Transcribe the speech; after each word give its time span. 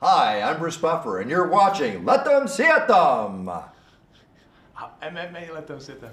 Hi, 0.00 0.42
I'm 0.42 0.60
Bruce 0.60 0.76
Buffer, 0.76 1.18
and 1.18 1.28
you're 1.28 1.48
watching 1.48 2.04
Let 2.04 2.24
Them 2.24 2.46
See 2.46 2.62
It 2.62 2.86
Them. 2.86 3.50
MMA 5.02 5.52
Let 5.52 5.66
Them 5.66 5.80
Sit 5.80 6.00
Them. 6.00 6.12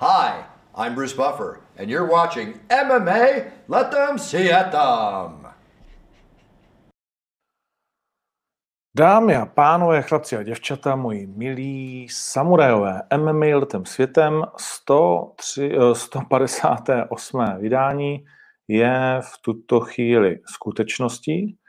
Hi, 0.00 0.44
I'm 0.74 0.96
Bruce 0.96 1.12
Buffer, 1.12 1.60
and 1.76 1.88
you're 1.88 2.10
watching 2.10 2.58
MMA 2.68 3.52
Let 3.68 3.92
Them 3.92 4.18
See 4.18 4.48
It 4.48 4.72
Them. 4.72 5.46
Dámy 8.96 9.36
a 9.36 9.46
pánové, 9.46 10.02
chlapci 10.02 10.36
a 10.36 10.42
děvčata, 10.42 10.96
moji 10.96 11.26
milí 11.26 12.08
samurajové, 12.10 13.02
MMA 13.16 13.46
letem 13.58 13.84
světem 13.84 14.42
103, 14.56 15.72
158. 15.92 17.40
Eh, 17.40 17.58
vydání 17.58 18.24
je 18.68 19.20
v 19.20 19.42
tuto 19.42 19.80
chvíli 19.80 20.40
skutečností 20.46 21.59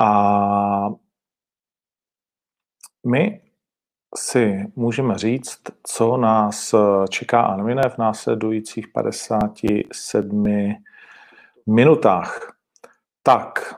a 0.00 0.88
my 3.06 3.40
si 4.16 4.72
můžeme 4.76 5.18
říct, 5.18 5.60
co 5.82 6.16
nás 6.16 6.74
čeká 7.08 7.42
a 7.42 7.56
nomine 7.56 7.82
v 7.88 7.98
následujících 7.98 8.88
57 8.88 10.74
minutách. 11.66 12.52
Tak, 13.22 13.74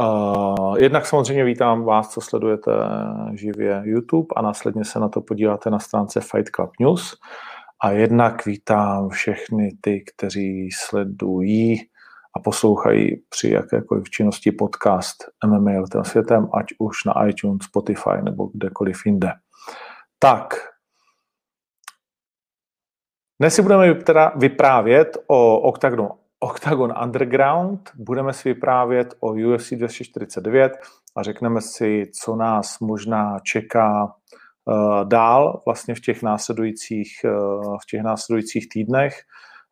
uh, 0.00 0.78
jednak 0.78 1.06
samozřejmě 1.06 1.44
vítám 1.44 1.84
vás, 1.84 2.08
co 2.08 2.20
sledujete 2.20 2.70
živě 3.34 3.82
YouTube 3.84 4.26
a 4.36 4.42
následně 4.42 4.84
se 4.84 4.98
na 4.98 5.08
to 5.08 5.20
podíváte 5.20 5.70
na 5.70 5.78
stránce 5.78 6.20
Fight 6.20 6.50
Club 6.50 6.70
News. 6.80 7.16
A 7.82 7.90
jednak 7.90 8.46
vítám 8.46 9.08
všechny 9.08 9.76
ty, 9.80 10.04
kteří 10.04 10.70
sledují 10.72 11.88
a 12.36 12.38
poslouchají 12.38 13.22
při 13.28 13.50
jakékoliv 13.50 14.10
činnosti 14.10 14.52
podcast 14.52 15.16
MMA 15.46 15.80
letem 15.80 16.04
světem, 16.04 16.48
ať 16.54 16.66
už 16.78 17.04
na 17.04 17.26
iTunes, 17.26 17.62
Spotify 17.62 18.22
nebo 18.22 18.46
kdekoliv 18.46 19.06
jinde. 19.06 19.32
Tak, 20.18 20.54
dnes 23.40 23.54
si 23.54 23.62
budeme 23.62 23.94
vyprávět 24.36 25.18
o 25.26 25.60
Octagon, 25.60 26.08
Octagon 26.40 26.94
Underground, 27.02 27.90
budeme 27.94 28.32
si 28.32 28.48
vyprávět 28.48 29.14
o 29.20 29.32
UFC 29.32 29.72
249 29.72 30.72
a 31.16 31.22
řekneme 31.22 31.60
si, 31.60 32.10
co 32.22 32.36
nás 32.36 32.78
možná 32.80 33.38
čeká 33.42 34.04
uh, 34.04 35.04
dál 35.08 35.62
vlastně 35.66 35.94
v 35.94 36.00
těch 36.00 36.22
následujících, 36.22 37.20
uh, 37.24 37.76
v 37.82 37.86
těch 37.90 38.02
následujících 38.02 38.68
týdnech. 38.68 39.14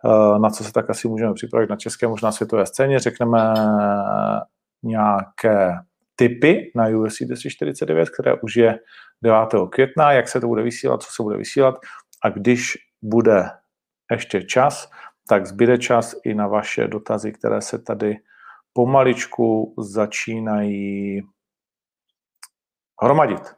Eh, 0.05 0.39
na 0.39 0.51
co 0.51 0.65
se 0.65 0.73
tak 0.73 0.91
asi 0.91 1.09
můžeme 1.09 1.35
připravit 1.35 1.71
na 1.71 1.77
české, 1.77 2.07
možná 2.09 2.33
světové 2.33 2.67
scéně. 2.67 2.99
Řekneme 2.99 3.55
nějaké 4.83 5.75
typy 6.17 6.73
na 6.75 6.89
UFC 6.89 7.19
249, 7.27 8.11
které 8.11 8.35
už 8.35 8.57
je 8.57 8.79
9. 9.23 9.69
května, 9.71 10.13
jak 10.13 10.29
se 10.29 10.41
to 10.41 10.47
bude 10.47 10.63
vysílat, 10.63 11.03
co 11.03 11.13
se 11.13 11.23
bude 11.23 11.37
vysílat 11.37 11.75
a 12.23 12.29
když 12.29 12.77
bude 13.03 13.51
ještě 14.11 14.43
čas, 14.43 14.91
tak 15.29 15.47
zbyde 15.47 15.79
čas 15.79 16.15
i 16.25 16.35
na 16.35 16.47
vaše 16.47 16.89
dotazy, 16.89 17.33
které 17.33 17.61
se 17.61 17.79
tady 17.79 18.17
pomaličku 18.73 19.75
začínají 19.79 21.23
hromadit. 23.03 23.55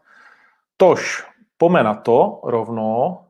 Tož, 0.77 1.27
pome 1.57 1.83
na 1.83 1.95
to 1.95 2.41
rovno 2.45 3.25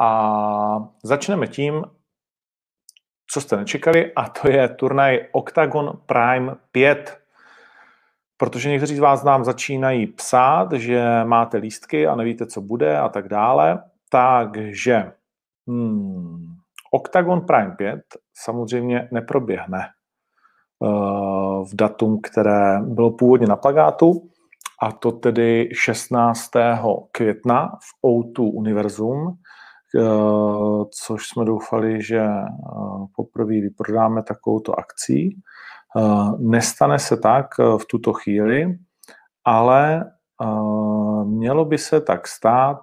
a 0.00 0.88
začneme 1.04 1.46
tím, 1.46 1.84
co 3.32 3.40
jste 3.40 3.56
nečekali, 3.56 4.12
a 4.14 4.28
to 4.28 4.48
je 4.48 4.68
turnaj 4.68 5.26
Octagon 5.32 5.92
Prime 6.06 6.54
5. 6.72 7.20
Protože 8.36 8.70
někteří 8.70 8.96
z 8.96 8.98
vás 8.98 9.24
nám 9.24 9.44
začínají 9.44 10.06
psát, 10.06 10.72
že 10.72 11.24
máte 11.24 11.58
lístky 11.58 12.06
a 12.06 12.16
nevíte, 12.16 12.46
co 12.46 12.60
bude 12.60 12.98
a 12.98 13.08
tak 13.08 13.28
dále. 13.28 13.82
Takže 14.10 15.12
hmm, 15.68 16.54
Octagon 16.92 17.40
Prime 17.40 17.74
5 17.78 18.00
samozřejmě 18.34 19.08
neproběhne 19.12 19.88
uh, 20.78 21.68
v 21.68 21.74
datum, 21.74 22.20
které 22.20 22.80
bylo 22.80 23.10
původně 23.10 23.46
na 23.46 23.56
plagátu, 23.56 24.28
a 24.82 24.92
to 24.92 25.12
tedy 25.12 25.68
16. 25.72 26.50
května 27.12 27.78
v 27.80 28.06
O2 28.06 28.50
Univerzum, 28.54 29.28
Eh, 29.28 29.39
což 30.90 31.28
jsme 31.28 31.44
doufali, 31.44 32.02
že 32.02 32.18
eh, 32.18 32.46
poprvé 33.16 33.60
vyprodáme 33.60 34.22
takovouto 34.22 34.78
akcí. 34.78 35.40
Eh, 35.96 36.00
nestane 36.38 36.98
se 36.98 37.16
tak 37.16 37.46
v 37.58 37.84
tuto 37.90 38.12
chvíli, 38.12 38.78
ale 39.44 40.12
mělo 41.24 41.64
by 41.64 41.78
se 41.78 42.00
tak 42.00 42.28
stát 42.28 42.78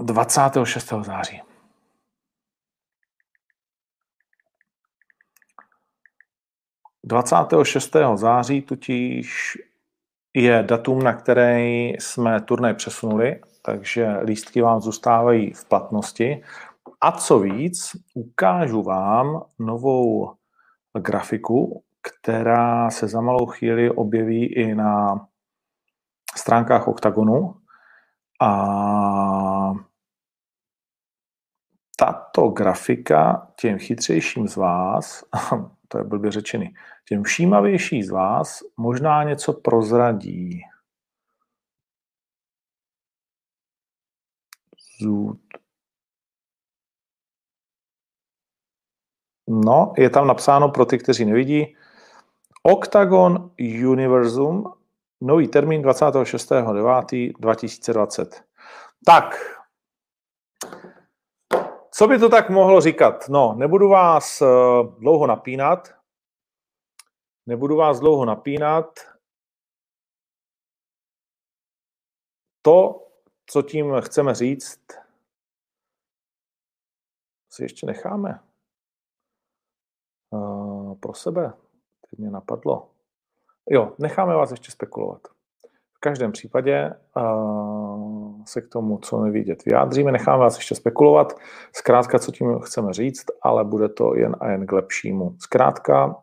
Dvacátého 0.00 0.64
26. 0.64 1.04
září. 1.04 1.42
Dvacátého 7.04 7.64
6. 7.64 7.96
září 8.14 8.62
totiž 8.62 9.58
je 10.36 10.62
datum, 10.62 11.02
na 11.02 11.12
které 11.12 11.60
jsme 11.98 12.40
turnaj 12.40 12.74
přesunuli, 12.74 13.40
takže 13.62 14.16
lístky 14.24 14.62
vám 14.62 14.80
zůstávají 14.80 15.52
v 15.52 15.64
platnosti. 15.64 16.42
A 17.00 17.12
co 17.12 17.38
víc, 17.38 17.90
ukážu 18.14 18.82
vám 18.82 19.42
novou 19.58 20.32
grafiku, 20.98 21.82
která 22.02 22.90
se 22.90 23.08
za 23.08 23.20
malou 23.20 23.46
chvíli 23.46 23.90
objeví 23.90 24.46
i 24.46 24.74
na 24.74 25.26
stránkách 26.36 26.88
OKTAGONu. 26.88 27.54
A 28.42 29.72
tato 31.98 32.48
grafika 32.48 33.48
těm 33.60 33.78
chytřejším 33.78 34.48
z 34.48 34.56
vás, 34.56 35.24
to 35.88 35.98
je 35.98 36.04
blbě 36.04 36.30
řečený, 36.30 36.74
těm 37.08 37.22
všímavější 37.22 38.02
z 38.02 38.10
vás 38.10 38.62
možná 38.76 39.24
něco 39.24 39.52
prozradí. 39.52 40.60
Zůd. 45.00 45.40
No, 49.48 49.92
je 49.98 50.10
tam 50.10 50.26
napsáno 50.26 50.68
pro 50.68 50.86
ty, 50.86 50.98
kteří 50.98 51.24
nevidí. 51.24 51.76
Octagon 52.62 53.50
Universum, 53.88 54.72
nový 55.20 55.48
termín 55.48 55.82
26.9.2020. 55.82 58.42
Tak, 59.04 59.55
co 61.96 62.08
by 62.08 62.18
to 62.18 62.28
tak 62.28 62.50
mohlo 62.50 62.80
říkat? 62.80 63.28
No, 63.28 63.54
nebudu 63.54 63.88
vás 63.88 64.42
eh, 64.42 64.46
dlouho 64.98 65.26
napínat, 65.26 65.96
Nebudu 67.46 67.76
vás 67.76 68.00
dlouho 68.00 68.24
napínat. 68.24 68.98
To, 72.62 73.08
co 73.46 73.62
tím 73.62 74.00
chceme 74.00 74.34
říct, 74.34 74.80
si 77.52 77.62
ještě 77.62 77.86
necháme 77.86 78.40
uh, 80.30 80.98
pro 80.98 81.14
sebe. 81.14 81.52
Teď 82.10 82.18
mě 82.18 82.30
napadlo. 82.30 82.90
Jo, 83.70 83.96
necháme 83.98 84.34
vás 84.34 84.50
ještě 84.50 84.70
spekulovat. 84.70 85.35
V 86.06 86.08
každém 86.08 86.32
případě 86.32 86.90
uh, 87.16 88.44
se 88.44 88.60
k 88.60 88.68
tomu, 88.68 88.98
co 88.98 89.20
nevidět, 89.20 89.64
vyjádříme. 89.64 90.12
Necháme 90.12 90.38
vás 90.38 90.56
ještě 90.56 90.74
spekulovat. 90.74 91.32
Zkrátka, 91.72 92.18
co 92.18 92.32
tím 92.32 92.58
chceme 92.58 92.92
říct, 92.92 93.24
ale 93.42 93.64
bude 93.64 93.88
to 93.88 94.14
jen 94.14 94.36
a 94.40 94.50
jen 94.50 94.66
k 94.66 94.72
lepšímu. 94.72 95.36
Zkrátka, 95.38 96.16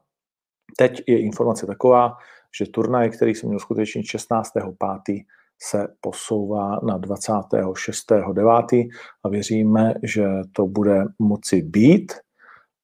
Teď 0.78 1.04
je 1.08 1.20
informace 1.20 1.66
taková, 1.66 2.18
že 2.60 2.66
turnaj, 2.66 3.10
který 3.10 3.36
se 3.36 3.48
měl 3.48 3.60
skutečnit 3.60 4.02
16.5., 4.02 5.24
se 5.62 5.88
posouvá 6.02 6.80
na 6.84 7.00
26.9. 7.00 8.90
a 9.24 9.30
věříme, 9.30 9.94
že 10.04 10.28
to 10.52 10.68
bude 10.68 11.04
moci 11.20 11.62
být. 11.62 12.14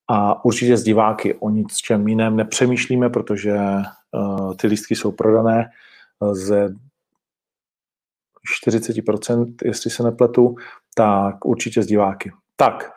A 0.09 0.45
určitě 0.45 0.77
z 0.77 0.83
diváky 0.83 1.33
o 1.33 1.49
nic 1.49 1.75
čem 1.75 2.07
jiném 2.07 2.35
nepřemýšlíme, 2.35 3.09
protože 3.09 3.57
uh, 3.57 4.55
ty 4.55 4.67
lístky 4.67 4.95
jsou 4.95 5.11
prodané 5.11 5.69
ze 6.31 6.69
40%, 8.65 9.45
jestli 9.65 9.89
se 9.89 10.03
nepletu, 10.03 10.55
tak 10.95 11.45
určitě 11.45 11.83
z 11.83 11.85
diváky. 11.85 12.31
Tak, 12.55 12.91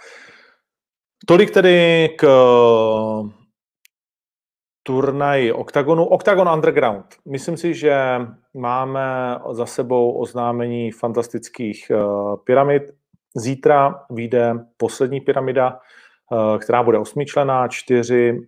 tolik 1.26 1.50
tedy 1.50 2.08
k 2.18 2.26
turnaj 4.82 5.52
Octagonu. 5.52 6.04
Octagon 6.04 6.48
Underground. 6.48 7.04
Myslím 7.28 7.56
si, 7.56 7.74
že 7.74 7.96
máme 8.54 9.38
za 9.50 9.66
sebou 9.66 10.12
oznámení 10.12 10.90
fantastických 10.90 11.90
uh, 11.90 12.36
pyramid. 12.44 12.82
Zítra 13.36 14.04
vyjde 14.10 14.54
poslední 14.76 15.20
pyramida 15.20 15.78
která 16.58 16.82
bude 16.82 16.98
osmičlená, 16.98 17.68
čtyři 17.68 18.38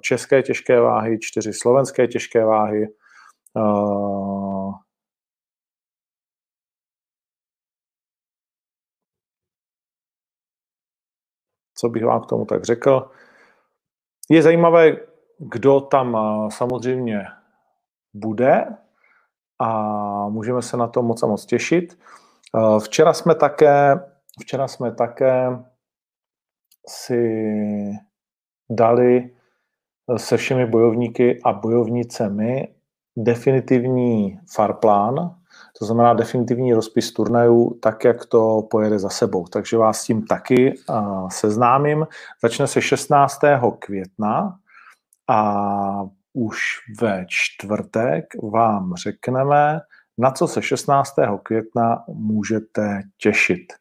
české 0.00 0.42
těžké 0.42 0.80
váhy, 0.80 1.18
čtyři 1.20 1.52
slovenské 1.52 2.06
těžké 2.06 2.44
váhy, 2.44 2.86
co 11.78 11.88
bych 11.88 12.04
vám 12.04 12.20
k 12.20 12.26
tomu 12.26 12.44
tak 12.44 12.64
řekl. 12.64 13.10
Je 14.30 14.42
zajímavé, 14.42 14.96
kdo 15.38 15.80
tam 15.80 16.16
samozřejmě 16.50 17.24
bude 18.14 18.66
a 19.58 19.68
můžeme 20.28 20.62
se 20.62 20.76
na 20.76 20.86
to 20.86 21.02
moc 21.02 21.22
a 21.22 21.26
moc 21.26 21.46
těšit. 21.46 21.98
Včera 22.78 23.12
jsme 23.12 23.34
také, 23.34 24.00
včera 24.40 24.68
jsme 24.68 24.94
také 24.94 25.48
si 26.88 27.42
dali 28.70 29.30
se 30.16 30.36
všemi 30.36 30.66
bojovníky 30.66 31.40
a 31.44 31.52
bojovnicemi 31.52 32.74
definitivní 33.16 34.40
farplán, 34.54 35.35
to 35.78 35.84
znamená 35.84 36.14
definitivní 36.14 36.74
rozpis 36.74 37.12
turnajů, 37.12 37.78
tak 37.82 38.04
jak 38.04 38.26
to 38.26 38.62
pojede 38.70 38.98
za 38.98 39.08
sebou. 39.08 39.46
Takže 39.46 39.76
vás 39.76 40.00
s 40.00 40.04
tím 40.04 40.26
taky 40.26 40.74
uh, 40.88 41.28
seznámím. 41.28 42.06
Začne 42.42 42.66
se 42.66 42.82
16. 42.82 43.38
května 43.78 44.58
a 45.28 46.02
už 46.32 46.60
ve 47.00 47.24
čtvrtek 47.28 48.24
vám 48.52 48.94
řekneme, 48.94 49.80
na 50.18 50.30
co 50.30 50.46
se 50.46 50.62
16. 50.62 51.14
května 51.42 52.04
můžete 52.08 53.02
těšit. 53.18 53.72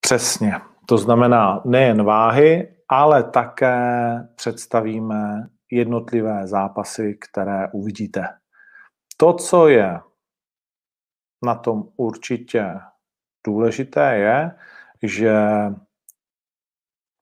Přesně. 0.00 0.54
To 0.86 0.98
znamená 0.98 1.62
nejen 1.64 2.04
váhy, 2.04 2.76
ale 2.88 3.22
také 3.22 3.78
představíme 4.36 5.48
jednotlivé 5.70 6.46
zápasy, 6.46 7.18
které 7.30 7.68
uvidíte. 7.72 8.28
To, 9.16 9.32
co 9.32 9.68
je 9.68 10.00
na 11.44 11.54
tom 11.54 11.88
určitě 11.96 12.80
důležité, 13.46 14.16
je, 14.16 14.56
že 15.02 15.34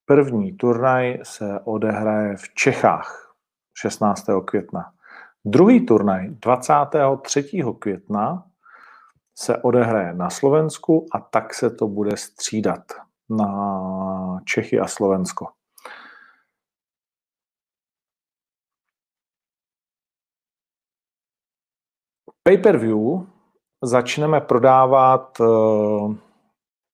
první 0.04 0.56
turnaj 0.56 1.18
se 1.22 1.60
odehraje 1.64 2.36
v 2.36 2.54
Čechách 2.54 3.34
16. 3.74 4.26
května. 4.44 4.92
Druhý 5.44 5.86
turnaj 5.86 6.28
23. 6.30 7.62
května 7.78 8.46
se 9.34 9.56
odehraje 9.56 10.14
na 10.14 10.30
Slovensku 10.30 11.06
a 11.12 11.20
tak 11.20 11.54
se 11.54 11.70
to 11.70 11.88
bude 11.88 12.16
střídat 12.16 12.92
na 13.30 14.40
Čechy 14.44 14.80
a 14.80 14.86
Slovensko. 14.86 15.46
Pay-per-view 22.48 23.26
začneme 23.82 24.40
prodávat 24.40 25.40
eh, 25.40 25.44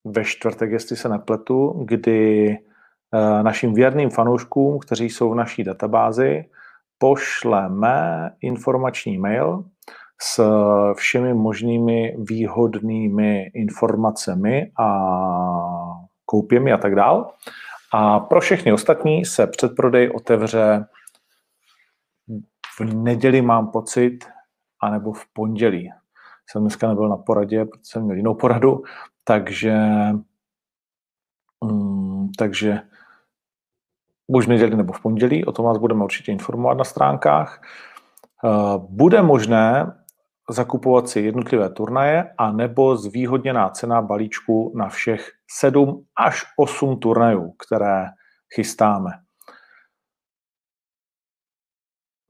ve 0.04 0.24
čtvrtek, 0.24 0.70
jestli 0.70 0.96
se 0.96 1.08
nepletu, 1.08 1.84
kdy 1.84 2.50
eh, 2.50 3.42
našim 3.42 3.74
věrným 3.74 4.10
fanouškům, 4.10 4.78
kteří 4.78 5.10
jsou 5.10 5.30
v 5.30 5.34
naší 5.34 5.64
databázi, 5.64 6.44
pošleme 6.98 8.30
informační 8.40 9.18
mail 9.18 9.64
s 10.22 10.44
všemi 10.94 11.34
možnými 11.34 12.16
výhodnými 12.18 13.50
informacemi 13.54 14.72
a 14.78 14.88
koupěmi 16.24 16.72
a 16.72 16.78
tak 16.78 16.94
dál. 16.94 17.34
A 17.92 18.20
pro 18.20 18.40
všechny 18.40 18.72
ostatní 18.72 19.24
se 19.24 19.46
předprodej 19.46 20.10
otevře 20.14 20.86
v 22.78 22.80
neděli, 22.80 23.42
mám 23.42 23.70
pocit, 23.70 24.24
anebo 24.82 25.12
v 25.12 25.26
pondělí. 25.32 25.90
Jsem 26.50 26.62
dneska 26.62 26.88
nebyl 26.88 27.08
na 27.08 27.16
poradě, 27.16 27.64
protože 27.64 27.82
jsem 27.82 28.02
měl 28.02 28.16
jinou 28.16 28.34
poradu, 28.34 28.82
takže, 29.24 29.76
mm, 31.64 32.28
takže 32.38 32.80
buď 34.30 34.44
v 34.44 34.48
neděli 34.48 34.76
nebo 34.76 34.92
v 34.92 35.02
pondělí, 35.02 35.44
o 35.44 35.52
tom 35.52 35.64
vás 35.64 35.78
budeme 35.78 36.04
určitě 36.04 36.32
informovat 36.32 36.78
na 36.78 36.84
stránkách. 36.84 37.62
Eh, 38.44 38.78
bude 38.88 39.22
možné 39.22 39.92
zakupovat 40.50 41.08
si 41.08 41.20
jednotlivé 41.20 41.70
turnaje 41.70 42.34
a 42.38 42.52
nebo 42.52 42.96
zvýhodněná 42.96 43.68
cena 43.68 44.02
balíčku 44.02 44.72
na 44.76 44.88
všech 44.88 45.30
7 45.50 46.04
až 46.16 46.44
8 46.56 46.96
turnajů, 46.96 47.52
které 47.66 48.06
chystáme. 48.54 49.10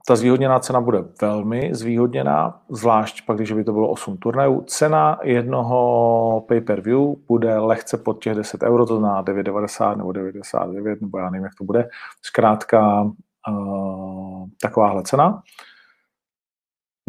Ta 0.06 0.17
zvýhodněná 0.17 0.58
cena 0.58 0.81
bude 0.81 1.05
velmi 1.23 1.75
zvýhodněná, 1.75 2.61
zvlášť 2.69 3.26
pak, 3.26 3.37
když 3.37 3.52
by 3.52 3.64
to 3.64 3.73
bylo 3.73 3.88
8 3.88 4.17
turnajů. 4.17 4.64
Cena 4.67 5.19
jednoho 5.23 6.44
pay-per-view 6.49 7.14
bude 7.29 7.58
lehce 7.58 7.99
pod 7.99 8.23
těch 8.23 8.35
10 8.35 8.62
euro, 8.62 8.87
to 8.87 8.97
znamená 8.97 9.23
9,90 9.23 9.97
nebo 9.97 10.11
9,99, 10.11 10.97
nebo 11.00 11.19
já 11.19 11.31
nevím, 11.31 11.44
jak 11.44 11.55
to 11.58 11.64
bude. 11.64 11.88
Zkrátka 12.23 13.02
uh, 13.49 14.49
takováhle 14.62 15.02
cena, 15.02 15.43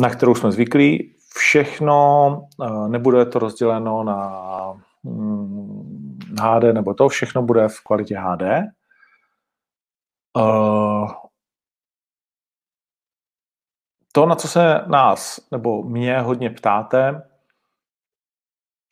na 0.01 0.09
kterou 0.09 0.35
jsme 0.35 0.51
zvyklí. 0.51 1.15
Všechno, 1.35 2.27
uh, 2.57 2.89
nebude 2.89 3.25
to 3.25 3.39
rozděleno 3.39 4.03
na 4.03 4.31
um, 5.03 6.17
HD 6.41 6.63
nebo 6.73 6.93
to, 6.93 7.09
všechno 7.09 7.41
bude 7.43 7.67
v 7.67 7.81
kvalitě 7.83 8.17
HD. 8.17 8.41
Uh, 10.37 11.11
to, 14.11 14.25
na 14.25 14.35
co 14.35 14.47
se 14.47 14.81
nás 14.87 15.39
nebo 15.51 15.83
mě 15.83 16.19
hodně 16.19 16.49
ptáte, 16.49 17.21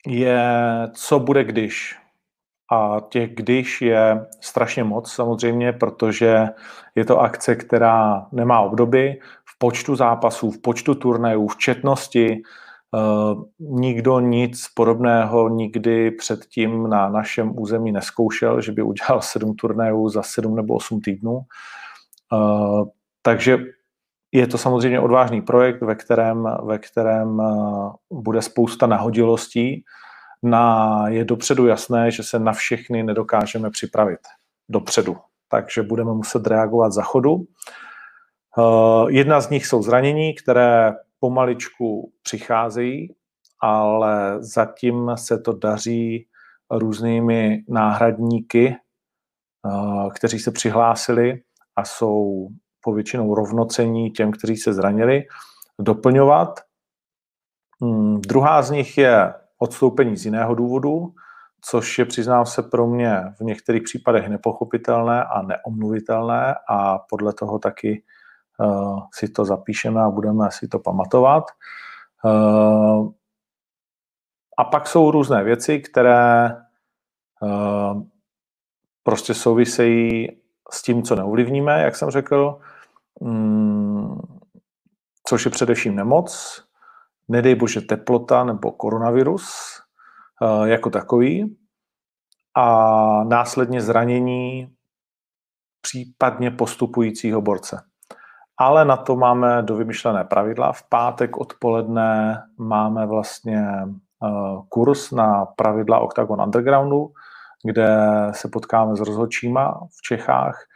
je, 0.06 0.48
co 0.94 1.18
bude 1.18 1.44
když. 1.44 1.96
A 2.72 2.96
těch 3.08 3.34
když 3.34 3.82
je 3.82 4.26
strašně 4.40 4.84
moc 4.84 5.12
samozřejmě, 5.12 5.72
protože 5.72 6.48
je 6.94 7.04
to 7.04 7.20
akce, 7.20 7.56
která 7.56 8.26
nemá 8.32 8.60
obdoby 8.60 9.20
v 9.44 9.58
počtu 9.58 9.96
zápasů, 9.96 10.50
v 10.50 10.58
počtu 10.58 10.94
turnajů, 10.94 11.48
v 11.48 11.56
četnosti. 11.56 12.42
Uh, 12.92 13.44
nikdo 13.58 14.20
nic 14.20 14.68
podobného 14.74 15.48
nikdy 15.48 16.10
předtím 16.10 16.88
na 16.88 17.08
našem 17.08 17.58
území 17.58 17.92
neskoušel, 17.92 18.60
že 18.60 18.72
by 18.72 18.82
udělal 18.82 19.22
sedm 19.22 19.54
turnajů 19.54 20.08
za 20.08 20.22
sedm 20.22 20.56
nebo 20.56 20.74
osm 20.74 21.00
týdnů. 21.00 21.40
Uh, 22.32 22.88
takže 23.22 23.58
je 24.32 24.46
to 24.46 24.58
samozřejmě 24.58 25.00
odvážný 25.00 25.42
projekt, 25.42 25.82
ve 25.82 25.94
kterém, 25.94 26.48
ve 26.64 26.78
kterém 26.78 27.40
eh, 27.40 27.44
bude 28.10 28.42
spousta 28.42 28.86
nahodilostí. 28.86 29.84
Na, 30.42 31.08
je 31.08 31.24
dopředu 31.24 31.66
jasné, 31.66 32.10
že 32.10 32.22
se 32.22 32.38
na 32.38 32.52
všechny 32.52 33.02
nedokážeme 33.02 33.70
připravit 33.70 34.20
dopředu, 34.68 35.16
takže 35.48 35.82
budeme 35.82 36.12
muset 36.12 36.46
reagovat 36.46 36.92
za 36.92 37.02
chodu. 37.02 37.44
Eh, 38.58 39.12
jedna 39.12 39.40
z 39.40 39.50
nich 39.50 39.66
jsou 39.66 39.82
zranění, 39.82 40.34
které 40.34 40.92
pomaličku 41.20 42.12
přicházejí, 42.22 43.14
ale 43.60 44.36
zatím 44.40 45.10
se 45.14 45.38
to 45.38 45.52
daří 45.52 46.26
různými 46.70 47.64
náhradníky, 47.68 48.76
eh, 49.66 50.10
kteří 50.14 50.38
se 50.38 50.50
přihlásili 50.50 51.42
a 51.76 51.84
jsou 51.84 52.48
povětšinou 52.80 53.34
rovnocení 53.34 54.10
těm, 54.10 54.32
kteří 54.32 54.56
se 54.56 54.72
zranili, 54.72 55.22
doplňovat. 55.78 56.60
Hmm, 57.82 58.20
druhá 58.20 58.62
z 58.62 58.70
nich 58.70 58.98
je 58.98 59.34
odstoupení 59.58 60.16
z 60.16 60.24
jiného 60.24 60.54
důvodu, 60.54 61.14
což 61.60 61.98
je, 61.98 62.04
přiznám 62.04 62.46
se, 62.46 62.62
pro 62.62 62.86
mě 62.86 63.20
v 63.38 63.40
některých 63.40 63.82
případech 63.82 64.28
nepochopitelné 64.28 65.24
a 65.24 65.42
neomluvitelné 65.42 66.54
a 66.68 66.98
podle 66.98 67.32
toho 67.32 67.58
taky 67.58 68.02
uh, 68.58 69.00
si 69.14 69.28
to 69.28 69.44
zapíšeme 69.44 70.02
a 70.02 70.10
budeme 70.10 70.48
si 70.50 70.68
to 70.68 70.78
pamatovat. 70.78 71.44
Uh, 72.24 73.10
a 74.58 74.64
pak 74.64 74.86
jsou 74.86 75.10
různé 75.10 75.44
věci, 75.44 75.80
které 75.80 76.56
uh, 77.40 78.02
prostě 79.02 79.34
souvisejí 79.34 80.28
s 80.72 80.82
tím, 80.82 81.02
co 81.02 81.16
neovlivníme, 81.16 81.82
jak 81.82 81.96
jsem 81.96 82.10
řekl, 82.10 82.60
což 85.28 85.44
je 85.44 85.50
především 85.50 85.96
nemoc, 85.96 86.62
nedej 87.28 87.54
bože 87.54 87.80
teplota 87.80 88.44
nebo 88.44 88.72
koronavirus 88.72 89.46
eh, 90.42 90.68
jako 90.68 90.90
takový 90.90 91.56
a 92.56 93.24
následně 93.24 93.80
zranění 93.80 94.68
případně 95.80 96.50
postupujícího 96.50 97.40
borce. 97.40 97.82
Ale 98.56 98.84
na 98.84 98.96
to 98.96 99.16
máme 99.16 99.62
dovymyšlené 99.62 100.24
pravidla. 100.24 100.72
V 100.72 100.82
pátek 100.88 101.36
odpoledne 101.36 102.42
máme 102.58 103.06
vlastně 103.06 103.66
eh, 103.82 104.28
kurz 104.68 105.10
na 105.10 105.46
pravidla 105.46 105.98
Octagon 105.98 106.42
Undergroundu, 106.42 107.12
kde 107.64 107.98
se 108.32 108.48
potkáme 108.48 108.96
s 108.96 109.00
rozhodčíma 109.00 109.80
v 109.98 110.02
Čechách 110.02 110.66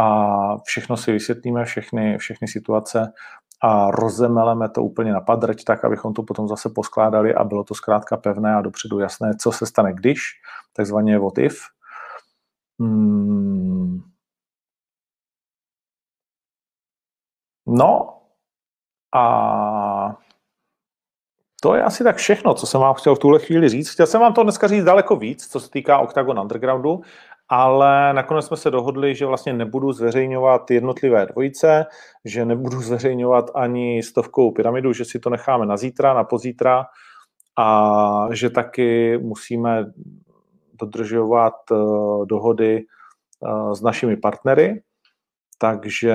a 0.00 0.56
všechno 0.64 0.96
si 0.96 1.12
vysvětlíme, 1.12 1.64
všechny, 1.64 2.18
všechny 2.18 2.48
situace 2.48 3.12
a 3.62 3.90
rozemeleme 3.90 4.68
to 4.68 4.82
úplně 4.82 5.12
na 5.12 5.20
padrť, 5.20 5.64
tak 5.64 5.84
abychom 5.84 6.14
to 6.14 6.22
potom 6.22 6.48
zase 6.48 6.70
poskládali 6.74 7.34
a 7.34 7.44
bylo 7.44 7.64
to 7.64 7.74
zkrátka 7.74 8.16
pevné 8.16 8.54
a 8.54 8.60
dopředu 8.60 8.98
jasné, 8.98 9.34
co 9.40 9.52
se 9.52 9.66
stane 9.66 9.92
když, 9.92 10.20
takzvaně 10.72 11.18
what 11.18 11.38
if. 11.38 11.60
Hmm. 12.80 14.02
No 17.66 18.20
a 19.14 20.16
to 21.62 21.74
je 21.74 21.82
asi 21.82 22.04
tak 22.04 22.16
všechno, 22.16 22.54
co 22.54 22.66
jsem 22.66 22.80
vám 22.80 22.94
chtěl 22.94 23.14
v 23.14 23.18
tuhle 23.18 23.38
chvíli 23.38 23.68
říct. 23.68 23.90
Chtěl 23.90 24.06
jsem 24.06 24.20
vám 24.20 24.34
to 24.34 24.42
dneska 24.42 24.68
říct 24.68 24.84
daleko 24.84 25.16
víc, 25.16 25.48
co 25.48 25.60
se 25.60 25.70
týká 25.70 25.98
Octagon 25.98 26.40
Undergroundu, 26.40 27.00
ale 27.50 28.14
nakonec 28.14 28.46
jsme 28.46 28.56
se 28.56 28.70
dohodli, 28.70 29.14
že 29.14 29.26
vlastně 29.26 29.52
nebudu 29.52 29.92
zveřejňovat 29.92 30.70
jednotlivé 30.70 31.26
dvojice, 31.26 31.86
že 32.24 32.44
nebudu 32.44 32.80
zveřejňovat 32.80 33.50
ani 33.54 34.02
stovkou 34.02 34.50
pyramidu, 34.50 34.92
že 34.92 35.04
si 35.04 35.18
to 35.18 35.30
necháme 35.30 35.66
na 35.66 35.76
zítra, 35.76 36.14
na 36.14 36.24
pozítra 36.24 36.86
a 37.58 38.28
že 38.32 38.50
taky 38.50 39.18
musíme 39.18 39.84
dodržovat 40.74 41.54
eh, 41.72 41.76
dohody 42.24 42.84
eh, 42.84 43.74
s 43.74 43.80
našimi 43.80 44.16
partnery. 44.16 44.82
Takže 45.58 46.14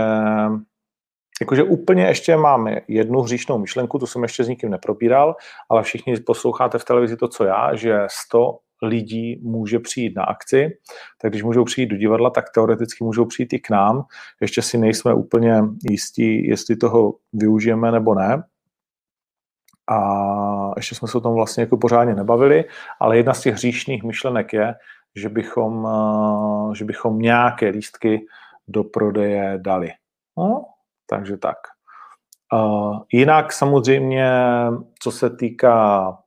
Jakože 1.41 1.63
úplně 1.63 2.03
ještě 2.03 2.37
máme 2.37 2.81
jednu 2.87 3.21
hříšnou 3.21 3.57
myšlenku, 3.57 3.99
tu 3.99 4.07
jsem 4.07 4.23
ještě 4.23 4.43
s 4.43 4.47
nikým 4.47 4.69
nepropíral, 4.69 5.35
ale 5.69 5.83
všichni 5.83 6.17
posloucháte 6.19 6.77
v 6.77 6.85
televizi 6.85 7.17
to, 7.17 7.27
co 7.27 7.43
já, 7.43 7.75
že 7.75 7.99
100 8.09 8.59
lidí 8.85 9.39
může 9.43 9.79
přijít 9.79 10.15
na 10.15 10.23
akci, 10.23 10.77
tak 11.21 11.31
když 11.31 11.43
můžou 11.43 11.63
přijít 11.63 11.87
do 11.87 11.97
divadla, 11.97 12.29
tak 12.29 12.45
teoreticky 12.53 13.03
můžou 13.03 13.25
přijít 13.25 13.53
i 13.53 13.59
k 13.59 13.69
nám. 13.69 14.03
Ještě 14.41 14.61
si 14.61 14.77
nejsme 14.77 15.13
úplně 15.13 15.63
jistí, 15.89 16.47
jestli 16.47 16.75
toho 16.75 17.13
využijeme 17.33 17.91
nebo 17.91 18.15
ne. 18.15 18.43
A 19.89 19.99
ještě 20.75 20.95
jsme 20.95 21.07
se 21.07 21.17
o 21.17 21.21
tom 21.21 21.33
vlastně 21.33 21.61
jako 21.61 21.77
pořádně 21.77 22.15
nebavili, 22.15 22.65
ale 22.99 23.17
jedna 23.17 23.33
z 23.33 23.41
těch 23.41 23.53
hříšných 23.53 24.03
myšlenek 24.03 24.53
je, 24.53 24.75
že 25.15 25.29
bychom, 25.29 25.87
že 26.75 26.85
bychom 26.85 27.19
nějaké 27.19 27.69
lístky 27.69 28.25
do 28.67 28.83
prodeje 28.83 29.59
dali. 29.61 29.91
No, 30.37 30.65
takže 31.09 31.37
tak. 31.37 31.57
Jinak 33.13 33.53
samozřejmě, 33.53 34.31
co 34.99 35.11
se 35.11 35.29
týká 35.29 36.17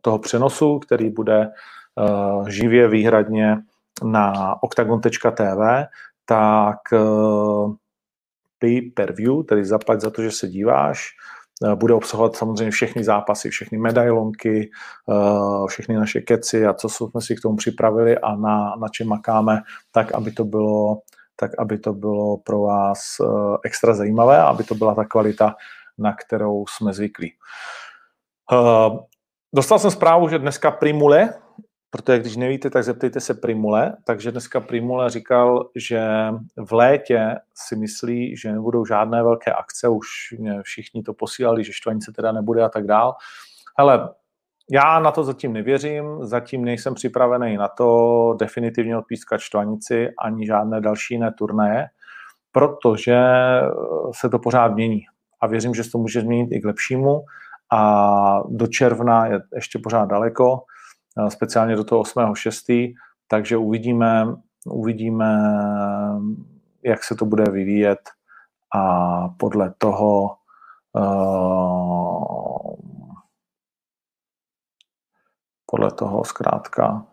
toho 0.00 0.18
přenosu, 0.18 0.78
který 0.78 1.10
bude 1.10 1.48
uh, 1.48 2.48
živě 2.48 2.88
výhradně 2.88 3.56
na 4.04 4.56
octagon.tv, 4.62 5.86
tak 6.24 6.78
uh, 6.92 7.74
pay 8.58 8.80
per 8.80 9.12
view, 9.12 9.42
tedy 9.48 9.64
zaplať 9.64 10.00
za 10.00 10.10
to, 10.10 10.22
že 10.22 10.30
se 10.30 10.48
díváš, 10.48 11.08
bude 11.74 11.94
obsahovat 11.94 12.36
samozřejmě 12.36 12.70
všechny 12.70 13.04
zápasy, 13.04 13.50
všechny 13.50 13.78
medailonky, 13.78 14.70
všechny 15.68 15.94
naše 15.94 16.20
keci 16.20 16.66
a 16.66 16.74
co 16.74 16.88
jsme 16.88 17.20
si 17.20 17.36
k 17.36 17.40
tomu 17.40 17.56
připravili 17.56 18.18
a 18.18 18.36
na, 18.36 18.76
na 18.76 18.88
čem 18.88 19.08
makáme, 19.08 19.62
tak 19.92 20.12
aby 20.12 20.32
to 20.32 20.44
bylo 20.44 20.98
tak 21.36 21.50
aby 21.58 21.78
to 21.78 21.92
bylo 21.92 22.36
pro 22.36 22.60
vás 22.60 23.00
eh, 23.20 23.26
extra 23.64 23.94
zajímavé, 23.94 24.38
aby 24.38 24.64
to 24.64 24.74
byla 24.74 24.94
ta 24.94 25.04
kvalita, 25.04 25.54
na 25.98 26.12
kterou 26.12 26.64
jsme 26.66 26.92
zvyklí. 26.92 27.32
Dostal 29.54 29.78
jsem 29.78 29.90
zprávu, 29.90 30.28
že 30.28 30.38
dneska 30.38 30.70
Primule, 30.70 31.34
protože 31.90 32.18
když 32.18 32.36
nevíte, 32.36 32.70
tak 32.70 32.84
zeptejte 32.84 33.20
se 33.20 33.34
Primule, 33.34 33.96
takže 34.04 34.30
dneska 34.32 34.60
Primule 34.60 35.10
říkal, 35.10 35.70
že 35.76 36.02
v 36.56 36.72
létě 36.72 37.34
si 37.54 37.76
myslí, 37.76 38.36
že 38.36 38.52
nebudou 38.52 38.84
žádné 38.84 39.22
velké 39.22 39.52
akce, 39.52 39.88
už 39.88 40.06
mě 40.38 40.62
všichni 40.62 41.02
to 41.02 41.14
posílali, 41.14 41.64
že 41.64 41.72
štvanice 41.72 42.12
teda 42.12 42.32
nebude 42.32 42.62
a 42.62 42.68
tak 42.68 42.86
dál. 42.86 43.14
Hele, 43.78 44.08
já 44.70 45.00
na 45.00 45.10
to 45.10 45.24
zatím 45.24 45.52
nevěřím, 45.52 46.04
zatím 46.20 46.64
nejsem 46.64 46.94
připravený 46.94 47.56
na 47.56 47.68
to 47.68 48.36
definitivně 48.38 48.96
odpískat 48.96 49.40
štvanici 49.40 50.10
ani 50.24 50.46
žádné 50.46 50.80
další 50.80 51.14
jiné 51.14 51.32
turnaje, 51.38 51.86
protože 52.52 53.20
se 54.14 54.28
to 54.28 54.38
pořád 54.38 54.74
mění. 54.74 55.00
A 55.40 55.46
věřím, 55.46 55.74
že 55.74 55.84
se 55.84 55.90
to 55.90 55.98
může 55.98 56.20
změnit 56.20 56.48
i 56.52 56.60
k 56.60 56.64
lepšímu. 56.64 57.24
A 57.72 58.42
do 58.48 58.66
června 58.66 59.26
je 59.26 59.40
ještě 59.54 59.78
pořád 59.78 60.04
daleko, 60.04 60.62
speciálně 61.28 61.76
do 61.76 61.84
toho 61.84 62.02
8.6. 62.02 62.94
Takže 63.28 63.56
uvidíme, 63.56 64.26
uvidíme, 64.66 65.52
jak 66.82 67.04
se 67.04 67.14
to 67.14 67.24
bude 67.24 67.44
vyvíjet 67.44 68.00
a 68.74 69.28
podle 69.28 69.74
toho 69.78 70.36
uh, 70.92 72.74
podle 75.66 75.90
toho 75.90 76.24
zkrátka 76.24 77.06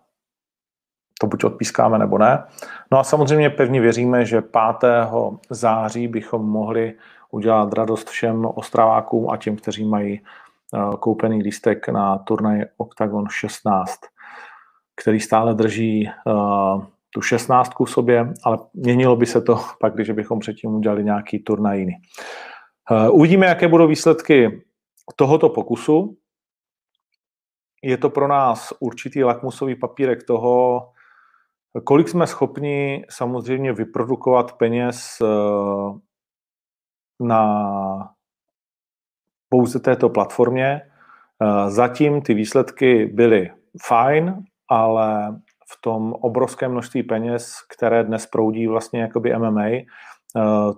to 1.20 1.28
buď 1.28 1.44
odpískáme 1.44 2.00
nebo 2.00 2.18
ne. 2.18 2.44
No 2.92 3.00
a 3.00 3.04
samozřejmě 3.04 3.50
pevně 3.50 3.82
věříme, 3.82 4.26
že 4.26 4.42
5. 4.42 4.54
září 5.50 6.08
bychom 6.08 6.50
mohli 6.50 6.94
udělat 7.32 7.74
radost 7.74 8.10
všem 8.10 8.46
ostravákům 8.46 9.30
a 9.30 9.38
těm, 9.38 9.56
kteří 9.56 9.86
mají 9.86 10.22
eh, 10.22 10.49
koupený 11.00 11.42
lístek 11.44 11.90
na 11.90 12.18
turnaj 12.18 12.66
Octagon 12.78 13.28
16, 13.30 14.00
který 15.02 15.20
stále 15.20 15.54
drží 15.54 16.10
uh, 16.26 16.84
tu 17.14 17.22
16 17.22 17.72
v 17.80 17.90
sobě, 17.90 18.34
ale 18.44 18.58
měnilo 18.74 19.16
by 19.16 19.26
se 19.26 19.42
to 19.42 19.60
pak, 19.80 19.94
když 19.94 20.10
bychom 20.10 20.40
předtím 20.40 20.76
udělali 20.76 21.04
nějaký 21.04 21.40
turnaj 21.40 21.80
jiný. 21.80 21.94
Uh, 22.92 23.16
uvidíme, 23.16 23.46
jaké 23.46 23.68
budou 23.68 23.88
výsledky 23.88 24.64
tohoto 25.16 25.50
pokusu 25.50 26.18
je 27.84 27.98
to 27.98 28.10
pro 28.10 28.28
nás 28.28 28.74
určitý 28.80 29.24
lakmusový 29.24 29.76
papírek 29.76 30.24
toho, 30.24 30.90
kolik 31.84 32.10
jsme 32.10 32.28
schopni 32.28 33.06
samozřejmě 33.10 33.74
vyprodukovat 33.74 34.54
peněz 34.54 35.18
eh, 35.22 35.26
na 37.20 38.14
pouze 39.50 39.80
této 39.80 40.10
platformě. 40.10 40.82
Eh, 41.42 41.70
zatím 41.70 42.22
ty 42.22 42.34
výsledky 42.34 43.06
byly 43.06 43.52
fajn, 43.86 44.44
ale 44.70 45.40
v 45.72 45.82
tom 45.82 46.14
obrovském 46.14 46.72
množství 46.72 47.04
peněz, 47.04 47.54
které 47.76 48.04
dnes 48.04 48.26
proudí 48.26 48.68
vlastně 48.68 49.02
jakoby 49.02 49.34
MMA, 49.34 49.66
eh, 49.66 49.84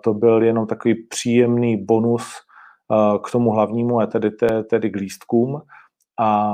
to 0.03 0.13
byl 0.13 0.43
jenom 0.43 0.67
takový 0.67 1.03
příjemný 1.03 1.85
bonus 1.85 2.33
k 3.23 3.31
tomu 3.31 3.51
hlavnímu, 3.51 3.99
a 3.99 4.05
tedy, 4.05 4.31
tedy 4.69 4.89
k 4.89 4.95
lístkům 4.95 5.61
a 6.19 6.47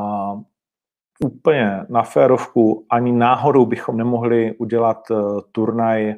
úplně 1.25 1.85
na 1.89 2.03
férovku 2.03 2.85
ani 2.91 3.11
náhodou 3.11 3.65
bychom 3.65 3.97
nemohli 3.97 4.55
udělat 4.57 4.97
turnaj 5.51 6.15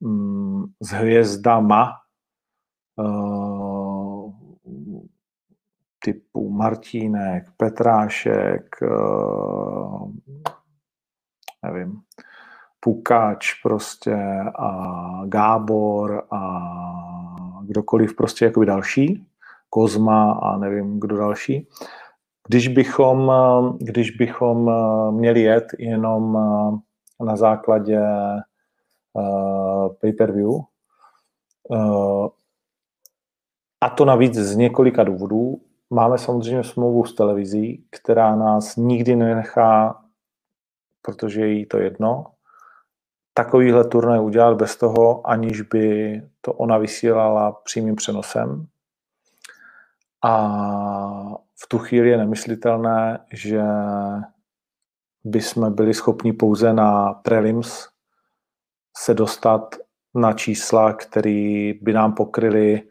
um, 0.00 0.72
s 0.80 0.90
hvězdama 0.90 1.92
typu 6.04 6.50
Martínek, 6.50 7.44
Petrášek, 7.56 8.76
uh, 8.82 10.12
nevím, 11.64 12.00
Pukač 12.80 13.54
prostě 13.62 14.16
a 14.58 15.22
Gábor 15.26 16.22
a 16.30 16.70
kdokoliv 17.62 18.16
prostě 18.16 18.44
jakoby 18.44 18.66
další, 18.66 19.26
Kozma 19.70 20.32
a 20.32 20.56
nevím, 20.56 21.00
kdo 21.00 21.16
další. 21.16 21.68
Když 22.48 22.68
bychom, 22.68 23.32
když 23.78 24.10
bychom 24.10 24.70
eh, 24.70 25.12
měli 25.12 25.40
jet 25.40 25.66
jenom 25.78 26.36
eh, 26.36 27.24
na 27.24 27.36
základě 27.36 27.98
eh, 27.98 29.88
pay-per-view, 30.00 30.50
a 33.80 33.90
to 33.90 34.04
navíc 34.04 34.34
z 34.34 34.56
několika 34.56 35.04
důvodů. 35.04 35.60
Máme 35.90 36.18
samozřejmě 36.18 36.64
smlouvu 36.64 37.04
s 37.04 37.14
televizí, 37.14 37.84
která 37.90 38.36
nás 38.36 38.76
nikdy 38.76 39.16
nenechá, 39.16 40.04
protože 41.02 41.40
je 41.40 41.52
jí 41.52 41.66
to 41.66 41.78
jedno, 41.78 42.26
takovýhle 43.34 43.84
turnaj 43.84 44.20
udělat 44.20 44.56
bez 44.56 44.76
toho, 44.76 45.26
aniž 45.26 45.60
by 45.60 46.22
to 46.40 46.52
ona 46.52 46.78
vysílala 46.78 47.52
přímým 47.52 47.96
přenosem. 47.96 48.66
A 50.24 50.48
v 51.62 51.68
tu 51.68 51.78
chvíli 51.78 52.08
je 52.08 52.16
nemyslitelné, 52.16 53.26
že 53.32 53.62
by 55.24 55.40
jsme 55.40 55.70
byli 55.70 55.94
schopni 55.94 56.32
pouze 56.32 56.72
na 56.72 57.12
prelims 57.12 57.88
se 58.96 59.14
dostat 59.14 59.74
na 60.14 60.32
čísla, 60.32 60.92
které 60.92 61.72
by 61.82 61.92
nám 61.92 62.14
pokryly 62.14 62.82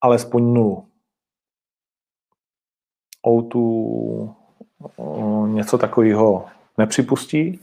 alespoň 0.00 0.54
nulu. 0.54 0.89
O 3.22 3.42
tu 3.42 4.34
něco 5.46 5.78
takového 5.78 6.46
nepřipustí 6.78 7.60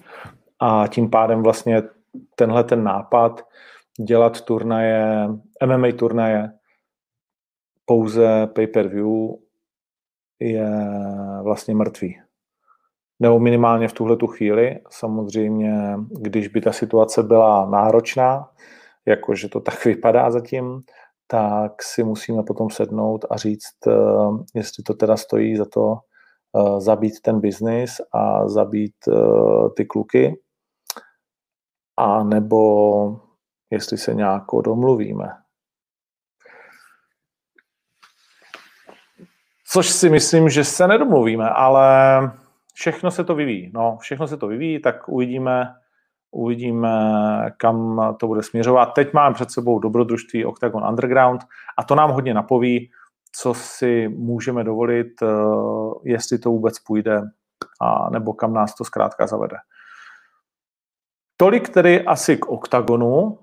a 0.59 0.87
tím 0.87 1.09
pádem 1.09 1.43
vlastně 1.43 1.83
tenhle 2.35 2.63
ten 2.63 2.83
nápad 2.83 3.47
dělat 3.99 4.41
turnaje, 4.41 5.27
MMA 5.65 5.87
turnaje 5.99 6.51
pouze 7.85 8.47
pay-per-view 8.47 9.07
je 10.39 10.69
vlastně 11.43 11.75
mrtvý. 11.75 12.21
Nebo 13.19 13.39
minimálně 13.39 13.87
v 13.87 13.93
tuhle 13.93 14.15
tu 14.15 14.27
chvíli. 14.27 14.79
Samozřejmě, 14.89 15.97
když 16.21 16.47
by 16.47 16.61
ta 16.61 16.71
situace 16.71 17.23
byla 17.23 17.69
náročná, 17.69 18.49
jakože 19.05 19.49
to 19.49 19.59
tak 19.59 19.85
vypadá 19.85 20.31
zatím, 20.31 20.83
tak 21.27 21.83
si 21.83 22.03
musíme 22.03 22.43
potom 22.43 22.69
sednout 22.69 23.25
a 23.29 23.37
říct, 23.37 23.87
eh, 23.87 23.91
jestli 24.55 24.83
to 24.83 24.93
teda 24.93 25.17
stojí 25.17 25.57
za 25.57 25.65
to 25.65 25.95
eh, 25.95 26.81
zabít 26.81 27.21
ten 27.21 27.39
biznis 27.39 28.01
a 28.13 28.47
zabít 28.47 28.95
eh, 29.07 29.69
ty 29.75 29.85
kluky, 29.85 30.39
a 31.97 32.23
nebo 32.23 33.21
jestli 33.69 33.97
se 33.97 34.13
nějak 34.13 34.43
domluvíme. 34.63 35.27
Což 39.71 39.89
si 39.89 40.09
myslím, 40.09 40.49
že 40.49 40.63
se 40.63 40.87
nedomluvíme, 40.87 41.49
ale 41.49 42.19
všechno 42.73 43.11
se 43.11 43.23
to 43.23 43.35
vyvíjí. 43.35 43.71
No, 43.73 43.97
všechno 44.01 44.27
se 44.27 44.37
to 44.37 44.47
vyvíjí, 44.47 44.81
tak 44.81 45.09
uvidíme, 45.09 45.73
uvidíme, 46.31 46.89
kam 47.57 48.01
to 48.19 48.27
bude 48.27 48.43
směřovat. 48.43 48.85
Teď 48.85 49.13
máme 49.13 49.35
před 49.35 49.51
sebou 49.51 49.79
dobrodružství 49.79 50.45
Octagon 50.45 50.87
Underground 50.89 51.41
a 51.77 51.83
to 51.83 51.95
nám 51.95 52.11
hodně 52.11 52.33
napoví, 52.33 52.91
co 53.31 53.53
si 53.53 54.07
můžeme 54.07 54.63
dovolit, 54.63 55.21
eh, 55.21 55.27
jestli 56.03 56.39
to 56.39 56.49
vůbec 56.49 56.79
půjde, 56.79 57.21
a 57.81 58.09
nebo 58.09 58.33
kam 58.33 58.53
nás 58.53 58.75
to 58.75 58.83
zkrátka 58.83 59.27
zavede. 59.27 59.57
Tolik 61.37 61.69
tedy 61.69 62.05
asi 62.05 62.37
k 62.37 62.45
OKTAGONu. 62.45 63.39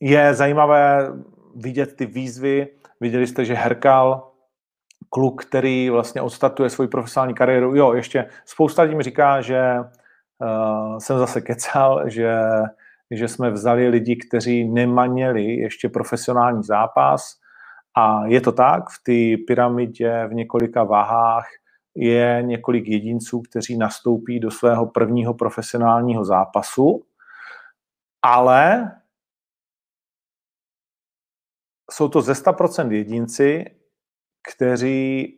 Je 0.00 0.34
zajímavé 0.34 1.12
vidět 1.56 1.96
ty 1.96 2.06
výzvy. 2.06 2.68
Viděli 3.00 3.26
jste, 3.26 3.44
že 3.44 3.54
Herkal, 3.54 4.32
kluk, 5.10 5.44
který 5.44 5.90
vlastně 5.90 6.22
odstartuje 6.22 6.70
svoji 6.70 6.88
profesionální 6.88 7.34
kariéru, 7.34 7.76
jo, 7.76 7.92
ještě 7.92 8.28
spousta 8.44 8.82
lidí 8.82 8.94
mi 8.94 9.02
říká, 9.02 9.40
že 9.40 9.76
uh, 10.42 10.98
jsem 10.98 11.18
zase 11.18 11.40
kecal, 11.40 12.08
že, 12.10 12.34
že 13.10 13.28
jsme 13.28 13.50
vzali 13.50 13.88
lidi, 13.88 14.16
kteří 14.16 14.68
nemaněli 14.68 15.44
ještě 15.44 15.88
profesionální 15.88 16.62
zápas. 16.62 17.40
A 17.96 18.26
je 18.26 18.40
to 18.40 18.52
tak, 18.52 18.84
v 18.90 19.02
té 19.02 19.44
pyramidě 19.46 20.26
v 20.26 20.34
několika 20.34 20.84
váhách 20.84 21.46
je 21.94 22.42
několik 22.42 22.88
jedinců, 22.88 23.40
kteří 23.40 23.78
nastoupí 23.78 24.40
do 24.40 24.50
svého 24.50 24.86
prvního 24.86 25.34
profesionálního 25.34 26.24
zápasu, 26.24 27.02
ale 28.22 28.90
jsou 31.90 32.08
to 32.08 32.22
ze 32.22 32.32
100% 32.32 32.90
jedinci, 32.90 33.64
kteří, 34.54 35.34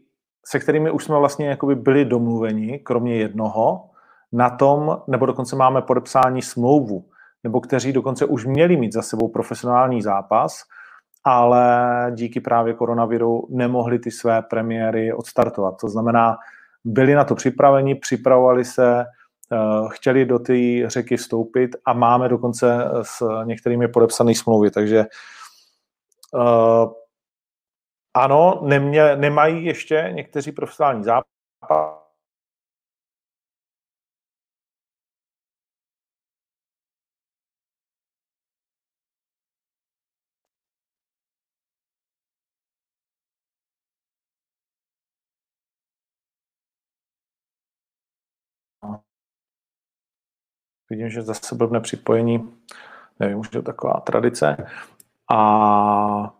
se 0.46 0.58
kterými 0.58 0.90
už 0.90 1.04
jsme 1.04 1.18
vlastně 1.18 1.48
jakoby 1.48 1.74
byli 1.74 2.04
domluveni, 2.04 2.78
kromě 2.78 3.16
jednoho, 3.16 3.90
na 4.34 4.50
tom, 4.50 5.02
nebo 5.08 5.26
dokonce 5.26 5.56
máme 5.56 5.82
podepsání 5.82 6.42
smlouvu, 6.42 7.04
nebo 7.44 7.60
kteří 7.60 7.92
dokonce 7.92 8.24
už 8.24 8.44
měli 8.44 8.76
mít 8.76 8.92
za 8.92 9.02
sebou 9.02 9.28
profesionální 9.28 10.02
zápas, 10.02 10.62
ale 11.24 11.66
díky 12.14 12.40
právě 12.40 12.74
koronaviru 12.74 13.46
nemohli 13.50 13.98
ty 13.98 14.10
své 14.10 14.42
premiéry 14.42 15.12
odstartovat. 15.12 15.76
To 15.80 15.88
znamená, 15.88 16.36
byli 16.84 17.14
na 17.14 17.24
to 17.24 17.34
připraveni, 17.34 17.94
připravovali 17.94 18.64
se, 18.64 19.00
eh, 19.00 19.56
chtěli 19.88 20.24
do 20.24 20.38
té 20.38 20.54
řeky 20.86 21.16
vstoupit 21.16 21.76
a 21.84 21.92
máme 21.92 22.28
dokonce 22.28 22.84
s 23.02 23.42
některými 23.44 23.88
podepsané 23.88 24.34
smlouvy, 24.34 24.70
takže 24.70 25.04
uh, 26.32 26.92
ano, 28.14 28.60
nemě, 28.62 29.16
nemají 29.16 29.64
ještě 29.64 30.10
někteří 30.14 30.52
profesionální 30.52 31.04
zápas, 31.04 32.03
Vidím, 50.94 51.10
že 51.10 51.22
zase 51.22 51.54
blbne 51.54 51.80
připojení. 51.80 52.50
Nevím, 53.20 53.38
už 53.38 53.46
je 53.46 53.52
to 53.52 53.62
taková 53.62 54.00
tradice. 54.00 54.56
A 55.32 56.34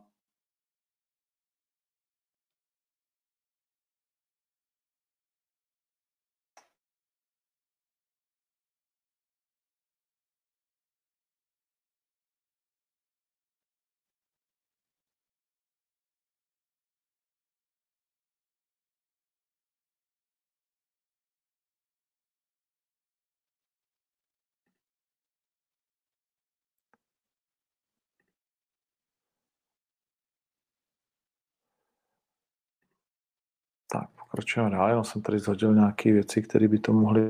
Pokračujeme 34.35 34.70
dál. 34.70 34.88
Já 34.88 35.03
jsem 35.03 35.23
tady 35.23 35.38
zhodil 35.38 35.75
nějaké 35.75 36.12
věci, 36.12 36.42
které 36.42 36.68
by 36.68 36.79
to 36.79 36.92
mohly 36.92 37.23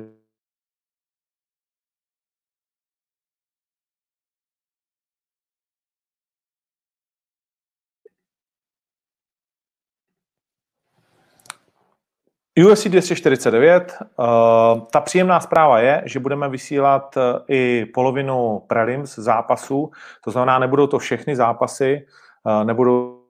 UFC 12.70 12.86
249. 12.88 13.98
Uh, 14.00 14.86
ta 14.92 15.00
příjemná 15.00 15.40
zpráva 15.40 15.80
je, 15.80 16.02
že 16.06 16.20
budeme 16.20 16.48
vysílat 16.48 17.16
uh, 17.16 17.22
i 17.48 17.86
polovinu 17.94 18.58
prelims 18.66 19.14
zápasů, 19.14 19.90
to 20.24 20.30
znamená, 20.30 20.58
nebudou 20.58 20.86
to 20.86 20.98
všechny 20.98 21.36
zápasy, 21.36 22.06
uh, 22.44 22.64
nebudou 22.64 23.23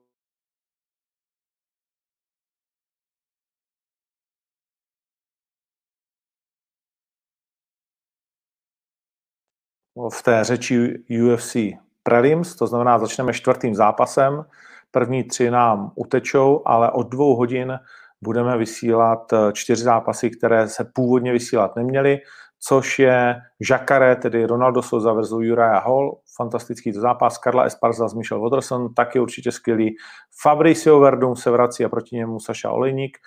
v 10.09 10.23
té 10.23 10.43
řeči 10.43 11.03
UFC 11.31 11.55
prelims, 12.03 12.55
to 12.55 12.67
znamená, 12.67 12.99
začneme 12.99 13.33
čtvrtým 13.33 13.75
zápasem, 13.75 14.45
první 14.91 15.23
tři 15.23 15.51
nám 15.51 15.91
utečou, 15.95 16.61
ale 16.65 16.91
od 16.91 17.09
dvou 17.09 17.35
hodin 17.35 17.79
budeme 18.21 18.57
vysílat 18.57 19.33
eh, 19.33 19.37
čtyři 19.53 19.83
zápasy, 19.83 20.29
které 20.29 20.67
se 20.67 20.85
původně 20.93 21.31
vysílat 21.31 21.75
neměly, 21.75 22.19
což 22.59 22.99
je 22.99 23.41
Jacare, 23.69 24.15
tedy 24.15 24.45
Ronaldo 24.45 24.81
Souza 24.81 25.13
versus 25.13 25.51
Uriah 25.51 25.85
Hall, 25.85 26.17
fantastický 26.37 26.93
to 26.93 26.99
zápas, 26.99 27.37
Karla 27.37 27.63
Esparza 27.63 28.07
s 28.07 28.13
Michel 28.13 28.41
Watterson, 28.41 28.93
taky 28.93 29.19
určitě 29.19 29.51
skvělý, 29.51 29.95
Fabricio 30.41 30.99
Verdum 30.99 31.35
se 31.35 31.51
vrací 31.51 31.85
a 31.85 31.89
proti 31.89 32.15
němu 32.15 32.39
Saša 32.39 32.71
Olejník, 32.71 33.17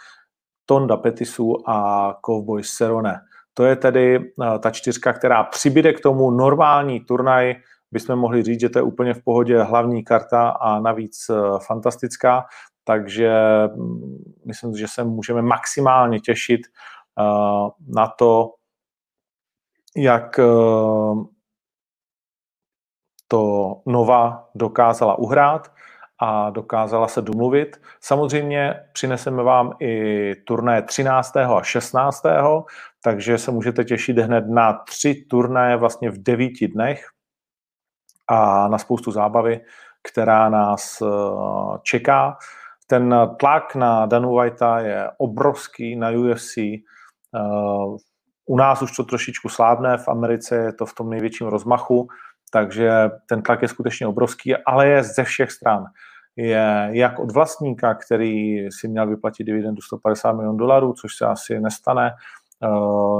Tonda 0.66 0.96
Petisu 0.96 1.70
a 1.70 2.14
Cowboy 2.26 2.64
Serone. 2.64 3.20
To 3.58 3.64
je 3.64 3.76
tedy 3.76 4.32
eh, 4.42 4.58
ta 4.58 4.70
čtyřka, 4.70 5.12
která 5.12 5.44
přibyde 5.44 5.92
k 5.92 6.00
tomu 6.00 6.30
normální 6.30 7.00
turnaj, 7.00 7.54
bychom 7.92 8.16
mohli 8.16 8.42
říct, 8.42 8.60
že 8.60 8.68
to 8.68 8.78
je 8.78 8.82
úplně 8.82 9.14
v 9.14 9.24
pohodě 9.24 9.62
hlavní 9.62 10.04
karta 10.04 10.48
a 10.48 10.80
navíc 10.80 11.30
eh, 11.30 11.34
fantastická, 11.66 12.44
takže 12.84 13.32
mm, 13.76 14.34
myslím, 14.46 14.76
že 14.76 14.88
se 14.88 15.04
můžeme 15.04 15.42
maximálně 15.42 16.20
těšit 16.20 16.60
eh, 16.66 17.22
na 17.88 18.06
to, 18.18 18.54
jak 19.96 20.40
to 23.28 23.74
Nova 23.86 24.48
dokázala 24.54 25.18
uhrát 25.18 25.72
a 26.18 26.50
dokázala 26.50 27.08
se 27.08 27.22
domluvit. 27.22 27.80
Samozřejmě 28.00 28.74
přineseme 28.92 29.42
vám 29.42 29.72
i 29.80 30.34
turné 30.34 30.82
13. 30.82 31.36
a 31.36 31.62
16 31.62 32.24
takže 33.02 33.38
se 33.38 33.50
můžete 33.50 33.84
těšit 33.84 34.18
hned 34.18 34.44
na 34.48 34.72
tři 34.72 35.14
turnaje 35.30 35.76
vlastně 35.76 36.10
v 36.10 36.22
devíti 36.22 36.68
dnech 36.68 37.04
a 38.28 38.68
na 38.68 38.78
spoustu 38.78 39.12
zábavy, 39.12 39.60
která 40.10 40.48
nás 40.48 41.02
eh, 41.02 41.06
čeká. 41.82 42.36
Ten 42.86 43.14
tlak 43.40 43.74
na 43.74 44.06
Danu 44.06 44.34
Whitea 44.34 44.80
je 44.80 45.10
obrovský 45.18 45.96
na 45.96 46.10
UFC. 46.10 46.56
U 48.46 48.56
nás 48.56 48.82
už 48.82 48.96
to 48.96 49.04
trošičku 49.04 49.48
slábne, 49.48 49.98
v 49.98 50.08
Americe 50.08 50.56
je 50.56 50.72
to 50.72 50.86
v 50.86 50.94
tom 50.94 51.10
největším 51.10 51.46
rozmachu, 51.46 52.08
takže 52.52 52.90
ten 53.28 53.42
tlak 53.42 53.62
je 53.62 53.68
skutečně 53.68 54.06
obrovský, 54.06 54.56
ale 54.56 54.88
je 54.88 55.02
ze 55.02 55.24
všech 55.24 55.50
stran. 55.52 55.84
Je 56.36 56.88
jak 56.92 57.18
od 57.18 57.32
vlastníka, 57.32 57.94
který 57.94 58.66
si 58.70 58.88
měl 58.88 59.06
vyplatit 59.06 59.44
dividendu 59.44 59.82
150 59.82 60.32
milionů 60.32 60.58
dolarů, 60.58 60.92
což 60.92 61.16
se 61.16 61.26
asi 61.26 61.60
nestane. 61.60 62.10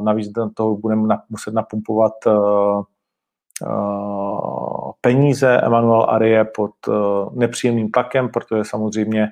Navíc 0.03 0.29
do 0.29 0.51
toho 0.51 0.77
budeme 0.77 1.17
muset 1.29 1.55
napumpovat 1.55 2.13
peníze. 5.01 5.61
Emmanuel 5.61 6.07
Ari 6.09 6.31
je 6.31 6.45
pod 6.45 6.71
nepříjemným 7.33 7.91
tlakem, 7.91 8.29
protože 8.29 8.65
samozřejmě 8.65 9.29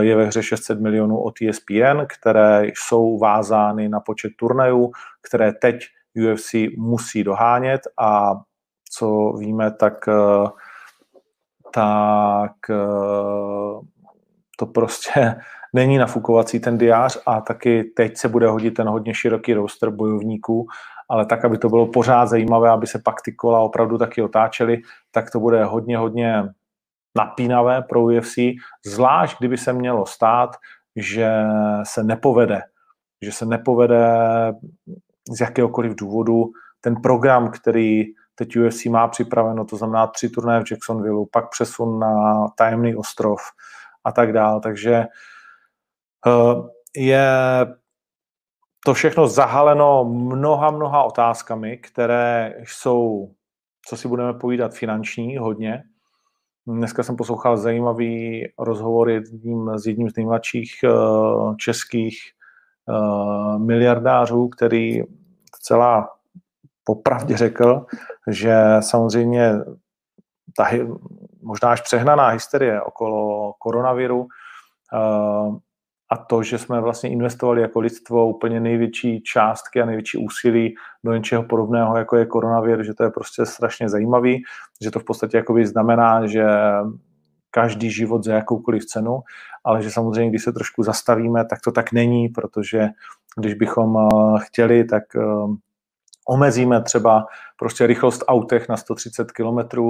je 0.00 0.16
ve 0.16 0.24
hře 0.24 0.42
600 0.42 0.80
milionů 0.80 1.22
od 1.22 1.34
ESPN, 1.48 2.06
které 2.18 2.62
jsou 2.64 3.18
vázány 3.18 3.88
na 3.88 4.00
počet 4.00 4.32
turnajů, 4.38 4.90
které 5.22 5.52
teď 5.52 5.76
UFC 6.16 6.54
musí 6.78 7.24
dohánět 7.24 7.80
a 7.98 8.32
co 8.90 9.32
víme, 9.38 9.70
tak, 9.70 9.94
tak 11.74 12.52
to 14.58 14.66
prostě 14.66 15.34
není 15.72 15.98
nafukovací 15.98 16.60
ten 16.60 16.78
diář 16.78 17.18
a 17.26 17.40
taky 17.40 17.84
teď 17.84 18.16
se 18.16 18.28
bude 18.28 18.48
hodit 18.48 18.70
ten 18.70 18.88
hodně 18.88 19.14
široký 19.14 19.54
roster 19.54 19.90
bojovníků, 19.90 20.66
ale 21.08 21.26
tak, 21.26 21.44
aby 21.44 21.58
to 21.58 21.68
bylo 21.68 21.86
pořád 21.86 22.26
zajímavé, 22.26 22.70
aby 22.70 22.86
se 22.86 22.98
pak 23.04 23.22
ty 23.24 23.32
kola 23.32 23.60
opravdu 23.60 23.98
taky 23.98 24.22
otáčely, 24.22 24.78
tak 25.10 25.30
to 25.30 25.40
bude 25.40 25.64
hodně, 25.64 25.98
hodně 25.98 26.44
napínavé 27.16 27.82
pro 27.82 28.02
UFC, 28.02 28.34
zvlášť 28.86 29.38
kdyby 29.38 29.58
se 29.58 29.72
mělo 29.72 30.06
stát, 30.06 30.56
že 30.96 31.32
se 31.82 32.04
nepovede, 32.04 32.60
že 33.22 33.32
se 33.32 33.46
nepovede 33.46 34.16
z 35.30 35.40
jakéhokoliv 35.40 35.94
důvodu 35.94 36.44
ten 36.80 36.96
program, 37.02 37.50
který 37.50 38.04
teď 38.34 38.56
UFC 38.56 38.84
má 38.84 39.08
připraveno, 39.08 39.64
to 39.64 39.76
znamená 39.76 40.06
tři 40.06 40.28
turnaje 40.28 40.60
v 40.64 40.70
Jacksonville, 40.70 41.24
pak 41.32 41.50
přesun 41.50 41.98
na 41.98 42.46
tajemný 42.56 42.96
ostrov 42.96 43.40
a 44.04 44.12
tak 44.12 44.32
dál. 44.32 44.60
Takže 44.60 45.04
je 46.96 47.26
to 48.84 48.94
všechno 48.94 49.26
zahaleno 49.26 50.04
mnoha, 50.04 50.70
mnoha 50.70 51.02
otázkami, 51.02 51.76
které 51.76 52.54
jsou, 52.64 53.30
co 53.86 53.96
si 53.96 54.08
budeme 54.08 54.34
povídat, 54.34 54.74
finanční 54.74 55.36
hodně. 55.36 55.82
Dneska 56.66 57.02
jsem 57.02 57.16
poslouchal 57.16 57.56
zajímavý 57.56 58.46
rozhovor 58.58 59.10
jedním, 59.10 59.70
s 59.78 59.86
jedním 59.86 60.10
z 60.10 60.16
nejmladších 60.16 60.74
uh, 60.84 61.56
českých 61.56 62.18
uh, 62.88 63.58
miliardářů, 63.58 64.48
který 64.48 65.02
celá 65.60 66.08
popravdě 66.84 67.36
řekl, 67.36 67.86
že 68.30 68.56
samozřejmě 68.80 69.52
ta 70.56 70.70
možná 71.42 71.70
až 71.70 71.80
přehnaná 71.80 72.28
hysterie 72.28 72.82
okolo 72.82 73.52
koronaviru 73.58 74.26
a 76.12 76.16
to, 76.16 76.42
že 76.42 76.58
jsme 76.58 76.80
vlastně 76.80 77.10
investovali 77.10 77.62
jako 77.62 77.80
lidstvo 77.80 78.28
úplně 78.28 78.60
největší 78.60 79.22
částky 79.22 79.82
a 79.82 79.86
největší 79.86 80.18
úsilí 80.18 80.74
do 81.04 81.14
něčeho 81.14 81.42
podobného, 81.42 81.96
jako 81.96 82.16
je 82.16 82.26
koronavir, 82.26 82.84
že 82.84 82.94
to 82.94 83.04
je 83.04 83.10
prostě 83.10 83.46
strašně 83.46 83.88
zajímavý, 83.88 84.42
že 84.82 84.90
to 84.90 84.98
v 84.98 85.04
podstatě 85.04 85.44
znamená, 85.64 86.26
že 86.26 86.44
každý 87.50 87.90
život 87.90 88.24
za 88.24 88.34
jakoukoliv 88.34 88.84
cenu, 88.84 89.20
ale 89.64 89.82
že 89.82 89.90
samozřejmě, 89.90 90.30
když 90.30 90.42
se 90.42 90.52
trošku 90.52 90.82
zastavíme, 90.82 91.44
tak 91.44 91.60
to 91.64 91.72
tak 91.72 91.92
není, 91.92 92.28
protože 92.28 92.88
když 93.36 93.54
bychom 93.54 93.96
eh, 93.96 94.38
chtěli, 94.38 94.84
tak 94.84 95.02
eh, 95.16 95.20
omezíme 96.28 96.82
třeba 96.82 97.26
prostě 97.58 97.86
rychlost 97.86 98.24
autech 98.28 98.68
na 98.68 98.76
130 98.76 99.32
km 99.32 99.80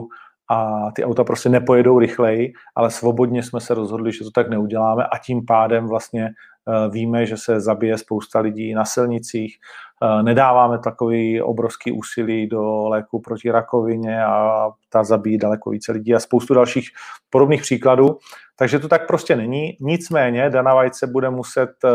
a 0.53 0.91
ty 0.93 1.05
auta 1.05 1.25
prostě 1.25 1.49
nepojedou 1.49 1.99
rychleji, 1.99 2.53
ale 2.75 2.91
svobodně 2.91 3.43
jsme 3.43 3.61
se 3.61 3.75
rozhodli, 3.75 4.13
že 4.13 4.25
to 4.25 4.31
tak 4.31 4.51
neuděláme 4.51 5.05
a 5.05 5.19
tím 5.19 5.47
pádem 5.47 5.87
vlastně 5.87 6.25
eh, 6.25 6.89
víme, 6.91 7.27
že 7.27 7.37
se 7.37 7.61
zabije 7.61 7.99
spousta 7.99 8.41
lidí 8.41 8.75
na 8.75 8.85
silnicích, 8.85 9.57
eh, 10.03 10.23
nedáváme 10.23 10.79
takový 10.79 11.43
obrovský 11.43 11.93
úsilí 11.93 12.47
do 12.47 12.89
léku 12.89 13.21
proti 13.21 13.51
rakovině 13.51 14.25
a 14.25 14.69
ta 14.89 15.05
zabíjí 15.05 15.39
daleko 15.39 15.71
více 15.71 15.93
lidí 15.93 16.15
a 16.15 16.21
spoustu 16.21 16.55
dalších 16.55 16.89
podobných 17.31 17.63
příkladů. 17.63 18.19
Takže 18.57 18.79
to 18.79 18.89
tak 18.89 19.07
prostě 19.07 19.37
není. 19.37 19.77
Nicméně 19.81 20.51
Dana 20.51 20.75
White 20.75 20.95
se 20.95 21.07
bude 21.07 21.31
muset 21.31 21.71
eh, 21.85 21.89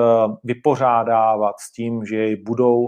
vypořádávat 0.44 1.60
s 1.60 1.72
tím, 1.72 2.06
že 2.06 2.16
jej 2.16 2.36
budou 2.36 2.88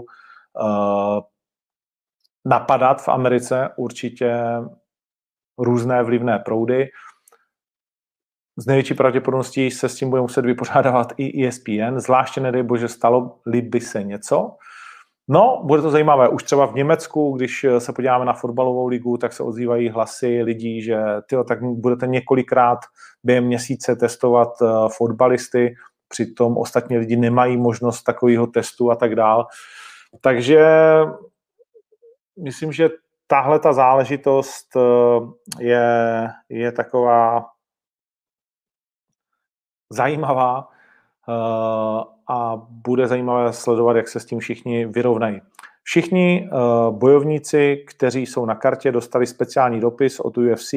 napadat 2.44 3.02
v 3.02 3.08
Americe 3.08 3.68
určitě 3.76 4.34
různé 5.60 6.02
vlivné 6.02 6.38
proudy. 6.38 6.88
Z 8.56 8.66
největší 8.66 8.94
pravděpodobností 8.94 9.70
se 9.70 9.88
s 9.88 9.94
tím 9.94 10.10
bude 10.10 10.22
muset 10.22 10.44
vypořádávat 10.44 11.12
i 11.16 11.46
ESPN, 11.46 11.98
zvláště 11.98 12.40
nedej 12.40 12.62
bože 12.62 12.88
stalo-li 12.88 13.62
by 13.62 13.80
se 13.80 14.02
něco. 14.02 14.56
No, 15.32 15.62
bude 15.64 15.82
to 15.82 15.90
zajímavé. 15.90 16.28
Už 16.28 16.42
třeba 16.42 16.66
v 16.66 16.74
Německu, 16.74 17.36
když 17.36 17.66
se 17.78 17.92
podíváme 17.92 18.24
na 18.24 18.32
fotbalovou 18.32 18.86
ligu, 18.86 19.16
tak 19.16 19.32
se 19.32 19.42
ozývají 19.42 19.88
hlasy 19.88 20.42
lidí, 20.42 20.82
že 20.82 20.96
tyjo, 21.28 21.44
tak 21.44 21.62
budete 21.62 22.06
několikrát 22.06 22.78
během 23.24 23.44
měsíce 23.44 23.96
testovat 23.96 24.48
uh, 24.60 24.88
fotbalisty, 24.88 25.74
přitom 26.08 26.58
ostatní 26.58 26.98
lidi 26.98 27.16
nemají 27.16 27.56
možnost 27.56 28.02
takového 28.02 28.46
testu 28.46 28.90
a 28.90 28.96
tak 28.96 29.14
dál. 29.14 29.46
Takže 30.20 30.66
myslím, 32.42 32.72
že 32.72 32.88
tahle 33.30 33.58
ta 33.58 33.72
záležitost 33.72 34.76
eh, 34.76 34.80
je, 35.64 36.28
je 36.48 36.72
taková 36.72 37.46
zajímavá 39.92 40.68
eh, 41.28 41.32
a 42.28 42.56
bude 42.70 43.08
zajímavé 43.08 43.52
sledovat, 43.52 43.96
jak 43.96 44.08
se 44.08 44.20
s 44.20 44.24
tím 44.24 44.38
všichni 44.38 44.86
vyrovnají. 44.86 45.40
Všichni 45.82 46.48
eh, 46.52 46.56
bojovníci, 46.90 47.84
kteří 47.88 48.26
jsou 48.26 48.46
na 48.46 48.54
kartě, 48.54 48.92
dostali 48.92 49.26
speciální 49.26 49.80
dopis 49.80 50.20
od 50.20 50.38
UFC, 50.38 50.74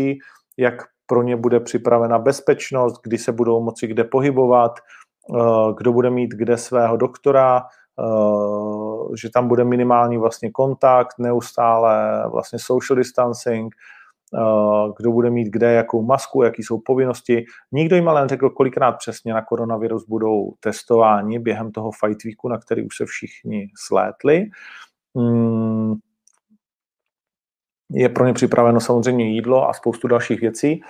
jak 0.57 0.83
pro 1.05 1.23
ně 1.23 1.35
bude 1.35 1.59
připravena 1.59 2.19
bezpečnost, 2.19 3.01
kdy 3.03 3.17
se 3.17 3.31
budou 3.31 3.63
moci 3.63 3.87
kde 3.87 4.03
pohybovat, 4.03 4.79
kdo 5.77 5.93
bude 5.93 6.09
mít 6.09 6.31
kde 6.31 6.57
svého 6.57 6.97
doktora, 6.97 7.61
že 9.15 9.29
tam 9.29 9.47
bude 9.47 9.63
minimální 9.63 10.17
vlastně 10.17 10.51
kontakt, 10.51 11.19
neustále 11.19 12.23
vlastně 12.29 12.59
social 12.59 12.97
distancing, 12.97 13.75
eh, 14.33 14.91
kdo 14.97 15.11
bude 15.11 15.29
mít 15.29 15.47
kde 15.49 15.73
jakou 15.73 16.01
masku, 16.01 16.43
jaký 16.43 16.63
jsou 16.63 16.79
povinnosti. 16.85 17.45
Nikdo 17.71 17.95
jim 17.95 18.09
ale 18.09 18.21
neřekl, 18.21 18.49
kolikrát 18.49 18.91
přesně 18.91 19.33
na 19.33 19.41
koronavirus 19.41 20.05
budou 20.07 20.53
testováni 20.59 21.39
během 21.39 21.71
toho 21.71 21.91
fight 21.91 22.23
weeku, 22.23 22.47
na 22.49 22.57
který 22.57 22.85
už 22.85 22.97
se 22.97 23.05
všichni 23.05 23.67
slétli. 23.87 24.45
Hmm. 25.15 25.95
Je 27.91 28.09
pro 28.09 28.25
ně 28.25 28.33
připraveno 28.33 28.79
samozřejmě 28.79 29.25
jídlo 29.25 29.69
a 29.69 29.73
spoustu 29.73 30.07
dalších 30.07 30.41
věcí. 30.41 30.81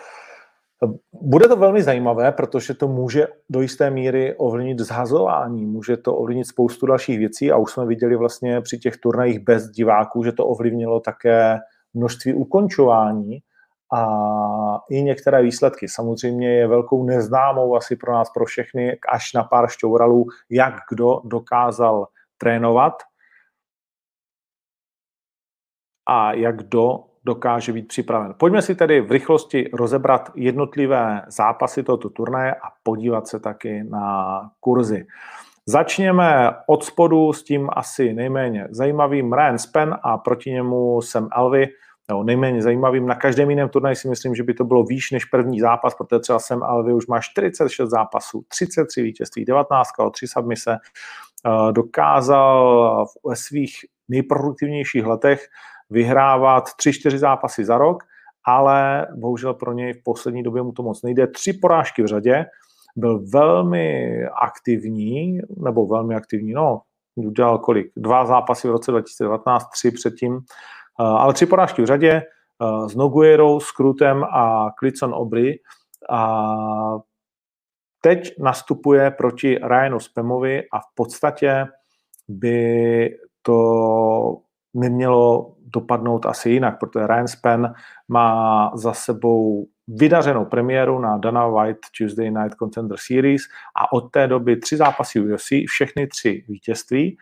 Bude 1.22 1.48
to 1.48 1.56
velmi 1.56 1.84
zajímavé, 1.84 2.32
protože 2.32 2.74
to 2.74 2.88
může 2.88 3.28
do 3.50 3.62
jisté 3.62 3.90
míry 3.90 4.36
ovlivnit 4.36 4.80
zhazování, 4.80 5.66
může 5.66 5.98
to 5.98 6.16
ovlivnit 6.16 6.48
spoustu 6.48 6.86
dalších 6.86 7.18
věcí 7.18 7.52
a 7.52 7.58
už 7.58 7.72
jsme 7.72 7.86
viděli 7.86 8.16
vlastně 8.16 8.62
při 8.62 8.80
těch 8.80 8.98
turnajích 8.98 9.40
bez 9.40 9.70
diváků, 9.70 10.24
že 10.24 10.32
to 10.32 10.48
ovlivnilo 10.48 11.00
také 11.00 11.60
množství 11.94 12.34
ukončování 12.34 13.40
a 13.94 14.06
i 14.90 15.04
některé 15.04 15.42
výsledky. 15.42 15.88
Samozřejmě 15.88 16.52
je 16.52 16.68
velkou 16.68 17.04
neznámou 17.04 17.76
asi 17.76 17.96
pro 17.96 18.14
nás, 18.14 18.30
pro 18.34 18.46
všechny, 18.46 18.98
až 19.12 19.34
na 19.34 19.44
pár 19.44 19.68
šťouralů, 19.70 20.26
jak 20.50 20.74
kdo 20.92 21.22
dokázal 21.24 22.08
trénovat 22.38 22.94
a 26.10 26.34
jak 26.34 26.58
kdo 26.58 27.13
dokáže 27.26 27.74
být 27.74 27.88
připraven. 27.88 28.34
Pojďme 28.38 28.62
si 28.62 28.76
tedy 28.76 29.02
v 29.02 29.12
rychlosti 29.12 29.70
rozebrat 29.74 30.32
jednotlivé 30.36 31.22
zápasy 31.28 31.84
tohoto 31.84 32.10
turnaje 32.10 32.54
a 32.54 32.68
podívat 32.84 33.28
se 33.28 33.40
taky 33.40 33.84
na 33.84 34.42
kurzy. 34.60 35.06
Začněme 35.66 36.52
od 36.68 36.84
spodu 36.84 37.34
s 37.34 37.44
tím 37.44 37.70
asi 37.74 38.14
nejméně 38.14 38.68
zajímavým 38.70 39.34
Ryan 39.34 39.58
Spen 39.58 39.98
a 40.04 40.18
proti 40.18 40.52
němu 40.52 41.02
Sam 41.02 41.30
Alvy, 41.32 41.68
nebo 42.10 42.24
nejméně 42.24 42.62
zajímavým. 42.62 43.08
Na 43.08 43.16
každém 43.16 43.50
jiném 43.50 43.70
turnaji 43.70 43.96
si 43.96 44.10
myslím, 44.10 44.36
že 44.36 44.44
by 44.44 44.54
to 44.54 44.66
bylo 44.66 44.84
výš 44.84 45.12
než 45.12 45.26
první 45.26 45.60
zápas, 45.60 45.96
protože 45.96 46.20
třeba 46.20 46.40
Sam 46.40 46.64
Alvy 46.64 46.94
už 46.94 47.08
má 47.08 47.20
46 47.22 47.90
zápasů, 47.90 48.44
33 48.48 49.02
vítězství, 49.02 49.46
19 49.46 49.90
o 50.00 50.10
3 50.10 50.28
submise, 50.28 50.78
eh, 50.78 51.72
dokázal 51.72 53.06
ve 53.30 53.36
svých 53.36 53.76
nejproduktivnějších 54.10 55.06
letech 55.06 55.48
vyhrávat 55.90 56.64
3-4 56.64 57.18
zápasy 57.18 57.66
za 57.66 57.78
rok, 57.78 58.04
ale 58.46 59.08
bohužel 59.16 59.54
pro 59.54 59.74
něj 59.74 59.94
v 59.94 60.04
poslední 60.04 60.44
době 60.44 60.62
mu 60.64 60.72
to 60.72 60.84
moc 60.84 61.04
nejde. 61.04 61.28
Tři 61.28 61.54
porážky 61.54 62.04
v 62.04 62.08
řadě, 62.08 62.46
byl 62.96 63.26
velmi 63.34 64.20
aktivní, 64.42 65.40
nebo 65.58 65.86
velmi 65.86 66.16
aktivní, 66.16 66.54
no, 66.54 66.82
udělal 67.16 67.58
kolik? 67.58 67.92
Dva 67.98 68.26
zápasy 68.26 68.68
v 68.68 68.72
roce 68.72 68.92
2019, 68.92 69.70
tři 69.70 69.92
předtím, 69.92 70.40
ale 70.98 71.34
tři 71.34 71.46
porážky 71.46 71.82
v 71.82 71.86
řadě 71.86 72.22
s 72.88 72.96
Noguerou, 72.96 73.60
s 73.60 73.72
Krutem 73.72 74.24
a 74.24 74.72
Klicon 74.80 75.14
Obry. 75.14 75.60
A 76.10 77.00
teď 78.02 78.34
nastupuje 78.40 79.12
proti 79.12 79.60
Ryanu 79.64 80.00
Spemovi 80.00 80.64
a 80.74 80.80
v 80.80 80.96
podstatě 80.96 81.66
by 82.28 83.18
to 83.42 84.38
nemělo 84.74 85.56
dopadnout 85.74 86.26
asi 86.26 86.50
jinak, 86.50 86.80
protože 86.80 87.08
Ryan 87.08 87.28
Spen 87.28 87.74
má 88.08 88.72
za 88.76 88.94
sebou 88.94 89.68
vydařenou 89.88 90.46
premiéru 90.46 91.00
na 91.00 91.18
Dana 91.18 91.48
White 91.48 91.80
Tuesday 91.98 92.32
Night 92.32 92.56
Contender 92.60 92.98
Series 93.08 93.42
a 93.78 93.94
od 93.94 94.12
té 94.12 94.28
doby 94.28 94.58
tři 94.58 94.78
zápasy 94.78 95.20
UFC, 95.20 95.48
všechny 95.68 96.08
tři 96.08 96.46
vítězství 96.48 97.18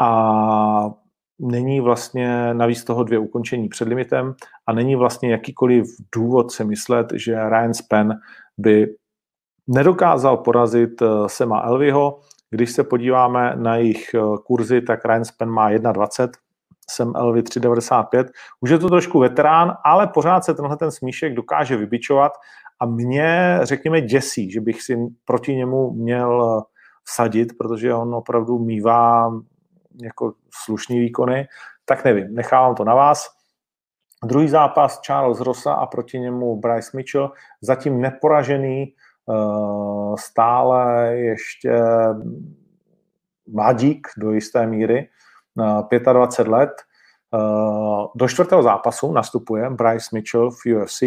a 0.00 0.90
není 1.38 1.80
vlastně 1.80 2.54
navíc 2.54 2.84
toho 2.84 3.04
dvě 3.04 3.18
ukončení 3.18 3.68
před 3.68 3.88
limitem 3.88 4.34
a 4.66 4.72
není 4.72 4.96
vlastně 4.96 5.30
jakýkoliv 5.30 5.86
důvod 6.14 6.52
se 6.52 6.64
myslet, 6.64 7.06
že 7.14 7.48
Ryan 7.48 7.74
Spen 7.74 8.20
by 8.58 8.86
nedokázal 9.66 10.36
porazit 10.36 11.02
eh, 11.02 11.06
Sema 11.26 11.60
Elvyho. 11.60 12.20
Když 12.50 12.72
se 12.72 12.84
podíváme 12.84 13.52
na 13.56 13.76
jejich 13.76 14.14
eh, 14.14 14.20
kurzy, 14.46 14.80
tak 14.80 15.04
Ryan 15.04 15.24
Spen 15.24 15.50
má 15.50 15.70
1,20, 15.70 16.28
Sem 16.90 17.12
Elvy 17.16 17.42
3,95. 17.42 18.24
Už 18.60 18.70
je 18.70 18.78
to 18.78 18.88
trošku 18.88 19.18
veterán, 19.18 19.72
ale 19.84 20.06
pořád 20.06 20.44
se 20.44 20.54
tenhle 20.54 20.76
ten 20.76 20.90
smíšek 20.90 21.34
dokáže 21.34 21.76
vybičovat 21.76 22.32
a 22.80 22.86
mě, 22.86 23.60
řekněme, 23.62 24.00
děsí, 24.00 24.50
že 24.50 24.60
bych 24.60 24.82
si 24.82 24.98
proti 25.24 25.54
němu 25.54 25.90
měl 25.90 26.58
eh, 26.58 26.62
vsadit, 27.04 27.58
protože 27.58 27.94
on 27.94 28.14
opravdu 28.14 28.58
mývá 28.58 29.32
jako 30.02 30.32
slušný 30.64 30.98
výkony, 30.98 31.48
tak 31.84 32.04
nevím, 32.04 32.34
nechávám 32.34 32.74
to 32.74 32.84
na 32.84 32.94
vás. 32.94 33.28
Druhý 34.24 34.48
zápas 34.48 35.00
Charles 35.00 35.40
Rosa 35.40 35.74
a 35.74 35.86
proti 35.86 36.18
němu 36.18 36.56
Bryce 36.60 36.96
Mitchell, 36.96 37.32
zatím 37.60 38.00
neporažený, 38.00 38.82
eh, 38.84 39.34
stále 40.18 41.16
ještě 41.16 41.80
mladík 43.46 44.08
do 44.18 44.32
jisté 44.32 44.66
míry, 44.66 45.08
25 45.56 46.48
let. 46.48 46.70
Eh, 47.34 48.06
do 48.14 48.28
čtvrtého 48.28 48.62
zápasu 48.62 49.12
nastupuje 49.12 49.70
Bryce 49.70 50.08
Mitchell 50.12 50.50
v 50.50 50.66
UFC. 50.66 51.02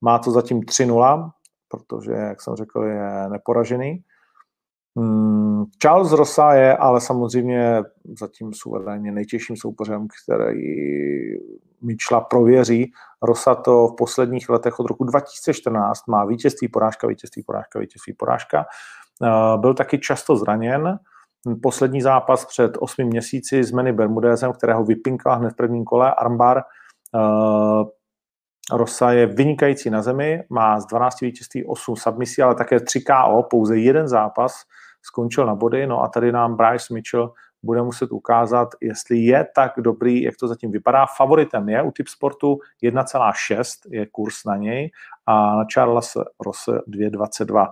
Má 0.00 0.18
to 0.18 0.30
zatím 0.30 0.62
3-0, 0.62 1.30
protože, 1.68 2.12
jak 2.12 2.42
jsem 2.42 2.56
řekl, 2.56 2.82
je 2.82 3.28
neporažený. 3.28 4.02
Hmm, 4.96 5.64
Charles 5.82 6.12
Rosa 6.12 6.54
je 6.54 6.76
ale 6.76 7.00
samozřejmě 7.00 7.82
zatím 8.20 8.52
suverénně 8.52 9.12
nejtěžším 9.12 9.56
soupeřem, 9.56 10.06
který 10.24 10.60
Mitchella 11.82 12.20
prověří. 12.20 12.92
Rosa 13.22 13.54
to 13.54 13.88
v 13.88 13.96
posledních 13.96 14.48
letech 14.48 14.80
od 14.80 14.86
roku 14.86 15.04
2014 15.04 16.08
má 16.08 16.24
vítězství, 16.24 16.68
porážka, 16.68 17.06
vítězství, 17.06 17.42
porážka, 17.42 17.78
vítězství, 17.78 18.12
porážka. 18.12 18.66
Eh, 19.22 19.58
byl 19.58 19.74
taky 19.74 19.98
často 19.98 20.36
zraněn, 20.36 20.98
poslední 21.62 22.02
zápas 22.02 22.46
před 22.46 22.78
osmi 22.80 23.04
měsíci 23.04 23.64
s 23.64 23.72
Manny 23.72 23.92
Bermudezem, 23.92 24.52
kterého 24.52 24.84
vypinkal 24.84 25.38
hned 25.38 25.50
v 25.50 25.56
prvním 25.56 25.84
kole, 25.84 26.14
armbar. 26.14 26.62
Uh, 27.14 27.88
Rosa 28.72 29.12
je 29.12 29.26
vynikající 29.26 29.90
na 29.90 30.02
zemi, 30.02 30.42
má 30.50 30.80
z 30.80 30.86
12 30.86 31.20
vítězství 31.20 31.64
8 31.64 31.96
submisí, 31.96 32.42
ale 32.42 32.54
také 32.54 32.80
3 32.80 33.00
KO, 33.00 33.42
pouze 33.42 33.78
jeden 33.78 34.08
zápas 34.08 34.52
skončil 35.02 35.46
na 35.46 35.54
body, 35.54 35.86
no 35.86 36.02
a 36.02 36.08
tady 36.08 36.32
nám 36.32 36.56
Bryce 36.56 36.94
Mitchell 36.94 37.32
bude 37.62 37.82
muset 37.82 38.12
ukázat, 38.12 38.68
jestli 38.80 39.18
je 39.18 39.46
tak 39.54 39.72
dobrý, 39.78 40.22
jak 40.22 40.34
to 40.40 40.48
zatím 40.48 40.70
vypadá. 40.70 41.06
Favoritem 41.16 41.68
je 41.68 41.82
u 41.82 41.90
typ 41.90 42.08
sportu 42.08 42.58
1,6 42.84 43.62
je 43.90 44.06
kurz 44.06 44.44
na 44.44 44.56
něj 44.56 44.90
a 45.26 45.56
na 45.56 45.64
Charles 45.64 46.16
Rosse 46.46 46.72
2,22. 46.72 47.70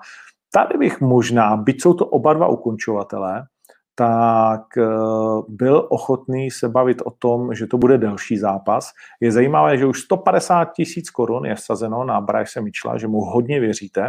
Tady 0.52 0.78
bych 0.78 1.00
možná, 1.00 1.56
byť 1.56 1.82
jsou 1.82 1.94
to 1.94 2.06
oba 2.06 2.32
dva 2.32 2.46
ukončovatelé, 2.46 3.46
tak 3.98 4.78
eh, 4.78 4.86
byl 5.48 5.86
ochotný 5.90 6.50
se 6.50 6.68
bavit 6.68 7.02
o 7.04 7.10
tom, 7.10 7.54
že 7.54 7.66
to 7.66 7.78
bude 7.78 7.98
delší 7.98 8.38
zápas. 8.38 8.90
Je 9.20 9.32
zajímavé, 9.32 9.78
že 9.78 9.86
už 9.86 10.00
150 10.00 10.64
tisíc 10.64 11.10
korun 11.10 11.46
je 11.46 11.54
vsazeno 11.54 12.04
na 12.04 12.20
Bryce 12.20 12.60
Mitchella, 12.60 12.98
že 12.98 13.08
mu 13.08 13.20
hodně 13.20 13.60
věříte. 13.60 14.06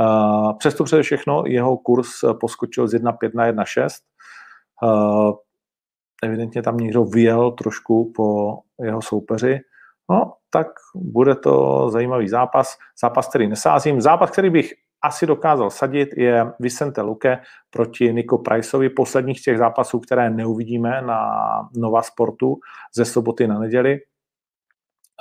Eh, 0.00 0.54
přesto 0.58 0.84
přede 0.84 1.02
všechno 1.02 1.42
jeho 1.46 1.76
kurz 1.76 2.08
poskočil 2.40 2.88
z 2.88 2.94
1,5 2.94 3.34
na 3.34 3.46
1,6. 3.46 4.02
Eh, 4.84 5.32
evidentně 6.22 6.62
tam 6.62 6.76
někdo 6.76 7.04
vyjel 7.04 7.50
trošku 7.50 8.12
po 8.16 8.58
jeho 8.82 9.02
soupeři. 9.02 9.60
No, 10.10 10.32
tak 10.50 10.66
bude 10.94 11.34
to 11.34 11.86
zajímavý 11.90 12.28
zápas. 12.28 12.76
Zápas, 13.00 13.28
který 13.28 13.48
nesázím. 13.48 14.00
Zápas, 14.00 14.30
který 14.30 14.50
bych 14.50 14.72
asi 15.06 15.26
dokázal 15.26 15.70
sadit, 15.70 16.08
je 16.16 16.52
Vicente 16.60 17.02
Luque 17.02 17.38
proti 17.70 18.14
Nico 18.14 18.38
Priceovi. 18.38 18.90
Posledních 18.90 19.42
těch 19.42 19.58
zápasů, 19.58 20.00
které 20.00 20.30
neuvidíme 20.30 21.02
na 21.02 21.20
Nova 21.76 22.02
Sportu 22.02 22.58
ze 22.96 23.04
soboty 23.04 23.46
na 23.46 23.58
neděli. 23.58 23.98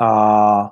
A 0.01 0.71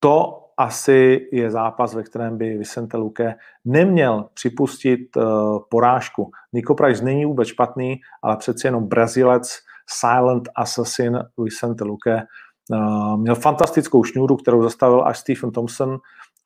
to 0.00 0.44
asi 0.58 1.28
je 1.32 1.50
zápas, 1.50 1.94
ve 1.94 2.02
kterém 2.02 2.38
by 2.38 2.58
Vicente 2.58 2.96
Luque 2.96 3.34
neměl 3.64 4.28
připustit 4.34 5.16
uh, 5.16 5.58
porážku. 5.70 6.30
Nico 6.52 6.74
Price 6.74 7.04
není 7.04 7.24
vůbec 7.24 7.48
špatný, 7.48 8.00
ale 8.22 8.36
přeci 8.36 8.66
jenom 8.66 8.88
Brazilec, 8.88 9.58
silent 9.86 10.48
assassin 10.56 11.18
Vicente 11.38 11.84
Luque 11.84 12.22
uh, 12.70 13.16
měl 13.16 13.34
fantastickou 13.34 14.04
šňůru, 14.04 14.36
kterou 14.36 14.62
zastavil 14.62 15.04
až 15.06 15.18
Stephen 15.18 15.50
Thompson 15.50 15.98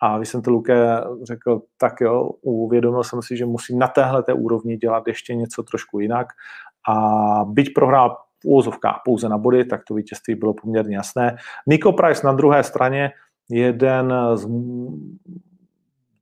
a 0.05 0.19
Vicente 0.19 0.51
Luque 0.51 1.05
řekl, 1.23 1.63
tak 1.79 2.01
jo, 2.01 2.31
uvědomil 2.43 3.05
jsem 3.05 3.23
si, 3.23 3.37
že 3.37 3.47
musím 3.47 3.79
na 3.79 3.89
téhle 3.89 4.23
té 4.23 4.33
úrovni 4.33 4.77
dělat 4.77 5.07
ještě 5.07 5.35
něco 5.35 5.63
trošku 5.63 6.01
jinak. 6.01 6.27
A 6.89 7.45
byť 7.45 7.75
prohrál 7.75 8.17
v 8.43 8.45
úvozovkách 8.45 9.01
pouze 9.05 9.29
na 9.29 9.39
body, 9.39 9.65
tak 9.65 9.81
to 9.89 9.95
vítězství 9.95 10.35
bylo 10.35 10.55
poměrně 10.55 10.97
jasné. 10.97 11.37
Nico 11.67 11.93
Price 11.93 12.27
na 12.27 12.33
druhé 12.33 12.63
straně, 12.63 13.11
jeden 13.51 14.15
z 14.35 14.47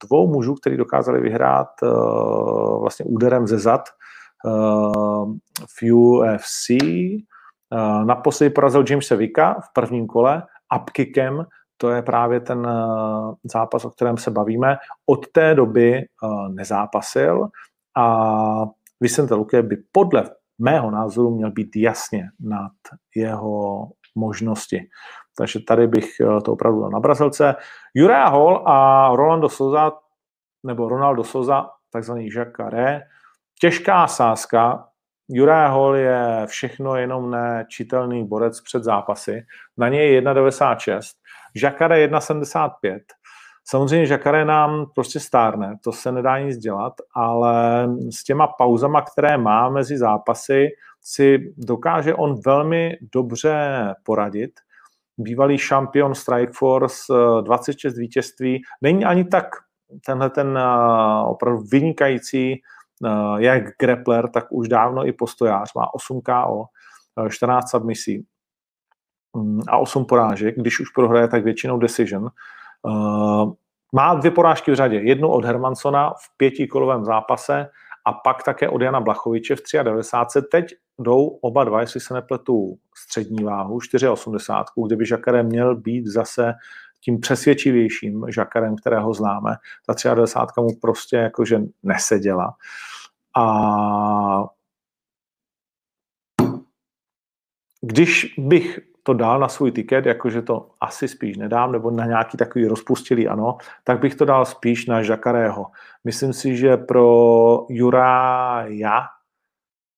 dvou 0.06 0.32
mužů, 0.32 0.54
kteří 0.54 0.76
dokázali 0.76 1.20
vyhrát 1.20 1.68
uh, 1.82 2.80
vlastně 2.80 3.04
úderem 3.04 3.46
ze 3.46 3.58
zad 3.58 3.80
uh, 4.44 5.34
v 5.78 5.92
UFC. 5.92 6.70
Uh, 6.70 8.04
naposledy 8.04 8.50
porazil 8.50 8.84
Jamesa 8.88 9.14
Vika 9.14 9.60
v 9.60 9.72
prvním 9.72 10.06
kole 10.06 10.42
upkickem 10.76 11.44
to 11.80 11.90
je 11.90 12.02
právě 12.02 12.40
ten 12.40 12.66
eh, 12.66 12.72
zápas, 13.44 13.84
o 13.84 13.90
kterém 13.90 14.16
se 14.16 14.30
bavíme. 14.30 14.76
Od 15.06 15.26
té 15.32 15.54
doby 15.54 15.94
eh, 15.96 16.06
nezápasil 16.48 17.48
a 17.96 18.64
Vicente 19.00 19.34
Luque 19.34 19.62
by 19.62 19.76
podle 19.92 20.24
mého 20.58 20.90
názoru 20.90 21.30
měl 21.30 21.50
být 21.50 21.76
jasně 21.76 22.28
nad 22.40 22.72
jeho 23.16 23.88
možnosti. 24.14 24.88
Takže 25.38 25.60
tady 25.68 25.86
bych 25.86 26.20
eh, 26.20 26.40
to 26.40 26.52
opravdu 26.52 26.80
dal 26.80 26.90
na 26.90 27.00
Brazilce. 27.00 27.54
Jurea 27.94 28.28
Hall 28.28 28.68
a 28.68 29.08
Rolando 29.16 29.48
Souza, 29.48 29.92
nebo 30.66 30.88
Ronaldo 30.88 31.24
Souza, 31.24 31.70
takzvaný 31.92 32.28
Jacques 32.36 32.56
Carré. 32.56 33.02
Těžká 33.60 34.06
sázka. 34.06 34.86
Jurea 35.28 35.68
Hall 35.68 35.96
je 35.96 36.46
všechno 36.46 36.96
jenom 36.96 37.30
nečitelný 37.30 38.26
borec 38.26 38.60
před 38.60 38.84
zápasy. 38.84 39.42
Na 39.76 39.88
něj 39.88 40.14
je 40.14 40.22
1,96 40.22 41.19
Žakare 41.54 42.08
1,75. 42.08 43.00
Samozřejmě 43.64 44.06
Žakare 44.06 44.44
nám 44.44 44.86
prostě 44.94 45.20
stárne, 45.20 45.76
to 45.84 45.92
se 45.92 46.12
nedá 46.12 46.38
nic 46.38 46.56
dělat, 46.56 46.92
ale 47.14 47.88
s 48.10 48.24
těma 48.24 48.46
pauzama, 48.46 49.02
které 49.02 49.38
má 49.38 49.68
mezi 49.68 49.98
zápasy, 49.98 50.68
si 51.02 51.38
dokáže 51.56 52.14
on 52.14 52.40
velmi 52.46 52.98
dobře 53.14 53.54
poradit. 54.04 54.50
Bývalý 55.18 55.58
šampion 55.58 56.14
Strikeforce, 56.14 57.12
26 57.40 57.98
vítězství, 57.98 58.62
není 58.82 59.04
ani 59.04 59.24
tak 59.24 59.46
tenhle 60.06 60.30
ten 60.30 60.58
eh, 60.58 61.24
opravdu 61.24 61.62
vynikající 61.72 62.52
eh, 62.52 63.08
jak 63.38 63.62
grappler, 63.80 64.28
tak 64.28 64.46
už 64.50 64.68
dávno 64.68 65.06
i 65.06 65.12
postojář, 65.12 65.74
má 65.74 65.94
8 65.94 66.20
KO, 66.20 66.64
14 67.28 67.70
submisí. 67.70 68.26
Mm, 69.36 69.60
a 69.68 69.78
8 69.78 70.04
porážek, 70.04 70.54
když 70.58 70.80
už 70.80 70.90
prohraje, 70.90 71.28
tak 71.28 71.44
většinou 71.44 71.78
decision. 71.78 72.28
Uh, 72.82 73.52
má 73.94 74.14
dvě 74.14 74.30
porážky 74.30 74.70
v 74.70 74.74
řadě. 74.74 74.96
Jednu 74.96 75.28
od 75.28 75.44
Hermansona 75.44 76.10
v 76.10 76.36
pětikolovém 76.36 77.04
zápase 77.04 77.70
a 78.04 78.12
pak 78.12 78.42
také 78.42 78.68
od 78.68 78.82
Jana 78.82 79.00
Blachoviče 79.00 79.56
v 79.56 79.62
93. 79.82 80.42
Teď 80.50 80.74
jdou 80.98 81.26
oba 81.26 81.64
dva, 81.64 81.80
jestli 81.80 82.00
se 82.00 82.14
nepletu, 82.14 82.78
střední 82.96 83.44
váhu, 83.44 83.78
4,80, 83.78 84.64
kde 84.86 84.96
by 84.96 85.06
Žakarem 85.06 85.46
měl 85.46 85.76
být 85.76 86.06
zase 86.06 86.54
tím 87.00 87.20
přesvědčivějším 87.20 88.26
Žakarem, 88.28 88.76
kterého 88.76 89.14
známe. 89.14 89.56
Ta 89.86 90.14
93 90.14 90.60
mu 90.60 90.68
prostě 90.80 91.16
jakože 91.16 91.60
neseděla. 91.82 92.54
A 93.36 94.44
když 97.80 98.34
bych 98.38 98.89
to 99.02 99.14
dal 99.14 99.40
na 99.40 99.48
svůj 99.48 99.72
tiket, 99.72 100.06
jakože 100.06 100.42
to 100.42 100.70
asi 100.80 101.08
spíš 101.08 101.36
nedám, 101.36 101.72
nebo 101.72 101.90
na 101.90 102.06
nějaký 102.06 102.36
takový 102.36 102.66
rozpustilý 102.66 103.28
ano, 103.28 103.56
tak 103.84 104.00
bych 104.00 104.14
to 104.14 104.24
dal 104.24 104.44
spíš 104.44 104.86
na 104.86 105.02
Žakarého. 105.02 105.66
Myslím 106.04 106.32
si, 106.32 106.56
že 106.56 106.76
pro 106.76 107.66
Juraja 107.68 109.00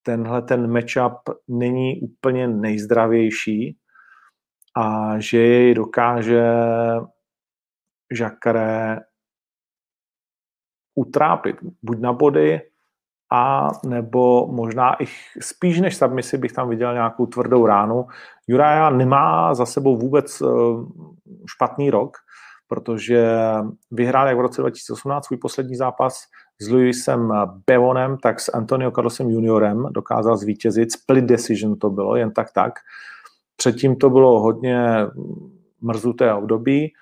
tenhle 0.02 0.42
ten 0.42 0.72
matchup 0.72 1.30
není 1.48 2.00
úplně 2.00 2.48
nejzdravější 2.48 3.78
a 4.76 5.14
že 5.18 5.38
jej 5.38 5.74
dokáže 5.74 6.42
Žakaré 8.12 9.00
utrápit. 10.94 11.56
Buď 11.82 12.00
na 12.00 12.12
body, 12.12 12.60
a 13.32 13.70
nebo 13.86 14.46
možná 14.46 15.02
i 15.02 15.06
spíš 15.40 15.80
než 15.80 15.96
submisi 15.96 16.38
bych 16.38 16.52
tam 16.52 16.68
viděl 16.68 16.94
nějakou 16.94 17.26
tvrdou 17.26 17.66
ránu. 17.66 18.06
Juraja 18.48 18.90
nemá 18.90 19.54
za 19.54 19.66
sebou 19.66 19.96
vůbec 19.96 20.40
eh, 20.40 20.46
špatný 21.46 21.90
rok, 21.90 22.16
protože 22.68 23.38
vyhrál 23.90 24.28
jak 24.28 24.36
v 24.36 24.40
roce 24.40 24.60
2018 24.60 25.26
svůj 25.26 25.38
poslední 25.38 25.76
zápas 25.76 26.22
s 26.60 26.68
Luisem 26.68 27.32
Bevonem, 27.66 28.16
tak 28.22 28.40
s 28.40 28.48
Antonio 28.54 28.90
Carlosem 28.90 29.30
juniorem 29.30 29.88
dokázal 29.90 30.36
zvítězit. 30.36 30.92
Split 30.92 31.24
decision 31.24 31.76
to 31.76 31.90
bylo, 31.90 32.16
jen 32.16 32.30
tak 32.30 32.52
tak. 32.52 32.72
Předtím 33.56 33.96
to 33.96 34.10
bylo 34.10 34.40
hodně 34.40 34.86
mrzuté 35.80 36.34
období 36.34 36.92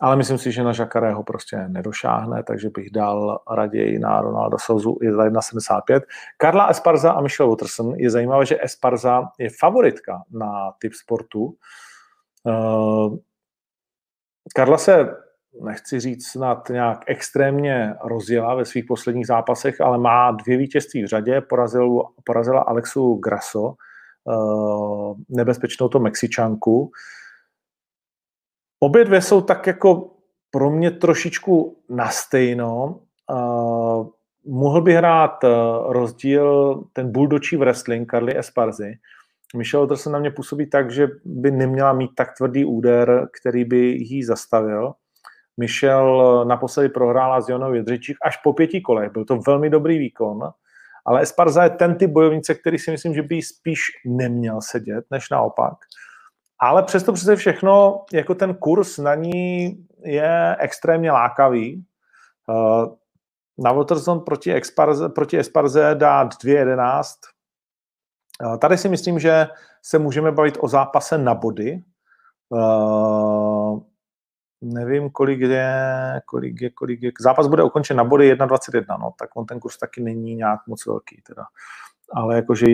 ale 0.00 0.16
myslím 0.16 0.38
si, 0.38 0.52
že 0.52 0.62
na 0.62 0.72
Žakarého 0.72 1.22
prostě 1.22 1.68
nedošáhne, 1.68 2.42
takže 2.42 2.70
bych 2.70 2.90
dal 2.90 3.38
raději 3.50 3.98
na 3.98 4.20
Ronaldo 4.20 4.56
Souzu 4.60 4.98
je 5.02 5.14
za 5.14 5.24
1,75. 5.24 6.00
Karla 6.36 6.66
Esparza 6.66 7.12
a 7.12 7.20
Michelle 7.20 7.50
Watterson. 7.50 7.94
Je 7.96 8.10
zajímavé, 8.10 8.46
že 8.46 8.58
Esparza 8.62 9.22
je 9.38 9.48
favoritka 9.60 10.22
na 10.30 10.72
typ 10.78 10.92
sportu. 10.94 11.54
Uh, 12.42 13.16
Karla 14.54 14.78
se, 14.78 15.16
nechci 15.64 16.00
říct 16.00 16.26
snad 16.26 16.68
nějak 16.68 16.98
extrémně 17.06 17.94
rozjela 18.04 18.54
ve 18.54 18.64
svých 18.64 18.84
posledních 18.84 19.26
zápasech, 19.26 19.80
ale 19.80 19.98
má 19.98 20.30
dvě 20.30 20.56
vítězství 20.56 21.04
v 21.04 21.06
řadě. 21.06 21.40
Porazil, 21.40 22.02
porazila 22.24 22.60
Alexu 22.60 23.14
Grasso, 23.14 23.74
uh, 24.24 25.16
nebezpečnou 25.28 25.88
to 25.88 25.98
Mexičanku. 25.98 26.90
Obě 28.80 29.04
dvě 29.04 29.22
jsou 29.22 29.40
tak 29.40 29.66
jako 29.66 30.10
pro 30.50 30.70
mě 30.70 30.90
trošičku 30.90 31.76
na 31.88 32.08
stejno. 32.08 33.00
Uh, 33.30 34.06
mohl 34.46 34.80
by 34.80 34.94
hrát 34.94 35.44
uh, 35.44 35.50
rozdíl 35.92 36.74
ten 36.92 37.12
buldočí 37.12 37.56
wrestling 37.56 38.10
Carly 38.10 38.38
Esparzi. 38.38 38.94
Michelle 39.56 39.96
se 39.96 40.10
na 40.10 40.18
mě 40.18 40.30
působí 40.30 40.70
tak, 40.70 40.90
že 40.90 41.08
by 41.24 41.50
neměla 41.50 41.92
mít 41.92 42.10
tak 42.16 42.36
tvrdý 42.36 42.64
úder, 42.64 43.28
který 43.40 43.64
by 43.64 43.78
jí 43.78 44.24
zastavil. 44.24 44.92
Michelle 45.56 46.44
naposledy 46.44 46.88
prohrála 46.88 47.40
s 47.40 47.48
Jonou 47.48 47.74
Jedřičík 47.74 48.16
až 48.22 48.36
po 48.36 48.52
pěti 48.52 48.80
kolech. 48.80 49.12
Byl 49.12 49.24
to 49.24 49.38
velmi 49.46 49.70
dobrý 49.70 49.98
výkon, 49.98 50.40
ale 51.06 51.22
Esparza 51.22 51.64
je 51.64 51.70
ten 51.70 51.94
typ 51.94 52.10
bojovnice, 52.10 52.54
který 52.54 52.78
si 52.78 52.90
myslím, 52.90 53.14
že 53.14 53.22
by 53.22 53.42
spíš 53.42 53.80
neměl 54.06 54.60
sedět, 54.60 55.04
než 55.10 55.30
naopak. 55.30 55.74
Ale 56.60 56.82
přesto 56.82 57.12
přece 57.12 57.36
všechno, 57.36 58.04
jako 58.12 58.34
ten 58.34 58.54
kurz 58.54 58.98
na 58.98 59.14
ní 59.14 59.76
je 60.04 60.56
extrémně 60.58 61.12
lákavý. 61.12 61.84
Eh, 62.50 62.86
na 63.58 63.72
Waterson 63.72 64.20
proti, 64.20 64.52
Exparze, 64.52 65.08
proti 65.08 65.38
Esparze 65.38 65.94
dát 65.94 66.34
2.11. 66.44 67.04
Eh, 68.54 68.58
tady 68.58 68.78
si 68.78 68.88
myslím, 68.88 69.18
že 69.18 69.46
se 69.82 69.98
můžeme 69.98 70.32
bavit 70.32 70.58
o 70.60 70.68
zápase 70.68 71.18
na 71.18 71.34
body. 71.34 71.82
Uh, 72.50 73.80
nevím, 74.60 75.10
kolik 75.10 75.40
je, 75.40 76.20
kolik 76.26 76.60
je, 76.60 76.70
kolik 76.70 77.02
je. 77.02 77.12
Zápas 77.20 77.46
bude 77.46 77.62
ukončen 77.62 77.96
na 77.96 78.04
body 78.04 78.34
1.21, 78.34 78.98
no, 79.00 79.12
tak 79.18 79.36
on 79.36 79.46
ten 79.46 79.60
kurz 79.60 79.78
taky 79.78 80.02
není 80.02 80.34
nějak 80.34 80.60
moc 80.66 80.86
velký. 80.86 81.22
Teda. 81.26 81.44
Ale 82.14 82.36
jakože 82.36 82.66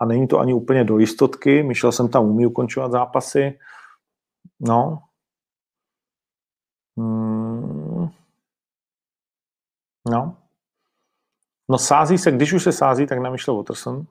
a 0.00 0.04
není 0.04 0.28
to 0.28 0.38
ani 0.38 0.54
úplně 0.54 0.84
do 0.84 0.98
jistotky. 0.98 1.62
Myšel 1.62 1.92
jsem 1.92 2.08
tam 2.08 2.24
umí 2.24 2.46
ukončovat 2.46 2.92
zápasy. 2.92 3.58
No. 4.60 5.02
Hmm. 6.98 8.08
No. 10.10 10.36
No 11.70 11.78
sází 11.78 12.18
se, 12.18 12.32
když 12.32 12.52
už 12.52 12.62
se 12.62 12.72
sází, 12.72 13.06
tak 13.06 13.18
na 13.18 13.30
Michelle 13.30 13.56
Watterson. 13.56 14.06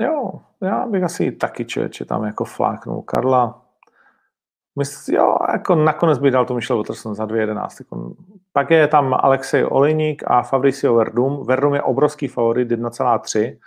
Jo, 0.00 0.32
já 0.60 0.86
bych 0.86 1.02
asi 1.02 1.32
taky 1.32 1.64
člověče 1.64 2.04
tam 2.04 2.24
jako 2.24 2.44
fláknul. 2.44 3.02
Karla, 3.02 3.65
Myslím, 4.78 5.16
jo, 5.16 5.36
jako 5.52 5.74
nakonec 5.74 6.18
by 6.18 6.30
dal 6.30 6.44
to 6.44 6.54
Michel 6.54 6.76
Watterson 6.76 7.14
za 7.14 7.26
2.11. 7.26 7.68
Jako, 7.80 8.12
pak 8.52 8.70
je 8.70 8.88
tam 8.88 9.14
Alexej 9.14 9.66
Olejník 9.70 10.22
a 10.26 10.42
Fabricio 10.42 10.94
Verdum. 10.94 11.46
Verdum 11.46 11.74
je 11.74 11.82
obrovský 11.82 12.28
favorit 12.28 12.68
1,3. 12.68 13.58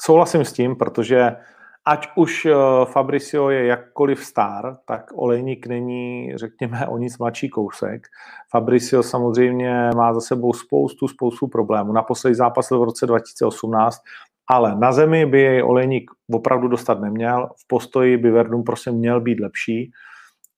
Souhlasím 0.00 0.44
s 0.44 0.52
tím, 0.52 0.76
protože 0.76 1.36
ať 1.84 2.08
už 2.16 2.46
eh, 2.46 2.54
Fabricio 2.84 3.50
je 3.50 3.66
jakkoliv 3.66 4.24
star, 4.24 4.78
tak 4.84 5.10
Olejník 5.14 5.66
není, 5.66 6.32
řekněme, 6.36 6.86
o 6.88 6.98
nic 6.98 7.18
mladší 7.18 7.48
kousek. 7.48 8.06
Fabricio 8.50 9.02
samozřejmě 9.02 9.90
má 9.96 10.14
za 10.14 10.20
sebou 10.20 10.52
spoustu, 10.52 11.08
spoustu 11.08 11.48
problémů. 11.48 11.92
Naposledy 11.92 12.34
zápas 12.34 12.70
v 12.70 12.84
roce 12.84 13.06
2018 13.06 14.02
ale 14.50 14.76
na 14.76 14.92
zemi 14.92 15.26
by 15.26 15.40
jej 15.40 15.62
olejník 15.62 16.10
opravdu 16.32 16.68
dostat 16.68 17.00
neměl, 17.00 17.48
v 17.56 17.66
postoji 17.66 18.16
by 18.16 18.30
Verdum 18.30 18.64
prostě 18.64 18.90
měl 18.90 19.20
být 19.20 19.40
lepší 19.40 19.90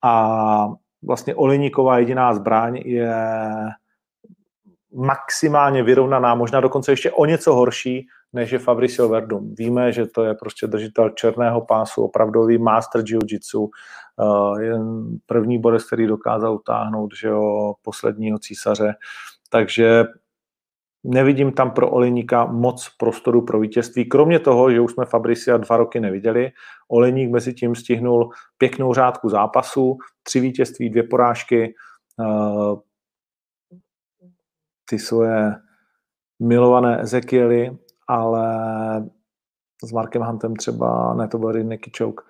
a 0.04 0.68
vlastně 1.02 1.34
olejníková 1.34 1.98
jediná 1.98 2.34
zbraň 2.34 2.76
je 2.76 3.14
maximálně 4.94 5.82
vyrovnaná, 5.82 6.34
možná 6.34 6.60
dokonce 6.60 6.92
ještě 6.92 7.10
o 7.10 7.24
něco 7.24 7.54
horší, 7.54 8.06
než 8.32 8.52
je 8.52 8.58
Fabricio 8.58 9.08
Verdum. 9.08 9.54
Víme, 9.58 9.92
že 9.92 10.06
to 10.06 10.24
je 10.24 10.34
prostě 10.34 10.66
držitel 10.66 11.10
černého 11.10 11.60
pásu, 11.60 12.02
opravdový 12.02 12.58
master 12.58 13.00
jiu-jitsu, 13.00 13.68
eh, 14.20 14.78
první 15.26 15.58
bodec, 15.58 15.84
který 15.86 16.06
dokázal 16.06 16.54
utáhnout 16.54 17.10
že 17.20 17.28
jo, 17.28 17.74
posledního 17.82 18.38
císaře. 18.38 18.94
Takže 19.50 20.04
Nevidím 21.04 21.52
tam 21.52 21.70
pro 21.70 21.90
Oleníka 21.90 22.44
moc 22.44 22.88
prostoru 22.98 23.42
pro 23.42 23.60
vítězství, 23.60 24.04
kromě 24.04 24.38
toho, 24.38 24.70
že 24.70 24.80
už 24.80 24.92
jsme 24.92 25.04
Fabricia 25.04 25.56
dva 25.56 25.76
roky 25.76 26.00
neviděli. 26.00 26.52
Oleník 26.88 27.30
mezi 27.30 27.54
tím 27.54 27.74
stihnul 27.74 28.30
pěknou 28.58 28.94
řádku 28.94 29.28
zápasů, 29.28 29.96
tři 30.22 30.40
vítězství, 30.40 30.90
dvě 30.90 31.02
porážky, 31.02 31.74
eh, 32.20 32.76
ty 34.88 34.98
svoje 34.98 35.54
milované 36.42 37.00
Ezekiely, 37.00 37.76
ale 38.08 38.48
s 39.84 39.92
Markem 39.92 40.22
Hantem 40.22 40.56
třeba, 40.56 41.14
ne, 41.14 41.28
to 41.28 41.38
byl 41.38 41.52
Ridney 41.52 41.78
Chouk, 41.98 42.20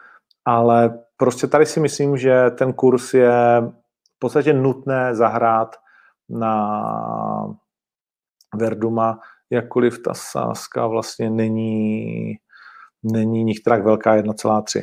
ale 0.45 0.99
prostě 1.17 1.47
tady 1.47 1.67
si 1.67 1.81
myslím, 1.81 2.17
že 2.17 2.51
ten 2.51 2.73
kurz 2.73 3.15
je 3.15 3.63
v 4.17 4.19
podstatě 4.19 4.53
nutné 4.53 5.15
zahrát 5.15 5.77
na 6.29 7.62
Verduma, 8.55 9.21
jakkoliv 9.51 10.03
ta 10.03 10.15
sázka 10.15 10.87
vlastně 10.87 11.31
není, 11.31 12.35
není 13.03 13.45
nikterak 13.45 13.85
velká 13.85 14.17
1,3. 14.17 14.83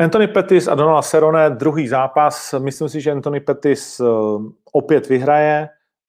Anthony 0.00 0.28
Pettis 0.28 0.68
a 0.68 0.74
Donald 0.74 1.02
Serone, 1.02 1.50
druhý 1.50 1.88
zápas. 1.88 2.54
Myslím 2.58 2.88
si, 2.88 3.00
že 3.00 3.12
Anthony 3.12 3.40
Pettis 3.40 4.00
eh, 4.00 4.04
opět 4.72 5.08
vyhraje 5.08 5.68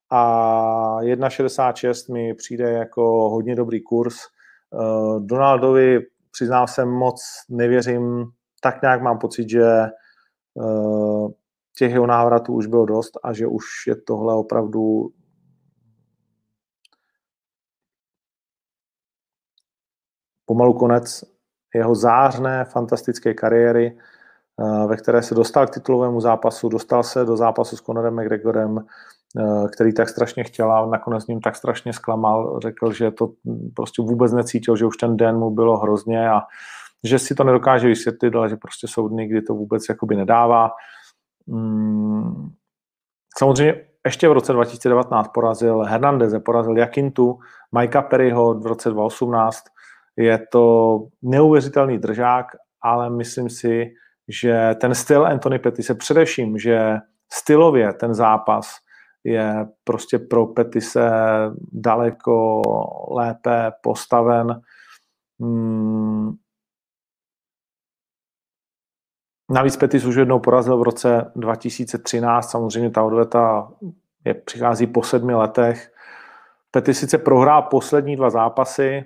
a 0.09 0.97
1,66 1.01 2.13
mi 2.13 2.33
přijde 2.33 2.71
jako 2.71 3.29
hodně 3.29 3.55
dobrý 3.55 3.81
kurz. 3.81 4.15
Eh, 4.15 5.19
Donaldovi, 5.19 5.99
přiznám 6.31 6.67
se, 6.67 6.85
moc 6.85 7.21
nevěřím. 7.49 8.25
Tak 8.61 8.81
nějak 8.81 9.01
mám 9.01 9.19
pocit, 9.19 9.49
že 9.49 9.63
eh, 9.63 11.27
těch 11.77 11.91
jeho 11.91 12.07
návratů 12.07 12.53
už 12.53 12.65
bylo 12.65 12.85
dost 12.85 13.19
a 13.23 13.33
že 13.33 13.47
už 13.47 13.63
je 13.87 13.95
tohle 13.95 14.35
opravdu 14.35 15.09
pomalu 20.53 20.73
konec 20.73 21.23
jeho 21.75 21.95
zářné, 21.95 22.65
fantastické 22.65 23.33
kariéry, 23.33 23.97
eh, 23.97 24.87
ve 24.87 24.97
které 24.97 25.21
se 25.21 25.35
dostal 25.35 25.67
k 25.67 25.73
titulovému 25.73 26.21
zápasu, 26.21 26.69
dostal 26.69 27.03
se 27.03 27.25
do 27.25 27.37
zápasu 27.37 27.77
s 27.77 27.81
Conorem 27.81 28.13
McGregorem, 28.13 28.77
eh, 28.77 29.67
který 29.73 29.93
tak 29.93 30.09
strašně 30.09 30.43
chtěl 30.43 30.71
a 30.71 30.85
nakonec 30.85 31.27
ním 31.27 31.41
tak 31.41 31.55
strašně 31.55 31.93
zklamal, 31.93 32.59
řekl, 32.61 32.91
že 32.93 33.11
to 33.11 33.33
prostě 33.75 34.01
vůbec 34.01 34.33
necítil, 34.33 34.75
že 34.75 34.85
už 34.85 34.97
ten 34.97 35.17
den 35.17 35.37
mu 35.37 35.49
bylo 35.49 35.77
hrozně 35.77 36.29
a 36.29 36.41
že 37.03 37.19
si 37.19 37.35
to 37.35 37.43
nedokáže 37.43 37.87
vysvětlit, 37.87 38.35
ale 38.35 38.49
že 38.49 38.55
prostě 38.55 38.87
jsou 38.87 39.07
dny, 39.07 39.27
kdy 39.27 39.41
to 39.41 39.53
vůbec 39.53 39.89
jakoby 39.89 40.15
nedává. 40.15 40.71
Mm, 41.47 42.53
samozřejmě 43.37 43.85
ještě 44.05 44.29
v 44.29 44.31
roce 44.31 44.53
2019 44.53 45.27
porazil 45.33 45.79
Hernandeze, 45.81 46.39
porazil 46.39 46.77
Jakintu, 46.77 47.39
Majka 47.71 48.01
Perryho 48.01 48.53
v 48.53 48.65
roce 48.65 48.89
2018. 48.89 49.72
Je 50.17 50.39
to 50.51 50.97
neuvěřitelný 51.21 51.97
držák, 51.97 52.45
ale 52.81 53.09
myslím 53.09 53.49
si, 53.49 53.93
že 54.27 54.75
ten 54.81 54.95
styl 54.95 55.25
Anthony 55.25 55.59
Petty 55.59 55.83
se 55.83 55.95
především, 55.95 56.57
že 56.57 56.97
stylově 57.33 57.93
ten 57.93 58.13
zápas 58.13 58.75
je 59.23 59.67
prostě 59.83 60.19
pro 60.19 60.45
Petise 60.45 61.11
daleko 61.71 62.61
lépe 63.11 63.71
postaven. 63.81 64.61
Hmm. 65.41 66.31
Navíc 69.51 69.77
Petis 69.77 70.05
už 70.05 70.15
jednou 70.15 70.39
porazil 70.39 70.77
v 70.77 70.83
roce 70.83 71.31
2013, 71.35 72.51
samozřejmě 72.51 72.89
ta 72.89 73.03
odveta 73.03 73.71
je, 74.25 74.33
přichází 74.33 74.87
po 74.87 75.03
sedmi 75.03 75.33
letech. 75.33 75.93
Petis 76.71 76.99
sice 76.99 77.17
prohrál 77.17 77.61
poslední 77.61 78.15
dva 78.15 78.29
zápasy, 78.29 79.05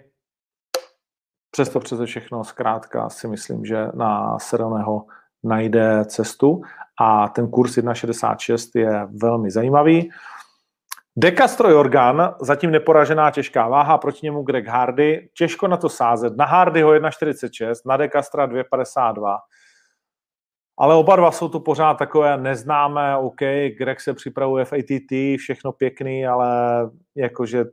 přesto 1.58 1.80
přeze 1.80 2.06
všechno 2.06 2.44
zkrátka 2.44 3.10
si 3.10 3.28
myslím, 3.28 3.66
že 3.66 3.88
na 3.94 4.40
Seroneho 4.40 5.06
najde 5.44 6.06
cestu 6.06 6.62
a 7.02 7.28
ten 7.28 7.50
kurz 7.50 7.78
1,66 7.78 8.80
je 8.80 9.08
velmi 9.22 9.52
zajímavý. 9.52 10.10
Decastro 11.16 11.70
Jorgan, 11.70 12.36
zatím 12.42 12.72
neporažená 12.72 13.32
těžká 13.32 13.68
váha, 13.68 13.98
proti 13.98 14.20
němu 14.24 14.44
Greg 14.44 14.68
Hardy, 14.68 15.30
těžko 15.38 15.68
na 15.68 15.78
to 15.78 15.90
sázet, 15.90 16.38
na 16.38 16.46
Hardyho 16.46 16.92
1,46, 16.92 17.76
na 17.86 17.98
Decastra 17.98 18.48
2,52. 18.48 19.38
Ale 20.80 20.96
oba 20.96 21.16
dva 21.16 21.32
jsou 21.32 21.50
tu 21.50 21.60
pořád 21.60 21.94
takové 21.94 22.38
neznámé, 22.38 23.18
OK, 23.18 23.42
Greg 23.78 24.02
se 24.02 24.14
připravuje 24.14 24.66
v 24.66 24.74
ATT, 24.74 25.40
všechno 25.40 25.72
pěkný, 25.72 26.28
ale 26.28 26.50
jakože 27.16 27.66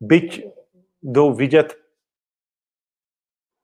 byť 0.00 0.63
jdou 1.04 1.34
vidět 1.34 1.74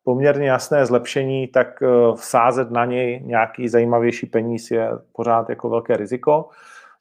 poměrně 0.05 0.49
jasné 0.49 0.87
zlepšení, 0.87 1.49
tak 1.49 1.83
eh, 1.83 1.87
vsázet 2.17 2.71
na 2.71 2.85
něj 2.85 3.21
nějaký 3.25 3.69
zajímavější 3.69 4.27
peníz 4.27 4.71
je 4.71 4.91
pořád 5.13 5.49
jako 5.49 5.71
velké 5.71 5.97
riziko. 5.97 6.49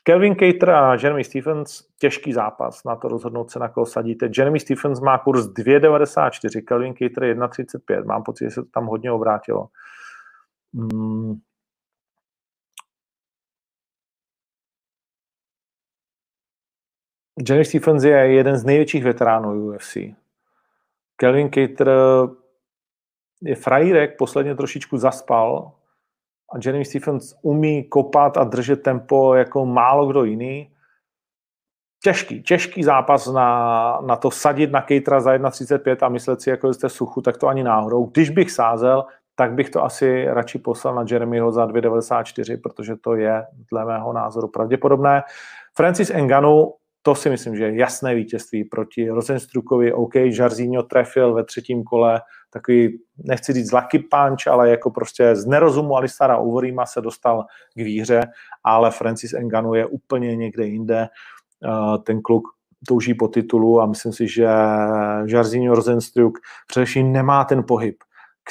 Kelvin 0.03 0.35
Cater 0.35 0.69
a 0.69 0.93
Jeremy 0.93 1.23
Stephens, 1.23 1.87
těžký 1.99 2.33
zápas, 2.33 2.83
na 2.83 2.95
to 2.95 3.07
rozhodnout 3.07 3.51
se, 3.51 3.59
na 3.59 3.69
koho 3.69 3.85
sadíte. 3.85 4.29
Jeremy 4.37 4.59
Stephens 4.59 4.99
má 4.99 5.17
kurz 5.17 5.45
2,94, 5.45 6.63
Kelvin 6.65 6.93
Cater 6.93 7.23
1,35, 7.23 8.05
mám 8.05 8.23
pocit, 8.23 8.45
že 8.45 8.51
se 8.51 8.63
to 8.63 8.69
tam 8.73 8.85
hodně 8.85 9.11
obrátilo. 9.11 9.67
Hmm. 10.73 11.39
Jeremy 17.47 17.65
Stephens 17.65 18.03
je 18.03 18.11
jeden 18.11 18.57
z 18.57 18.65
největších 18.65 19.03
veteránů 19.03 19.67
UFC. 19.67 19.97
Kelvin 21.19 21.49
Cater 21.49 21.91
je 23.41 23.55
frajírek, 23.55 24.17
posledně 24.17 24.55
trošičku 24.55 24.97
zaspal 24.97 25.71
a 26.53 26.57
Jeremy 26.65 26.85
Stephens 26.85 27.35
umí 27.41 27.83
kopat 27.83 28.37
a 28.37 28.43
držet 28.43 28.83
tempo 28.83 29.35
jako 29.35 29.65
málo 29.65 30.07
kdo 30.07 30.23
jiný. 30.23 30.71
Těžký, 32.03 32.43
těžký 32.43 32.83
zápas 32.83 33.27
na, 33.27 33.99
na 34.01 34.15
to 34.15 34.31
sadit 34.31 34.71
na 34.71 34.81
Kejtra 34.81 35.19
za 35.19 35.37
1,35 35.37 36.05
a 36.05 36.09
myslet 36.09 36.41
si, 36.41 36.49
jako 36.49 36.73
jste 36.73 36.89
suchu, 36.89 37.21
tak 37.21 37.37
to 37.37 37.47
ani 37.47 37.63
náhodou. 37.63 38.05
Když 38.05 38.29
bych 38.29 38.51
sázel, 38.51 39.05
tak 39.35 39.53
bych 39.53 39.69
to 39.69 39.83
asi 39.83 40.25
radši 40.25 40.59
poslal 40.59 40.95
na 40.95 41.05
Jeremyho 41.11 41.51
za 41.51 41.65
2,94, 41.65 42.59
protože 42.63 42.95
to 42.95 43.15
je 43.15 43.45
dle 43.71 43.85
mého 43.85 44.13
názoru 44.13 44.47
pravděpodobné. 44.47 45.23
Francis 45.75 46.09
Enganu 46.09 46.73
to 47.01 47.15
si 47.15 47.29
myslím, 47.29 47.55
že 47.55 47.63
je 47.63 47.75
jasné 47.75 48.15
vítězství 48.15 48.63
proti 48.63 49.09
Rosenstrukovi. 49.09 49.93
OK, 49.93 50.13
Žarzíňo 50.29 50.83
trefil 50.83 51.33
ve 51.33 51.43
třetím 51.43 51.83
kole 51.83 52.21
takový, 52.49 52.99
nechci 53.17 53.53
říct 53.53 53.71
lucky 53.71 53.99
punch, 53.99 54.47
ale 54.47 54.69
jako 54.69 54.91
prostě 54.91 55.35
z 55.35 55.45
nerozumu 55.45 55.95
Alistara 55.95 56.37
Uvorima 56.37 56.85
se 56.85 57.01
dostal 57.01 57.45
k 57.75 57.81
výhře, 57.81 58.21
ale 58.63 58.91
Francis 58.91 59.33
Enganu 59.33 59.73
je 59.73 59.85
úplně 59.85 60.35
někde 60.35 60.65
jinde. 60.65 61.07
Eh, 61.65 61.97
ten 62.03 62.21
kluk 62.21 62.43
touží 62.87 63.13
po 63.13 63.27
titulu 63.27 63.81
a 63.81 63.85
myslím 63.85 64.13
si, 64.13 64.27
že 64.27 64.47
Žarzíňo 65.25 65.75
Rosenstruk 65.75 66.37
především 66.67 67.11
nemá 67.11 67.43
ten 67.43 67.63
pohyb, 67.63 67.95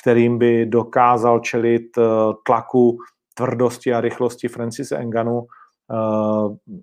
kterým 0.01 0.39
by 0.39 0.67
dokázal 0.67 1.41
čelit 1.41 1.99
eh, 1.99 2.03
tlaku, 2.47 2.99
tvrdosti 3.35 3.95
a 3.95 4.01
rychlosti 4.01 4.49
Francis 4.49 4.93
Enganu 4.93 5.47
eh, 5.93 6.77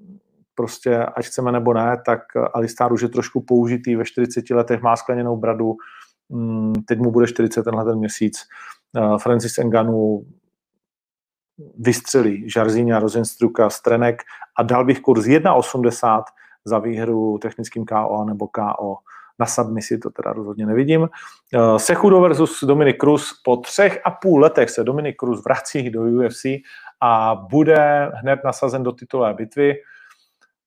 prostě, 0.55 0.97
ať 0.97 1.25
chceme 1.25 1.51
nebo 1.51 1.73
ne, 1.73 1.97
tak 2.05 2.21
Alistar 2.53 2.93
už 2.93 3.01
je 3.01 3.09
trošku 3.09 3.41
použitý, 3.41 3.95
ve 3.95 4.05
40 4.05 4.49
letech 4.49 4.81
má 4.81 4.95
skleněnou 4.95 5.37
bradu, 5.37 5.75
mm, 6.29 6.73
teď 6.87 6.99
mu 6.99 7.11
bude 7.11 7.27
40 7.27 7.63
tenhle 7.63 7.85
ten 7.85 7.97
měsíc. 7.97 8.37
Eh, 8.97 9.17
Francis 9.17 9.57
Enganu 9.57 10.25
vystřelí 11.77 12.49
Žarzíňa, 12.49 12.99
Rozenstruka, 12.99 13.69
Strenek 13.69 14.21
a 14.57 14.63
dal 14.63 14.85
bych 14.85 14.99
kurz 14.99 15.25
1,80 15.25 16.23
za 16.65 16.79
výhru 16.79 17.37
technickým 17.37 17.85
KO 17.85 18.25
nebo 18.25 18.47
KO. 18.47 18.97
Na 19.39 19.45
submisi 19.45 19.97
to 19.97 20.09
teda 20.09 20.33
rozhodně 20.33 20.65
nevidím. 20.65 21.09
Eh, 21.53 21.79
Sechudo 21.79 22.21
versus 22.21 22.63
Dominik 22.63 22.97
Cruz. 23.01 23.41
Po 23.43 23.57
třech 23.57 24.01
a 24.05 24.11
půl 24.11 24.39
letech 24.39 24.69
se 24.69 24.83
Dominik 24.83 25.15
Cruz 25.19 25.43
vrací 25.43 25.89
do 25.89 26.01
UFC 26.01 26.45
a 27.01 27.35
bude 27.49 28.11
hned 28.13 28.39
nasazen 28.45 28.83
do 28.83 28.91
titulové 28.91 29.33
bitvy 29.33 29.75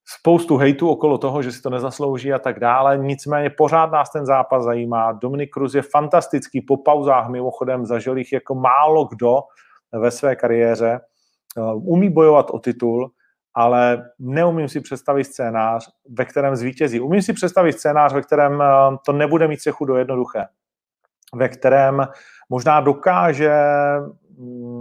spoustu 0.08 0.56
hejtu 0.56 0.90
okolo 0.90 1.18
toho, 1.18 1.42
že 1.42 1.52
si 1.52 1.62
to 1.62 1.70
nezaslouží 1.70 2.32
a 2.32 2.38
tak 2.38 2.60
dále. 2.60 2.98
Nicméně 2.98 3.50
pořád 3.50 3.92
nás 3.92 4.10
ten 4.10 4.26
zápas 4.26 4.64
zajímá. 4.64 5.12
Dominik 5.12 5.50
Cruz 5.54 5.74
je 5.74 5.82
fantastický 5.82 6.60
po 6.60 6.76
pauzách, 6.76 7.28
mimochodem 7.28 7.86
zažil 7.86 8.18
jich 8.18 8.32
jako 8.32 8.54
málo 8.54 9.04
kdo 9.04 9.40
ve 9.92 10.10
své 10.10 10.36
kariéře. 10.36 11.00
Eh, 11.58 11.74
umí 11.74 12.10
bojovat 12.10 12.50
o 12.50 12.58
titul, 12.58 13.10
ale 13.54 14.10
neumím 14.18 14.68
si 14.68 14.80
představit 14.80 15.24
scénář, 15.24 15.90
ve 16.18 16.24
kterém 16.24 16.56
zvítězí. 16.56 17.00
Umím 17.00 17.22
si 17.22 17.32
představit 17.32 17.72
scénář, 17.72 18.12
ve 18.12 18.22
kterém 18.22 18.62
eh, 18.62 18.96
to 19.06 19.12
nebude 19.12 19.48
mít 19.48 19.62
se 19.62 19.70
do 19.86 19.96
jednoduché. 19.96 20.44
Ve 21.34 21.48
kterém 21.48 22.06
možná 22.48 22.80
dokáže 22.80 23.52
mm, 24.38 24.77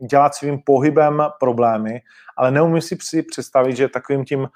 dělat 0.00 0.34
svým 0.34 0.58
pohybem 0.58 1.22
problémy, 1.40 2.00
ale 2.36 2.50
neumím 2.50 2.80
si 2.80 2.96
představit, 3.22 3.76
že 3.76 3.88
takovým 3.88 4.24
tím 4.24 4.40
uh, 4.40 4.46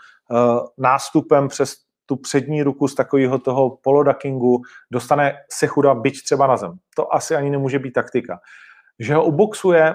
nástupem 0.78 1.48
přes 1.48 1.74
tu 2.06 2.16
přední 2.16 2.62
ruku 2.62 2.88
z 2.88 2.94
takového 2.94 3.38
toho 3.38 3.78
polodakingu 3.82 4.62
dostane 4.92 5.36
se 5.52 5.66
chuda 5.66 5.94
byť 5.94 6.24
třeba 6.24 6.46
na 6.46 6.56
zem. 6.56 6.72
To 6.96 7.14
asi 7.14 7.36
ani 7.36 7.50
nemůže 7.50 7.78
být 7.78 7.92
taktika. 7.92 8.40
Že 8.98 9.14
ho 9.14 9.24
uboxuje, 9.24 9.94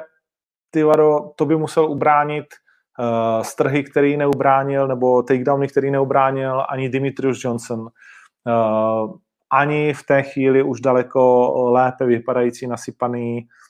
ty 0.72 0.84
vado, 0.84 1.32
to 1.36 1.46
by 1.46 1.56
musel 1.56 1.86
ubránit 1.86 2.46
uh, 2.46 3.44
strhy, 3.44 3.84
který 3.84 4.18
neubránil, 4.18 4.88
nebo 4.88 5.24
takedowny, 5.24 5.68
který 5.68 5.92
neubránil 5.92 6.66
ani 6.70 6.90
Dimitrius 6.90 7.44
Johnson. 7.44 7.80
Uh, 7.80 9.14
ani 9.52 9.94
v 9.94 10.04
té 10.04 10.24
chvíli 10.24 10.64
už 10.64 10.82
daleko 10.82 11.54
lépe 11.72 12.06
vypadající 12.06 12.68
nasypaný 12.68 13.48
Eh, 13.48 13.69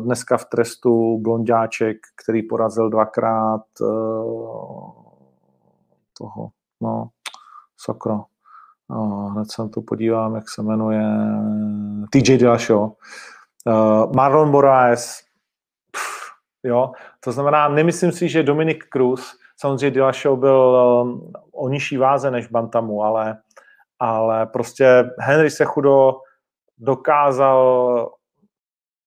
dneska 0.00 0.36
v 0.36 0.44
trestu 0.44 1.18
blondáček, 1.18 1.96
který 2.24 2.42
porazil 2.42 2.90
dvakrát 2.90 3.62
eh, 3.82 3.84
toho, 6.18 6.50
no, 6.80 7.08
sakro. 7.78 8.24
No, 8.90 9.06
hned 9.06 9.50
se 9.50 9.68
to 9.68 9.82
podívám, 9.82 10.34
jak 10.34 10.50
se 10.50 10.62
jmenuje 10.62 11.02
TJ 12.10 12.36
Dillashaw. 12.36 12.80
Uh, 12.80 14.12
Marlon 14.16 14.50
Moraes, 14.50 15.22
pff, 15.90 16.32
jo, 16.62 16.92
to 17.20 17.32
znamená, 17.32 17.68
nemyslím 17.68 18.12
si, 18.12 18.28
že 18.28 18.42
Dominik 18.42 18.84
Cruz, 18.92 19.36
samozřejmě 19.56 19.90
Dillashaw 19.90 20.36
byl 20.36 20.76
o 21.52 21.68
nižší 21.68 21.96
váze 21.96 22.30
než 22.30 22.46
Bantamu, 22.46 23.02
ale, 23.02 23.38
ale 23.98 24.46
prostě 24.46 25.10
Henry 25.18 25.50
Sechudo 25.50 26.12
dokázal 26.78 28.10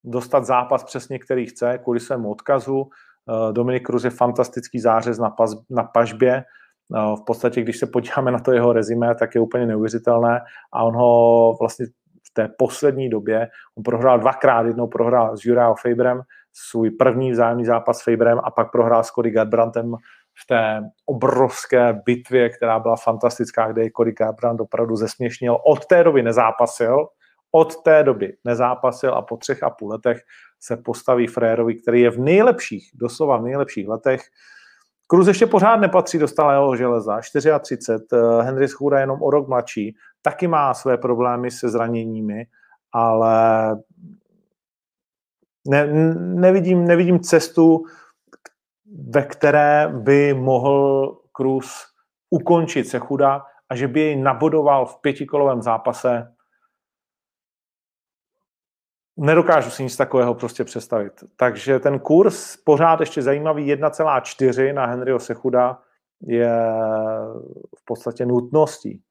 dostat 0.04 0.46
zápas 0.46 0.84
přesně, 0.84 1.20
který 1.20 1.46
chce, 1.46 1.78
kvůli 1.78 2.00
svému 2.00 2.32
odkazu. 2.32 2.90
Eh, 3.30 3.54
Dominik 3.54 3.88
Cruz 3.88 4.04
je 4.04 4.10
fantastický 4.10 4.80
zářez 4.80 5.20
na, 5.20 5.30
pas, 5.30 5.56
na 5.70 5.84
pažbě. 5.84 6.34
Eh, 6.36 7.16
v 7.16 7.26
podstatě, 7.26 7.62
když 7.62 7.78
se 7.78 7.88
podíváme 7.88 8.32
na 8.32 8.40
to 8.40 8.52
jeho 8.52 8.74
rezime, 8.74 9.16
tak 9.16 9.36
je 9.36 9.42
úplně 9.42 9.66
neuvěřitelné 9.66 10.42
a 10.74 10.84
on 10.84 10.96
ho 10.96 11.56
vlastně 11.60 11.86
v 12.30 12.34
té 12.34 12.50
poslední 12.58 13.10
době, 13.10 13.48
on 13.78 13.84
prohrál 13.84 14.20
dvakrát, 14.20 14.66
jednou 14.66 14.88
prohrál 14.88 15.38
s 15.38 15.46
Jurao 15.46 15.76
Faberem, 15.76 16.22
svůj 16.54 16.92
první 16.92 17.32
vzájemný 17.32 17.66
zápas 17.66 17.98
s 17.98 18.04
Faberem 18.04 18.40
a 18.44 18.52
pak 18.52 18.72
prohrál 18.72 19.04
s 19.04 19.08
Cody 19.08 19.32
Garbrantem 19.32 19.96
v 20.44 20.48
té 20.48 20.82
obrovské 21.06 22.02
bitvě, 22.06 22.50
která 22.50 22.80
byla 22.80 22.96
fantastická, 22.96 23.72
kde 23.72 23.90
Cody 23.98 24.12
Garbrandt 24.12 24.62
opravdu 24.62 24.96
zesměšnil. 24.96 25.58
Od 25.66 25.86
té 25.86 26.04
doby 26.04 26.24
nezápasil, 26.24 27.08
od 27.56 27.84
té 27.84 28.04
doby 28.04 28.38
nezápasil 28.44 29.14
a 29.14 29.22
po 29.22 29.38
třech 29.38 29.64
a 29.64 29.70
půl 29.70 29.90
letech 29.90 30.22
se 30.60 30.78
postaví 30.78 31.28
Frérovi, 31.28 31.76
který 31.76 32.02
je 32.02 32.10
v 32.10 32.20
nejlepších, 32.20 32.92
doslova 32.94 33.38
v 33.38 33.44
nejlepších 33.44 33.88
letech. 33.88 34.22
Cruz 35.12 35.28
ještě 35.28 35.48
pořád 35.48 35.76
nepatří 35.76 36.18
do 36.18 36.28
stalého 36.28 36.76
železa, 36.76 37.20
34, 37.22 38.04
eh, 38.14 38.44
Henry 38.44 38.68
Schura 38.68 39.00
jenom 39.00 39.22
o 39.22 39.32
rok 39.32 39.48
mladší, 39.48 39.96
taky 40.22 40.48
má 40.48 40.74
své 40.74 40.98
problémy 40.98 41.52
se 41.52 41.70
zraněními, 41.70 42.46
ale 42.92 43.76
ne, 45.68 45.88
nevidím, 46.18 46.86
nevidím 46.86 47.20
cestu, 47.20 47.86
ve 49.10 49.22
které 49.22 49.88
by 49.94 50.34
mohl 50.34 51.18
Cruz 51.38 51.86
ukončit 52.30 52.88
se 52.88 53.00
chuda 53.00 53.42
a 53.70 53.76
že 53.76 53.88
by 53.88 54.00
jej 54.00 54.16
nabodoval 54.16 54.86
v 54.86 55.02
pětikolovém 55.02 55.62
zápase. 55.62 56.34
Nedokážu 59.18 59.70
si 59.70 59.84
nic 59.84 59.98
takového 59.98 60.34
prostě 60.34 60.64
představit. 60.64 61.14
Takže 61.36 61.80
ten 61.80 62.00
kurz 62.00 62.58
pořád 62.58 63.00
ještě 63.00 63.22
zajímavý 63.22 63.74
1,4 63.74 64.74
na 64.74 64.86
Henryho 64.86 65.20
Sechuda 65.20 65.80
je 66.22 66.50
v 67.78 67.86
podstatě 67.86 68.26
nutností. 68.26 69.02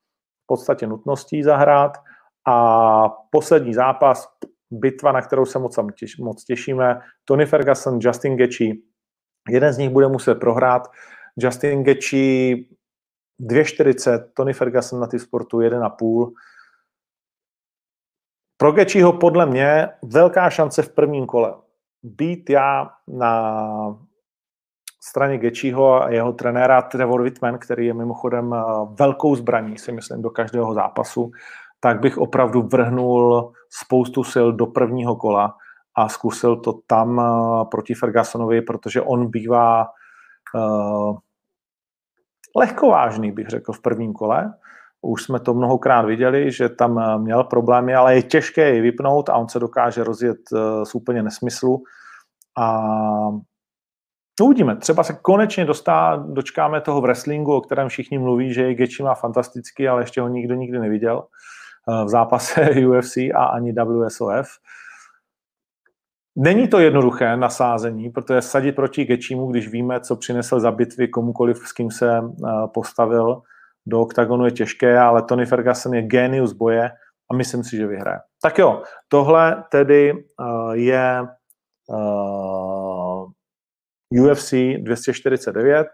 V 0.44 0.46
podstatě 0.46 0.86
nutností 0.86 1.42
zahrát 1.42 1.98
a 2.48 3.08
poslední 3.08 3.74
zápas, 3.74 4.28
bitva, 4.70 5.12
na 5.12 5.22
kterou 5.22 5.44
se 5.44 5.58
moc, 5.58 5.78
moc 6.18 6.44
těšíme, 6.44 7.00
Tony 7.24 7.46
Ferguson, 7.46 7.98
Justin 8.02 8.36
Gaethje, 8.36 8.74
jeden 9.48 9.72
z 9.72 9.78
nich 9.78 9.90
bude 9.90 10.08
muset 10.08 10.34
prohrát. 10.34 10.90
Justin 11.36 11.84
Gaethje 11.84 12.56
2,40, 13.40 14.24
Tony 14.34 14.52
Ferguson 14.52 15.00
na 15.00 15.06
ty 15.06 15.18
sportu 15.18 15.58
1,5. 15.58 16.32
Pro 18.62 18.72
Gaethjeho 18.72 19.12
podle 19.12 19.46
mě 19.46 19.88
velká 20.02 20.50
šance 20.50 20.82
v 20.82 20.94
prvním 20.94 21.26
kole. 21.26 21.54
Být 22.02 22.50
já 22.50 22.90
na 23.08 23.98
straně 25.00 25.38
Gečiho 25.38 26.02
a 26.02 26.10
jeho 26.10 26.32
trenéra 26.32 26.82
Trevor 26.82 27.22
Whitman, 27.22 27.58
který 27.58 27.86
je 27.86 27.94
mimochodem 27.94 28.54
eh, 28.54 28.58
velkou 28.98 29.36
zbraní, 29.36 29.78
si 29.78 29.92
myslím, 29.92 30.22
do 30.22 30.30
každého 30.30 30.74
zápasu, 30.74 31.30
tak 31.80 32.00
bych 32.00 32.18
opravdu 32.18 32.62
vrhnul 32.62 33.52
spoustu 33.70 34.24
sil 34.32 34.48
do 34.52 34.66
prvního 34.66 35.16
kola 35.16 35.56
a 35.96 36.08
zkusil 36.08 36.56
to 36.56 36.72
tam 36.86 37.20
eh, 37.20 37.64
proti 37.70 37.94
Fergusonovi, 37.94 38.62
protože 38.62 39.02
on 39.02 39.30
bývá 39.30 39.86
uh, 40.54 41.16
lehkovážný, 42.56 43.32
bych 43.32 43.48
řekl, 43.48 43.72
v 43.72 43.82
prvním 43.82 44.12
kole. 44.12 44.52
Už 45.02 45.22
jsme 45.22 45.40
to 45.40 45.54
mnohokrát 45.54 46.02
viděli, 46.02 46.52
že 46.52 46.68
tam 46.68 46.98
eh, 46.98 47.18
měl 47.18 47.44
problémy, 47.44 47.94
ale 47.94 48.14
je 48.14 48.22
těžké 48.22 48.74
je 48.74 48.82
vypnout 48.82 49.28
a 49.28 49.36
on 49.36 49.48
se 49.48 49.58
dokáže 49.58 50.04
rozjet 50.04 50.38
z 50.84 50.94
úplně 50.94 51.22
nesmyslu. 51.22 51.82
A 52.58 52.88
uvidíme, 54.42 54.76
třeba 54.76 55.02
se 55.02 55.12
konečně 55.22 55.64
dostá, 55.64 56.16
dočkáme 56.16 56.80
toho 56.80 57.00
v 57.00 57.02
wrestlingu, 57.04 57.56
o 57.56 57.60
kterém 57.60 57.88
všichni 57.88 58.18
mluví, 58.18 58.54
že 58.54 58.74
Gechi 58.74 59.02
má 59.02 59.14
fantastický, 59.14 59.88
ale 59.88 60.02
ještě 60.02 60.20
ho 60.20 60.28
nikdo 60.28 60.54
nikdy 60.54 60.78
neviděl 60.78 61.24
v 62.04 62.08
zápase 62.08 62.70
UFC 62.86 63.16
a 63.16 63.44
ani 63.44 63.72
WSOF. 63.72 64.48
Není 66.36 66.68
to 66.68 66.78
jednoduché 66.78 67.36
nasázení, 67.36 68.10
protože 68.10 68.42
sadit 68.42 68.76
proti 68.76 69.04
Gečimu, 69.04 69.46
když 69.46 69.68
víme, 69.68 70.00
co 70.00 70.16
přinesl 70.16 70.60
za 70.60 70.70
bitvy 70.70 71.08
komukoliv, 71.08 71.58
s 71.58 71.72
kým 71.72 71.90
se 71.90 72.18
eh, 72.18 72.22
postavil 72.74 73.42
do 73.86 74.00
oktagonu, 74.00 74.44
je 74.44 74.50
těžké, 74.50 74.98
ale 74.98 75.22
Tony 75.22 75.46
Ferguson 75.46 75.94
je 75.94 76.02
genius 76.02 76.52
boje 76.52 76.90
a 77.30 77.34
myslím 77.34 77.64
si, 77.64 77.76
že 77.76 77.86
vyhraje. 77.86 78.18
Tak 78.42 78.58
jo, 78.58 78.82
tohle 79.08 79.64
tedy 79.70 80.12
uh, 80.12 80.72
je 80.72 81.22
uh, 81.88 83.30
UFC 84.10 84.54
249. 84.78 85.86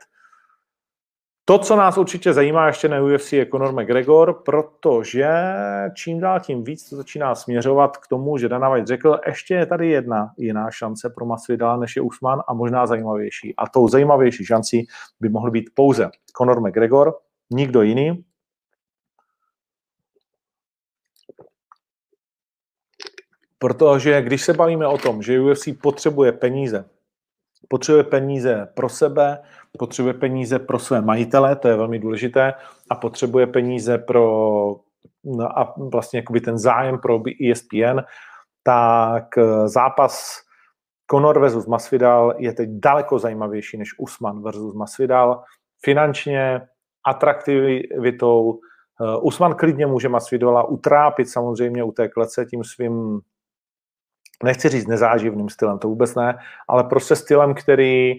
To, 1.45 1.59
co 1.59 1.77
nás 1.77 1.99
určitě 1.99 2.33
zajímá 2.33 2.67
ještě 2.67 2.89
na 2.89 3.03
UFC, 3.03 3.33
je 3.33 3.47
Conor 3.47 3.73
McGregor, 3.73 4.43
protože 4.45 5.29
čím 5.95 6.21
dál 6.21 6.41
tím 6.41 6.65
víc 6.65 6.91
to 6.91 6.97
začíná 6.97 7.35
směřovat 7.35 7.97
k 7.97 8.07
tomu, 8.07 8.39
že 8.39 8.49
Dana 8.49 8.69
White 8.69 8.87
řekl, 8.87 9.19
ještě 9.27 9.55
je 9.55 9.67
tady 9.67 9.89
jedna 9.89 10.31
jiná 10.39 10.71
šance 10.71 11.11
pro 11.11 11.27
Masvidala, 11.27 11.77
než 11.77 11.97
je 11.97 12.03
Usman 12.03 12.43
a 12.49 12.55
možná 12.55 12.87
zajímavější. 12.87 13.55
A 13.57 13.69
tou 13.69 13.89
zajímavější 13.89 14.45
šancí 14.45 14.87
by 15.21 15.29
mohl 15.29 15.51
být 15.51 15.71
pouze 15.75 16.11
Conor 16.39 16.61
McGregor, 16.61 17.15
nikdo 17.51 17.83
jiný. 17.83 18.25
Protože 23.59 24.23
když 24.23 24.45
se 24.45 24.53
bavíme 24.53 24.87
o 24.87 24.99
tom, 24.99 25.23
že 25.23 25.41
UFC 25.41 25.69
potřebuje 25.83 26.33
peníze 26.33 26.85
potřebuje 27.69 28.05
peníze 28.05 28.69
pro 28.75 28.89
sebe, 28.89 29.43
potřebuje 29.79 30.15
peníze 30.15 30.59
pro 30.59 30.79
své 30.79 31.01
majitele, 31.01 31.57
to 31.57 31.69
je 31.69 31.77
velmi 31.77 31.99
důležité, 31.99 32.55
a 32.91 32.95
potřebuje 32.95 33.47
peníze 33.47 33.99
pro 33.99 34.77
no 35.25 35.59
a 35.59 35.75
vlastně 35.93 36.19
jakoby 36.19 36.41
ten 36.41 36.59
zájem 36.59 36.99
pro 36.99 37.23
ESPN, 37.51 38.01
tak 38.63 39.39
eh, 39.39 39.69
zápas 39.69 40.41
Conor 41.11 41.41
versus 41.41 41.67
Masvidal 41.67 42.35
je 42.39 42.53
teď 42.53 42.69
daleko 42.73 43.19
zajímavější 43.19 43.77
než 43.77 43.89
Usman 43.99 44.43
versus 44.43 44.75
Masvidal. 44.75 45.43
Finančně, 45.85 46.61
atraktivitou. 47.07 48.61
Eh, 49.03 49.17
Usman 49.23 49.55
klidně 49.55 49.87
může 49.87 50.09
Masvidala 50.09 50.69
utrápit 50.69 51.29
samozřejmě 51.29 51.85
u 51.85 51.93
té 51.93 52.09
klece 52.09 52.45
tím 52.45 52.65
svým 52.65 53.21
nechci 54.45 54.69
říct 54.69 54.87
nezáživným 54.87 55.49
stylem, 55.49 55.79
to 55.79 55.89
vůbec 55.89 56.15
ne, 56.15 56.39
ale 56.69 56.85
prostě 56.85 57.17
stylem, 57.17 57.55
který 57.55 58.15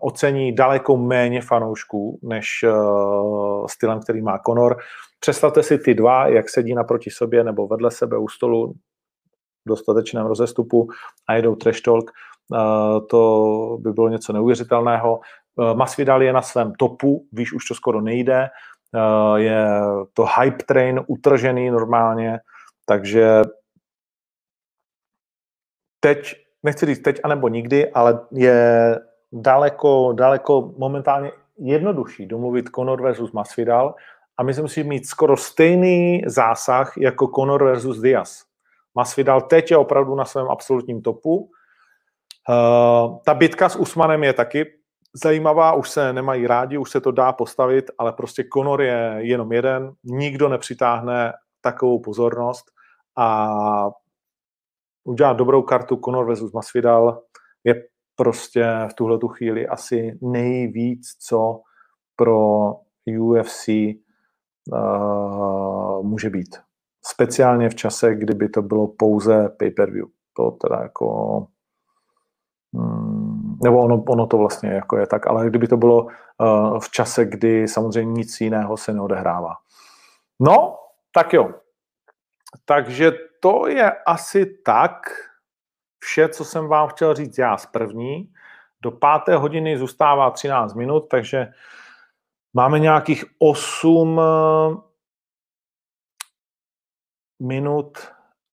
ocení 0.00 0.54
daleko 0.54 0.96
méně 0.96 1.42
fanoušků, 1.42 2.18
než 2.22 2.64
uh, 2.68 3.66
stylem, 3.66 4.00
který 4.00 4.22
má 4.22 4.38
Conor. 4.46 4.76
Představte 5.20 5.62
si 5.62 5.78
ty 5.78 5.94
dva, 5.94 6.28
jak 6.28 6.48
sedí 6.48 6.74
naproti 6.74 7.10
sobě 7.10 7.44
nebo 7.44 7.66
vedle 7.66 7.90
sebe 7.90 8.18
u 8.18 8.28
stolu 8.28 8.72
v 9.64 9.68
dostatečném 9.68 10.26
rozestupu 10.26 10.88
a 11.28 11.34
jedou 11.34 11.54
trash 11.54 11.80
talk. 11.80 12.10
Uh, 12.50 13.06
to 13.06 13.78
by 13.80 13.92
bylo 13.92 14.08
něco 14.08 14.32
neuvěřitelného. 14.32 15.20
Uh, 15.56 15.74
Masvidal 15.76 16.22
je 16.22 16.32
na 16.32 16.42
svém 16.42 16.74
topu, 16.74 17.26
víš, 17.32 17.52
už 17.52 17.64
to 17.64 17.74
skoro 17.74 18.00
nejde. 18.00 18.48
Uh, 18.94 19.36
je 19.36 19.64
to 20.12 20.26
hype 20.38 20.64
train 20.64 21.00
utržený 21.06 21.70
normálně, 21.70 22.40
takže 22.86 23.42
teď, 26.00 26.34
nechci 26.62 26.86
říct 26.86 27.02
teď 27.02 27.20
anebo 27.24 27.48
nikdy, 27.48 27.92
ale 27.92 28.20
je 28.32 28.98
daleko, 29.32 30.12
daleko 30.12 30.72
momentálně 30.76 31.32
jednodušší 31.58 32.26
domluvit 32.26 32.68
Conor 32.74 33.02
versus 33.02 33.32
Masvidal 33.32 33.94
a 34.36 34.42
myslím 34.42 34.68
si 34.68 34.84
mít 34.84 35.06
skoro 35.06 35.36
stejný 35.36 36.22
zásah 36.26 36.98
jako 36.98 37.26
Conor 37.26 37.64
versus 37.64 38.00
Diaz. 38.00 38.44
Masvidal 38.94 39.40
teď 39.40 39.70
je 39.70 39.76
opravdu 39.76 40.14
na 40.14 40.24
svém 40.24 40.50
absolutním 40.50 41.02
topu. 41.02 41.50
Uh, 42.48 43.18
ta 43.24 43.34
bitka 43.34 43.68
s 43.68 43.76
Usmanem 43.76 44.24
je 44.24 44.32
taky 44.32 44.81
zajímavá, 45.14 45.72
už 45.72 45.90
se 45.90 46.12
nemají 46.12 46.46
rádi, 46.46 46.78
už 46.78 46.90
se 46.90 47.00
to 47.00 47.10
dá 47.10 47.32
postavit, 47.32 47.90
ale 47.98 48.12
prostě 48.12 48.44
Conor 48.54 48.82
je 48.82 49.16
jenom 49.18 49.52
jeden, 49.52 49.92
nikdo 50.04 50.48
nepřitáhne 50.48 51.32
takovou 51.60 52.00
pozornost 52.00 52.64
a 53.18 53.48
udělat 55.04 55.32
dobrou 55.32 55.62
kartu 55.62 56.00
Conor 56.04 56.26
versus 56.26 56.52
Masvidal 56.52 57.22
je 57.64 57.74
prostě 58.16 58.66
v 58.90 58.94
tuhle 58.94 59.18
tu 59.18 59.28
chvíli 59.28 59.68
asi 59.68 60.18
nejvíc, 60.22 61.08
co 61.26 61.60
pro 62.16 62.68
UFC 63.20 63.68
uh, 63.68 63.92
eh, 64.74 66.02
může 66.02 66.30
být. 66.30 66.56
Speciálně 67.04 67.68
v 67.68 67.74
čase, 67.74 68.14
kdyby 68.14 68.48
to 68.48 68.62
bylo 68.62 68.88
pouze 68.88 69.48
pay-per-view. 69.58 70.06
To 70.36 70.50
teda 70.50 70.82
jako... 70.82 71.46
Hmm, 72.74 73.31
nebo 73.64 73.84
ono, 73.84 74.02
ono 74.08 74.26
to 74.26 74.38
vlastně 74.38 74.70
jako 74.70 74.96
je 74.96 75.06
tak, 75.06 75.26
ale 75.26 75.46
kdyby 75.46 75.68
to 75.68 75.76
bylo 75.76 76.02
uh, 76.04 76.78
v 76.78 76.90
čase, 76.90 77.24
kdy 77.24 77.68
samozřejmě 77.68 78.12
nic 78.12 78.40
jiného 78.40 78.76
se 78.76 78.92
neodehrává. 78.92 79.54
No, 80.40 80.78
tak 81.14 81.32
jo. 81.32 81.54
Takže 82.64 83.12
to 83.40 83.66
je 83.66 83.92
asi 84.06 84.46
tak 84.46 84.92
vše, 85.98 86.28
co 86.28 86.44
jsem 86.44 86.68
vám 86.68 86.88
chtěl 86.88 87.14
říct 87.14 87.38
já 87.38 87.56
z 87.56 87.66
první. 87.66 88.32
Do 88.82 88.90
páté 88.90 89.36
hodiny 89.36 89.78
zůstává 89.78 90.30
13 90.30 90.74
minut, 90.74 91.00
takže 91.00 91.52
máme 92.54 92.78
nějakých 92.78 93.24
8 93.38 94.20
eh, 94.20 94.76
minut 97.42 97.98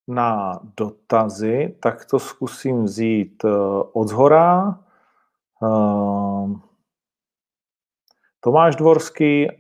na 0.08 0.60
dotazy, 0.78 1.78
tak 1.80 2.06
to 2.06 2.20
zkusím 2.20 2.84
vzít 2.84 3.46
eh, 3.46 3.50
od 3.94 4.08
zhora. 4.08 4.80
Eh, 5.64 6.56
Tomáš 8.40 8.76
Dvorský, 8.76 9.48
eh, 9.48 9.54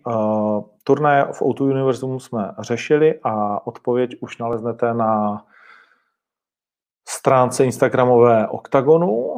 turné 0.83 1.25
v 1.33 1.41
O2 1.41 1.71
Univerzum 1.71 2.19
jsme 2.19 2.55
řešili 2.59 3.19
a 3.23 3.67
odpověď 3.67 4.15
už 4.21 4.37
naleznete 4.37 4.93
na 4.93 5.45
stránce 7.09 7.65
Instagramové 7.65 8.47
Octagonu. 8.47 9.35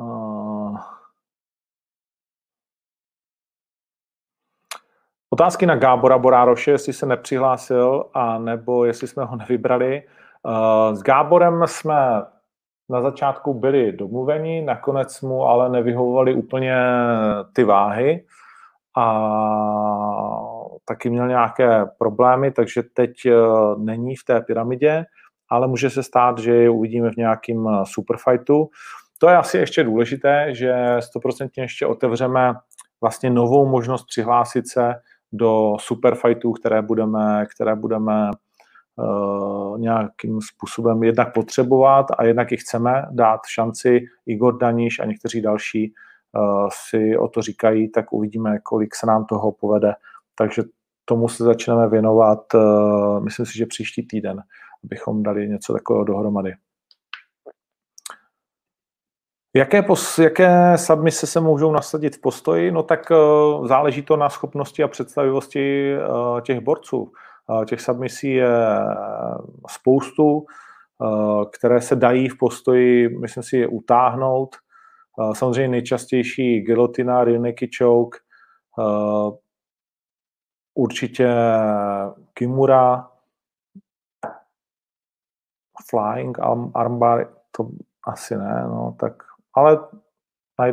Eh, 0.00 0.78
otázky 5.30 5.66
na 5.66 5.76
Gábora 5.76 6.18
Borároše, 6.18 6.70
jestli 6.70 6.92
se 6.92 7.06
nepřihlásil 7.06 8.10
a 8.14 8.38
nebo 8.38 8.84
jestli 8.84 9.08
jsme 9.08 9.24
ho 9.24 9.36
nevybrali. 9.36 10.08
S 10.92 11.02
Gáborem 11.02 11.66
jsme 11.66 12.22
na 12.94 13.00
začátku 13.00 13.54
byli 13.54 13.92
domluveni, 13.92 14.62
nakonec 14.62 15.20
mu 15.20 15.42
ale 15.42 15.68
nevyhovovaly 15.68 16.34
úplně 16.34 16.76
ty 17.52 17.64
váhy 17.64 18.24
a 18.96 19.06
taky 20.84 21.10
měl 21.10 21.28
nějaké 21.28 21.86
problémy, 21.98 22.50
takže 22.50 22.82
teď 22.94 23.10
eh, 23.26 23.32
není 23.78 24.16
v 24.16 24.24
té 24.24 24.40
pyramidě, 24.40 25.04
ale 25.50 25.68
může 25.68 25.90
se 25.90 26.02
stát, 26.02 26.38
že 26.38 26.54
je 26.54 26.70
uvidíme 26.70 27.10
v 27.10 27.16
nějakém 27.16 27.68
eh, 27.68 27.82
superfightu. 27.84 28.68
To 29.18 29.28
je 29.28 29.36
asi 29.36 29.58
ještě 29.58 29.84
důležité, 29.84 30.54
že 30.54 30.96
stoprocentně 31.00 31.62
ještě 31.62 31.86
otevřeme 31.86 32.54
vlastně 33.00 33.30
novou 33.30 33.66
možnost 33.66 34.04
přihlásit 34.04 34.68
se 34.68 34.94
do 35.32 35.76
superfightů, 35.80 36.52
které 36.52 36.82
budeme, 36.82 37.46
které 37.54 37.74
budeme 37.76 38.30
nějakým 39.76 40.40
způsobem 40.40 41.02
jednak 41.02 41.34
potřebovat 41.34 42.06
a 42.18 42.24
jednak 42.24 42.52
i 42.52 42.56
chceme 42.56 43.06
dát 43.10 43.40
šanci. 43.54 44.00
Igor 44.26 44.58
Daniš 44.58 45.00
a 45.00 45.04
někteří 45.04 45.42
další 45.42 45.94
uh, 46.36 46.68
si 46.88 47.16
o 47.16 47.28
to 47.28 47.42
říkají, 47.42 47.90
tak 47.90 48.12
uvidíme, 48.12 48.58
kolik 48.58 48.94
se 48.94 49.06
nám 49.06 49.24
toho 49.24 49.52
povede. 49.52 49.94
Takže 50.34 50.62
tomu 51.04 51.28
se 51.28 51.44
začneme 51.44 51.88
věnovat, 51.88 52.54
uh, 52.54 53.24
myslím 53.24 53.46
si, 53.46 53.58
že 53.58 53.66
příští 53.66 54.06
týden, 54.06 54.42
abychom 54.84 55.22
dali 55.22 55.48
něco 55.48 55.72
takového 55.72 56.04
dohromady. 56.04 56.54
Jaké, 59.56 59.82
pos, 59.82 60.18
jaké 60.18 60.78
submise 60.78 61.26
se 61.26 61.40
můžou 61.40 61.72
nasadit 61.72 62.16
v 62.16 62.20
postoji? 62.20 62.70
No 62.70 62.82
tak 62.82 63.12
záleží 63.64 64.02
to 64.02 64.16
na 64.16 64.28
schopnosti 64.28 64.82
a 64.82 64.88
představivosti 64.88 65.94
těch 66.42 66.60
borců. 66.60 67.12
Těch 67.66 67.80
submisí 67.80 68.30
je 68.30 68.48
spoustu, 69.70 70.46
uh, 70.98 71.44
které 71.50 71.80
se 71.80 71.96
dají 71.96 72.28
v 72.28 72.38
postoji, 72.38 73.08
myslím 73.18 73.42
si, 73.42 73.56
je 73.56 73.68
utáhnout. 73.68 74.56
Uh, 75.18 75.34
samozřejmě 75.34 75.68
nejčastější 75.68 76.60
gilotina, 76.60 77.24
rear 77.24 77.40
choke, 77.78 78.18
určitě 80.74 81.28
Kimura, 82.34 83.10
flying 85.90 86.38
armbar, 86.74 87.28
to 87.56 87.68
asi 88.06 88.36
ne, 88.36 88.62
no 88.66 88.96
tak 89.00 89.22
ale 89.54 89.78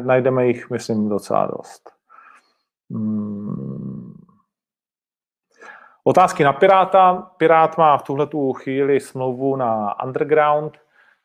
najdeme 0.04 0.48
jich, 0.48 0.70
myslím, 0.70 1.10
docela 1.10 1.46
dost. 1.48 1.90
Hmm. 2.92 4.01
Otázky 6.04 6.44
na 6.44 6.54
Piráta. 6.54 7.32
Pirát 7.38 7.78
má 7.78 7.98
v 7.98 8.04
tuhle 8.04 8.28
chvíli 8.56 9.00
smlouvu 9.00 9.56
na 9.56 10.04
Underground. 10.04 10.78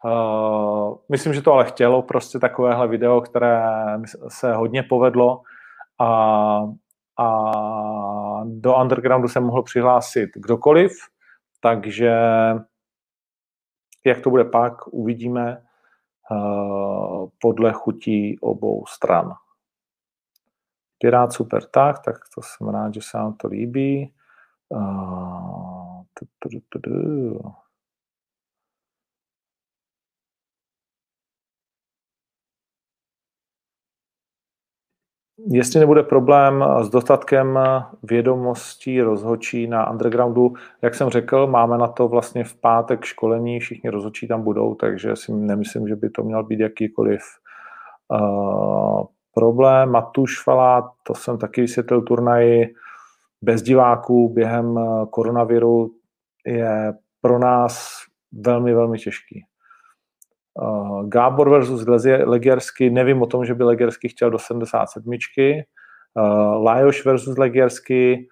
Uh, 0.05 0.97
myslím, 1.09 1.35
že 1.35 1.43
to 1.43 1.53
ale 1.53 1.65
chtělo 1.65 2.03
prostě 2.03 2.39
takovéhle 2.39 2.89
video, 2.89 3.21
které 3.21 3.63
se 4.29 4.55
hodně 4.55 4.83
povedlo 4.83 5.43
a, 5.99 6.07
a 7.19 7.53
do 8.45 8.77
Undergroundu 8.77 9.29
se 9.29 9.41
mohl 9.41 9.63
přihlásit 9.63 10.31
kdokoliv, 10.35 10.93
takže 11.61 12.13
jak 14.05 14.21
to 14.21 14.31
bude 14.31 14.45
pak, 14.45 14.87
uvidíme. 14.87 15.63
Eh, 16.33 17.27
podle 17.41 17.73
chutí 17.73 18.39
obou 18.41 18.87
stran. 18.87 19.35
Pirát 20.99 21.33
super 21.33 21.65
tak, 21.65 21.99
tak 22.05 22.15
to 22.35 22.41
jsem 22.43 22.69
rád, 22.69 22.95
že 22.95 23.01
se 23.03 23.19
vám 23.19 23.35
to 23.35 23.49
líbí. 23.49 24.13
Jestli 35.51 35.81
nebude 35.81 36.03
problém 36.03 36.65
s 36.81 36.89
dostatkem 36.89 37.59
vědomostí 38.03 39.01
rozhočí 39.01 39.67
na 39.67 39.91
undergroundu, 39.91 40.55
jak 40.83 40.95
jsem 40.95 41.09
řekl, 41.09 41.47
máme 41.47 41.79
na 41.79 41.89
to 41.89 42.09
vlastně 42.09 42.45
v 42.45 42.55
pátek 42.61 43.05
školení, 43.05 43.61
všichni 43.61 43.91
rozhočí 43.91 44.29
tam 44.29 44.43
budou, 44.43 44.75
takže 44.75 45.17
si 45.17 45.33
nemyslím, 45.33 45.89
že 45.89 45.97
by 45.97 46.11
to 46.11 46.23
měl 46.23 46.45
být 46.45 46.61
jakýkoliv 46.61 47.21
uh, 48.09 49.05
problém. 49.35 49.91
Matuš 49.91 50.43
Falát, 50.43 50.85
to 51.03 51.15
jsem 51.15 51.39
taky 51.39 51.61
vysvětlil 51.61 52.03
turnaj 52.03 52.67
bez 53.43 53.63
diváků 53.63 54.29
během 54.29 54.79
koronaviru, 55.11 55.95
je 56.47 56.95
pro 57.21 57.39
nás 57.39 57.99
velmi, 58.33 58.75
velmi 58.75 58.99
těžký. 58.99 59.45
Uh, 60.63 61.09
Gábor 61.09 61.51
versus 61.51 61.87
Legersky, 62.25 62.91
nevím 62.91 63.23
o 63.23 63.27
tom, 63.27 63.45
že 63.45 63.55
by 63.55 63.65
Legersky 63.65 64.09
chtěl 64.09 64.31
do 64.31 64.39
77. 64.39 65.15
Uh, 66.17 66.65
Lajoš 66.65 67.05
versus 67.05 67.39
Legersky. 67.39 68.29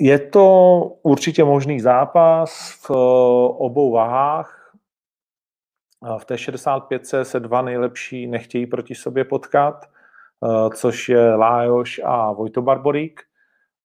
Je 0.00 0.18
to 0.18 0.80
určitě 1.02 1.44
možný 1.44 1.80
zápas 1.80 2.80
v 2.82 2.90
obou 3.58 3.92
vahách. 3.92 4.76
V 6.18 6.24
té 6.24 6.38
65 6.38 7.06
se 7.22 7.40
dva 7.40 7.62
nejlepší 7.62 8.26
nechtějí 8.26 8.66
proti 8.66 8.94
sobě 8.94 9.24
potkat, 9.24 9.90
což 10.74 11.08
je 11.08 11.34
Lajoš 11.34 12.00
a 12.04 12.32
Vojto 12.32 12.62
Barborík. 12.62 13.20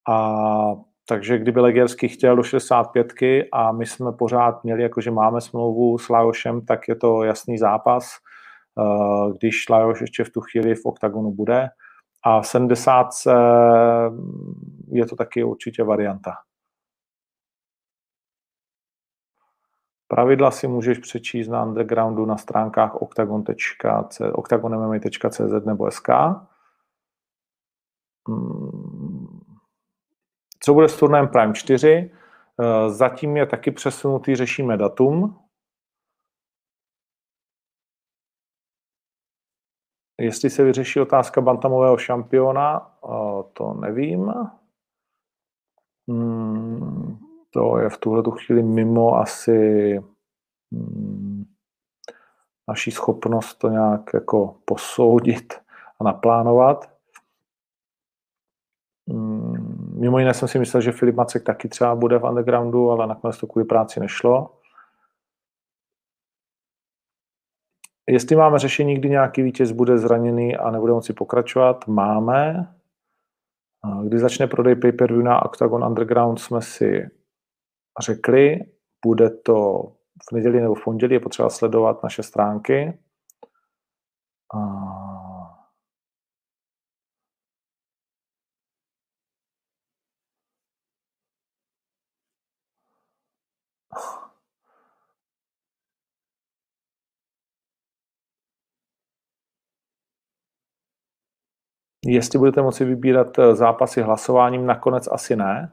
A 0.10 0.76
takže 1.08 1.38
kdyby 1.38 1.60
Legersky 1.60 2.08
chtěl 2.08 2.36
do 2.36 2.44
65 2.44 3.14
a 3.54 3.72
my 3.72 3.86
jsme 3.86 4.12
pořád 4.12 4.64
měli, 4.64 4.84
jakože 4.84 5.12
máme 5.12 5.42
smlouvu 5.42 5.98
s 5.98 6.10
Lajošem, 6.10 6.66
tak 6.66 6.88
je 6.88 6.96
to 6.96 7.24
jasný 7.24 7.58
zápas, 7.58 8.10
eh, 8.80 9.32
když 9.40 9.70
Lajoš 9.70 10.02
ještě 10.02 10.24
v 10.24 10.30
tu 10.30 10.42
chvíli 10.42 10.76
v 10.76 10.86
oktagonu 10.86 11.32
bude. 11.32 11.68
A 12.28 12.42
v 12.42 12.48
70 12.48 13.08
je 14.92 15.06
to 15.06 15.16
taky 15.16 15.44
určitě 15.44 15.84
varianta. 15.84 16.32
Pravidla 20.08 20.52
si 20.52 20.68
můžeš 20.68 20.98
přečíst 20.98 21.48
na 21.48 21.64
undergroundu 21.64 22.26
na 22.26 22.38
stránkách 22.38 22.96
octagon.cz 24.36 25.66
nebo 25.66 25.92
SK. 25.92 26.10
Hmm. 28.28 29.40
Co 30.60 30.74
bude 30.74 30.90
s 30.90 30.98
turnajem 30.98 31.28
Prime 31.28 31.54
4? 31.54 32.12
Eh, 32.62 32.90
zatím 32.90 33.38
je 33.38 33.46
taky 33.46 33.72
přesunutý, 33.72 34.36
řešíme 34.36 34.78
datum. 34.78 35.40
Jestli 40.22 40.50
se 40.50 40.64
vyřeší 40.64 41.00
otázka 41.00 41.42
bantamového 41.42 41.98
šampiona, 41.98 42.98
eh, 43.04 43.44
to 43.54 43.74
nevím. 43.74 44.34
Hmm, 46.08 46.95
to 47.56 47.78
je 47.78 47.90
v 47.90 47.98
tuhle 47.98 48.24
chvíli 48.46 48.64
mimo 48.64 49.16
asi 49.16 49.60
hmm, 50.74 51.46
naší 52.68 52.92
schopnost 52.92 53.56
to 53.56 53.70
nějak 53.70 54.14
jako 54.14 54.58
posoudit 54.66 55.54
a 56.00 56.04
naplánovat. 56.04 56.92
Hmm, 59.10 59.96
mimo 60.00 60.20
jiné 60.20 60.34
jsem 60.34 60.48
si 60.48 60.60
myslel, 60.60 60.82
že 60.82 60.92
Filip 60.92 61.16
Macek 61.16 61.44
taky 61.44 61.70
třeba 61.70 61.96
bude 61.96 62.20
v 62.20 62.24
undergroundu, 62.24 62.92
ale 62.92 63.08
nakonec 63.08 63.38
to 63.38 63.48
kvůli 63.48 63.66
práci 63.66 64.00
nešlo. 64.00 64.60
Jestli 68.10 68.36
máme 68.36 68.60
řešení, 68.60 68.96
kdy 68.96 69.10
nějaký 69.10 69.42
vítěz 69.42 69.72
bude 69.72 69.98
zraněný 69.98 70.56
a 70.56 70.72
nebude 70.72 70.94
moci 70.94 71.14
pokračovat, 71.14 71.88
máme. 71.88 72.72
Kdy 74.04 74.20
začne 74.20 74.48
prodej 74.48 74.76
pay-per-view 74.76 75.24
na 75.24 75.46
Octagon 75.46 75.84
Underground, 75.84 76.40
jsme 76.40 76.62
si 76.62 77.15
řekli, 78.02 78.60
bude 79.06 79.30
to 79.30 79.84
v 80.30 80.32
neděli 80.32 80.62
nebo 80.62 80.76
v 80.76 80.84
pondělí, 80.84 81.14
je 81.14 81.20
potřeba 81.20 81.50
sledovat 81.50 82.04
naše 82.04 82.24
stránky. 82.24 83.00
Jestli 102.08 102.40
budete 102.40 102.62
moci 102.62 102.86
vybírat 102.86 103.40
eh, 103.40 103.56
zápasy 103.56 104.02
hlasováním, 104.02 104.66
nakonec 104.66 105.08
asi 105.12 105.36
ne, 105.36 105.72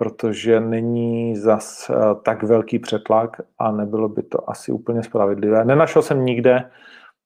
protože 0.00 0.60
není 0.60 1.36
zas 1.36 1.90
eh, 1.90 1.94
tak 2.24 2.42
velký 2.42 2.78
přetlak 2.78 3.40
a 3.58 3.70
nebylo 3.72 4.08
by 4.08 4.22
to 4.22 4.50
asi 4.50 4.72
úplně 4.72 5.02
spravedlivé. 5.02 5.64
Nenašel 5.64 6.02
jsem 6.02 6.24
nikde 6.24 6.70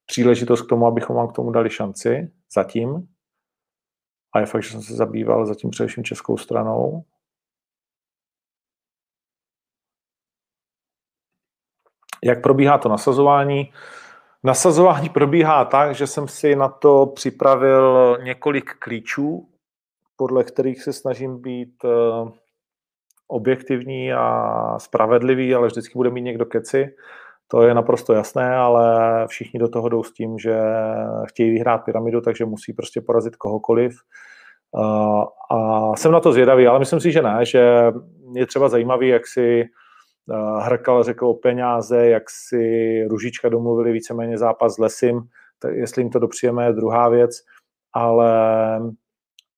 příležitost 0.07 0.62
k 0.62 0.68
tomu, 0.68 0.87
abychom 0.87 1.16
vám 1.16 1.29
k 1.29 1.33
tomu 1.33 1.51
dali 1.51 1.70
šanci 1.70 2.33
zatím. 2.55 3.09
A 4.33 4.41
je 4.41 4.47
fakt, 4.47 4.62
že 4.62 4.70
jsem 4.70 4.83
se 4.83 4.95
zabýval 4.95 5.47
zatím 5.47 5.70
především 5.70 6.05
českou 6.05 6.37
stranou. 6.37 7.05
Jak 12.25 12.43
probíhá 12.43 12.79
to 12.79 12.89
nasazování? 12.89 13.72
Nasazování 14.45 15.09
probíhá 15.09 15.64
tak, 15.64 15.95
že 15.95 16.07
jsem 16.07 16.29
si 16.29 16.57
na 16.57 16.68
to 16.68 17.07
připravil 17.07 18.18
několik 18.22 18.70
klíčů, 18.79 19.49
podle 20.16 20.45
kterých 20.45 20.83
se 20.83 20.93
snažím 20.93 21.43
být 21.43 21.85
eh, 21.85 22.43
objektivní 23.29 24.12
a 24.12 24.79
spravedlivý, 24.79 25.55
ale 25.55 25.66
vždycky 25.66 25.93
bude 25.97 26.11
mít 26.11 26.22
někdo 26.22 26.47
keci. 26.47 26.95
To 27.49 27.62
je 27.62 27.75
naprosto 27.75 28.12
jasné, 28.12 28.57
ale 28.57 29.27
všichni 29.29 29.61
do 29.61 29.68
toho 29.68 29.89
jdou 29.89 30.03
s 30.03 30.12
tím, 30.12 30.39
že 30.39 30.61
chtějí 31.29 31.51
vyhrát 31.51 31.85
pyramidu, 31.85 32.20
takže 32.20 32.45
musí 32.45 32.72
prostě 32.72 33.01
porazit 33.01 33.37
kohokoliv. 33.37 33.97
Eh, 34.79 35.25
a 35.51 35.91
jsem 35.97 36.12
na 36.12 36.20
to 36.20 36.33
zvědavý, 36.33 36.66
ale 36.66 36.79
myslím 36.79 37.01
si, 37.01 37.12
že 37.12 37.22
ne, 37.22 37.45
že 37.45 37.93
je 38.35 38.47
třeba 38.47 38.68
zajímavý, 38.68 39.09
jak 39.09 39.27
si 39.27 39.64
Eh, 40.31 40.64
Hrkal 40.64 41.03
řekl 41.03 41.27
o 41.27 41.35
peněze, 41.35 42.07
jak 42.07 42.22
si 42.31 43.05
Ružička 43.09 43.49
domluvili 43.49 43.93
víceméně 43.93 44.39
zápas 44.39 44.75
s 44.75 44.79
Lesim, 44.79 45.20
jestli 45.72 46.03
jim 46.03 46.11
to 46.11 46.18
dopřijeme, 46.18 46.66
je 46.66 46.72
druhá 46.72 47.09
věc, 47.09 47.31
ale, 47.93 48.31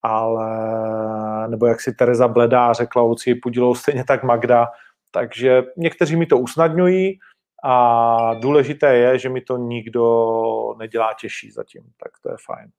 ale 0.06 1.48
nebo 1.48 1.66
jak 1.66 1.80
si 1.80 1.94
Tereza 1.94 2.28
Bledá 2.28 2.72
řekla 2.72 3.02
Lucii 3.02 3.34
Pudilou, 3.34 3.74
stejně 3.74 4.04
tak 4.04 4.22
Magda, 4.22 4.66
takže 5.10 5.62
někteří 5.76 6.16
mi 6.16 6.26
to 6.26 6.38
usnadňují 6.38 7.18
a 7.64 8.34
důležité 8.34 8.96
je, 8.96 9.18
že 9.18 9.28
mi 9.28 9.40
to 9.40 9.56
nikdo 9.56 10.04
nedělá 10.78 11.14
těžší 11.20 11.50
zatím, 11.50 11.82
tak 12.02 12.12
to 12.22 12.30
je 12.30 12.36
fajn. 12.46 12.70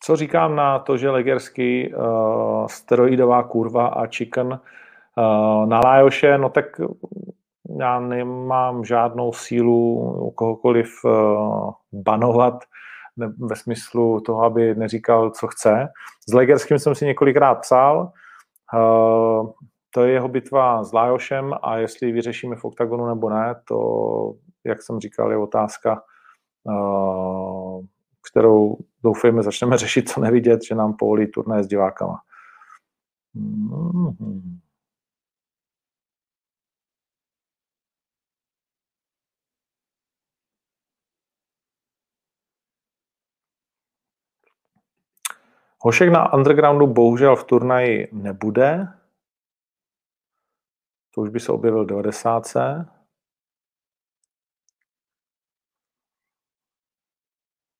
Co 0.00 0.16
říkám 0.16 0.56
na 0.56 0.78
to, 0.78 0.96
že 0.96 1.10
Legersky, 1.10 1.94
uh, 1.94 2.66
steroidová 2.66 3.42
kurva 3.42 3.86
a 3.86 4.06
chicken 4.06 4.46
uh, 4.46 5.66
na 5.66 5.80
Lajoše, 5.84 6.38
no 6.38 6.48
tak 6.48 6.80
já 7.80 8.00
nemám 8.00 8.84
žádnou 8.84 9.32
sílu 9.32 10.32
kohokoliv 10.34 11.04
uh, 11.04 11.70
banovat 11.92 12.64
ve 13.38 13.56
smyslu 13.56 14.20
toho, 14.20 14.42
aby 14.42 14.74
neříkal, 14.74 15.30
co 15.30 15.46
chce. 15.46 15.88
S 16.28 16.32
Legerským 16.32 16.78
jsem 16.78 16.94
si 16.94 17.06
několikrát 17.06 17.54
psal, 17.54 18.12
uh, 18.74 19.50
to 19.90 20.04
je 20.04 20.12
jeho 20.12 20.28
bitva 20.28 20.84
s 20.84 20.92
Lajošem 20.92 21.54
a 21.62 21.76
jestli 21.76 22.12
vyřešíme 22.12 22.56
v 22.56 22.64
oktagonu 22.64 23.06
nebo 23.06 23.30
ne, 23.30 23.54
to, 23.68 23.78
jak 24.64 24.82
jsem 24.82 25.00
říkal, 25.00 25.30
je 25.30 25.36
otázka 25.36 26.02
uh, 26.64 27.84
kterou 28.30 28.76
doufejme 29.02 29.42
začneme 29.42 29.78
řešit, 29.84 30.08
co 30.08 30.20
nevidět, 30.20 30.60
že 30.64 30.74
nám 30.74 30.96
povolí 30.96 31.26
turné 31.26 31.64
s 31.64 31.66
divákama. 31.66 32.20
Mm-hmm. 33.36 34.58
Hošek 45.86 46.08
na 46.12 46.32
undergroundu 46.32 46.86
bohužel 46.86 47.36
v 47.36 47.44
turnaji 47.44 48.08
nebude. 48.12 48.88
To 51.14 51.20
už 51.20 51.30
by 51.30 51.40
se 51.40 51.52
objevil 51.52 51.84
90. 51.84 52.42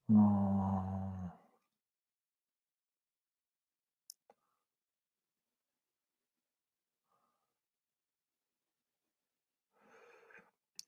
No. 0.08 1.32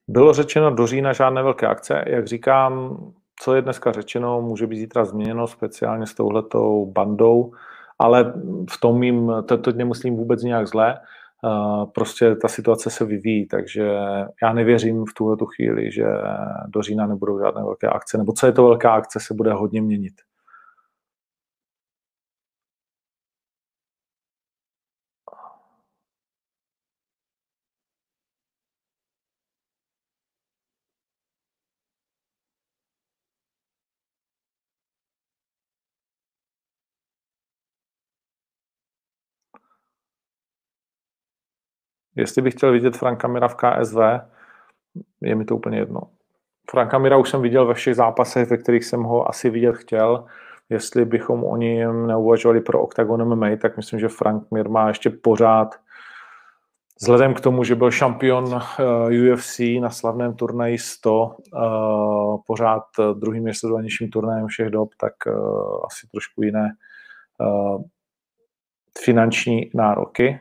Bylo 0.07 0.33
řečeno 0.33 0.75
do 0.75 0.87
října 0.87 1.13
žádné 1.13 1.43
velké 1.43 1.67
akce. 1.67 2.03
Jak 2.07 2.27
říkám, 2.27 2.97
co 3.41 3.55
je 3.55 3.61
dneska 3.61 3.91
řečeno, 3.91 4.41
může 4.41 4.67
být 4.67 4.79
zítra 4.79 5.05
změněno 5.05 5.47
speciálně 5.47 6.07
s 6.07 6.13
touhletou 6.13 6.85
bandou, 6.85 7.53
ale 7.99 8.33
v 8.71 8.79
tom 8.79 8.99
mým, 8.99 9.31
to, 9.45 9.57
to 9.57 9.71
nemyslím 9.71 10.15
vůbec 10.15 10.43
nějak 10.43 10.67
zlé, 10.67 10.99
prostě 11.95 12.35
ta 12.35 12.47
situace 12.47 12.89
se 12.89 13.05
vyvíjí, 13.05 13.47
takže 13.47 13.91
já 14.43 14.53
nevěřím 14.53 15.05
v 15.05 15.13
tuhle 15.13 15.37
tu 15.37 15.45
chvíli, 15.45 15.91
že 15.91 16.05
do 16.67 16.81
října 16.81 17.07
nebudou 17.07 17.39
žádné 17.39 17.63
velké 17.63 17.87
akce, 17.87 18.17
nebo 18.17 18.33
co 18.33 18.45
je 18.45 18.51
to 18.51 18.63
velká 18.63 18.93
akce, 18.93 19.19
se 19.19 19.33
bude 19.33 19.53
hodně 19.53 19.81
měnit. 19.81 20.13
Jestli 42.19 42.41
bych 42.41 42.53
chtěl 42.53 42.71
vidět 42.71 42.97
Franka 42.97 43.27
Mira 43.27 43.47
v 43.47 43.55
KSV, 43.55 43.97
je 45.21 45.35
mi 45.35 45.45
to 45.45 45.55
úplně 45.55 45.77
jedno. 45.77 46.01
Franka 46.71 46.97
Mira 46.97 47.17
už 47.17 47.29
jsem 47.29 47.41
viděl 47.41 47.65
ve 47.65 47.73
všech 47.73 47.95
zápasech, 47.95 48.49
ve 48.49 48.57
kterých 48.57 48.85
jsem 48.85 49.03
ho 49.03 49.29
asi 49.29 49.49
vidět 49.49 49.75
chtěl. 49.75 50.25
Jestli 50.69 51.05
bychom 51.05 51.43
o 51.43 51.57
něm 51.57 52.07
neuvažovali 52.07 52.61
pro 52.61 52.81
Octagon 52.81 53.25
MMA, 53.25 53.55
tak 53.61 53.77
myslím, 53.77 53.99
že 53.99 54.07
Frank 54.07 54.51
Mir 54.51 54.69
má 54.69 54.87
ještě 54.87 55.09
pořád 55.09 55.75
Vzhledem 57.01 57.33
k 57.33 57.41
tomu, 57.41 57.63
že 57.63 57.75
byl 57.75 57.91
šampion 57.91 58.59
eh, 58.59 59.33
UFC 59.33 59.59
na 59.81 59.89
slavném 59.89 60.35
turnaji 60.35 60.77
100, 60.77 61.35
eh, 61.37 61.59
pořád 62.47 62.83
druhým 63.13 63.43
nejsledovanějším 63.43 64.09
turnajem 64.09 64.47
všech 64.47 64.69
dob, 64.69 64.89
tak 64.97 65.13
eh, 65.27 65.31
asi 65.85 66.07
trošku 66.11 66.43
jiné 66.43 66.69
finanční 69.03 69.69
nároky. 69.73 70.39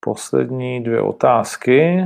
Poslední 0.00 0.82
dvě 0.82 1.00
otázky. 1.02 2.04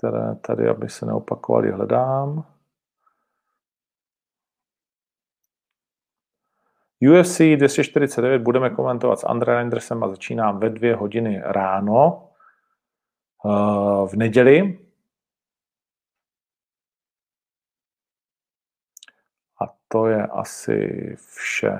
které 0.00 0.34
tady, 0.34 0.68
aby 0.68 0.88
se 0.88 1.06
neopakovali, 1.06 1.72
hledám. 1.72 2.44
UFC 7.02 7.38
249 7.56 8.42
budeme 8.42 8.70
komentovat 8.70 9.18
s 9.18 9.24
Andrej 9.24 9.56
Andersem 9.56 10.04
a 10.04 10.08
začínám 10.08 10.58
ve 10.60 10.70
dvě 10.70 10.96
hodiny 10.96 11.42
ráno 11.44 12.28
eh, 13.46 14.06
v 14.06 14.16
neděli. 14.16 14.78
To 19.92 20.06
je 20.06 20.26
asi 20.26 20.78
vše. 21.38 21.78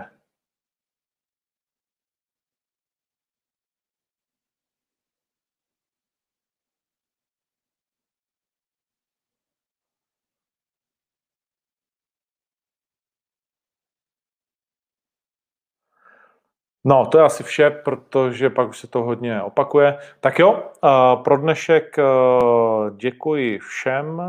No, 16.84 17.06
to 17.06 17.18
je 17.18 17.24
asi 17.24 17.42
vše, 17.42 17.70
protože 17.70 18.50
pak 18.50 18.68
už 18.68 18.78
se 18.78 18.86
to 18.86 19.02
hodně 19.02 19.42
opakuje. 19.42 19.98
Tak 20.20 20.38
jo, 20.38 20.72
pro 21.24 21.36
dnešek 21.36 21.96
děkuji 22.96 23.58
všem 23.58 24.22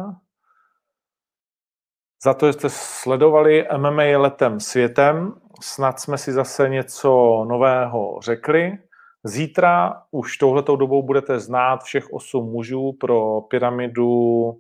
za 2.24 2.34
to, 2.34 2.48
že 2.48 2.54
jste 2.54 2.70
sledovali 2.70 3.68
MMA 3.78 4.04
letem 4.18 4.60
světem. 4.60 5.34
Snad 5.62 6.00
jsme 6.00 6.18
si 6.18 6.32
zase 6.32 6.70
něco 6.70 7.10
nového 7.50 8.20
řekli. 8.24 8.78
Zítra 9.24 9.94
už 10.12 10.38
touhletou 10.38 10.76
dobou 10.76 11.04
budete 11.04 11.40
znát 11.40 11.84
všech 11.84 12.14
osm 12.14 12.46
mužů 12.46 12.98
pro 13.00 13.42
pyramidu 13.42 14.54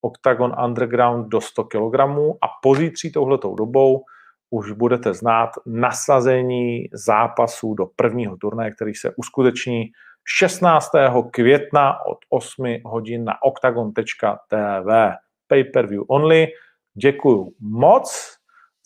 Octagon 0.00 0.54
Underground 0.64 1.28
do 1.28 1.40
100 1.40 1.64
kg 1.64 2.00
a 2.42 2.46
pozítří 2.62 3.12
touhletou 3.12 3.54
dobou 3.54 4.04
už 4.50 4.72
budete 4.72 5.14
znát 5.14 5.50
nasazení 5.66 6.84
zápasů 6.92 7.74
do 7.74 7.86
prvního 7.96 8.36
turnaje, 8.36 8.70
který 8.70 8.94
se 8.94 9.12
uskuteční 9.16 9.84
16. 10.38 10.90
května 11.30 12.06
od 12.06 12.18
8 12.30 12.64
hodin 12.84 13.24
na 13.24 13.34
octagon.tv. 13.42 15.16
Pay-per-view 15.48 16.04
only. 16.08 16.48
Děkuju 16.94 17.52
moc 17.60 18.36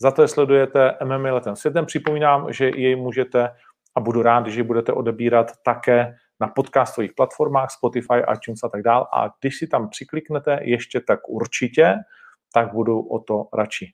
za 0.01 0.11
to, 0.11 0.21
že 0.21 0.27
sledujete 0.27 0.97
MMA 1.03 1.33
letem 1.33 1.55
světem. 1.55 1.85
Připomínám, 1.85 2.53
že 2.53 2.71
jej 2.75 2.95
můžete 2.95 3.49
a 3.95 3.99
budu 3.99 4.21
rád, 4.21 4.47
že 4.47 4.63
budete 4.63 4.93
odebírat 4.93 5.51
také 5.65 6.15
na 6.39 6.47
podcastových 6.47 7.13
platformách, 7.13 7.71
Spotify, 7.71 8.19
iTunes 8.33 8.63
a 8.63 8.69
tak 8.69 8.81
dále. 8.81 9.05
A 9.13 9.29
když 9.41 9.57
si 9.57 9.67
tam 9.67 9.89
přikliknete 9.89 10.59
ještě 10.61 11.01
tak 11.01 11.19
určitě, 11.29 11.95
tak 12.53 12.73
budu 12.73 12.99
o 12.99 13.19
to 13.19 13.47
radši. 13.53 13.93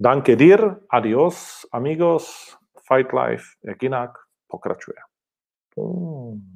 Danke 0.00 0.36
dir, 0.36 0.76
adios, 0.90 1.66
amigos, 1.72 2.56
Fight 2.88 3.12
Life, 3.12 3.44
jak 3.64 3.82
jinak, 3.82 4.10
pokračuje. 4.46 4.96
Hmm. 5.78 6.55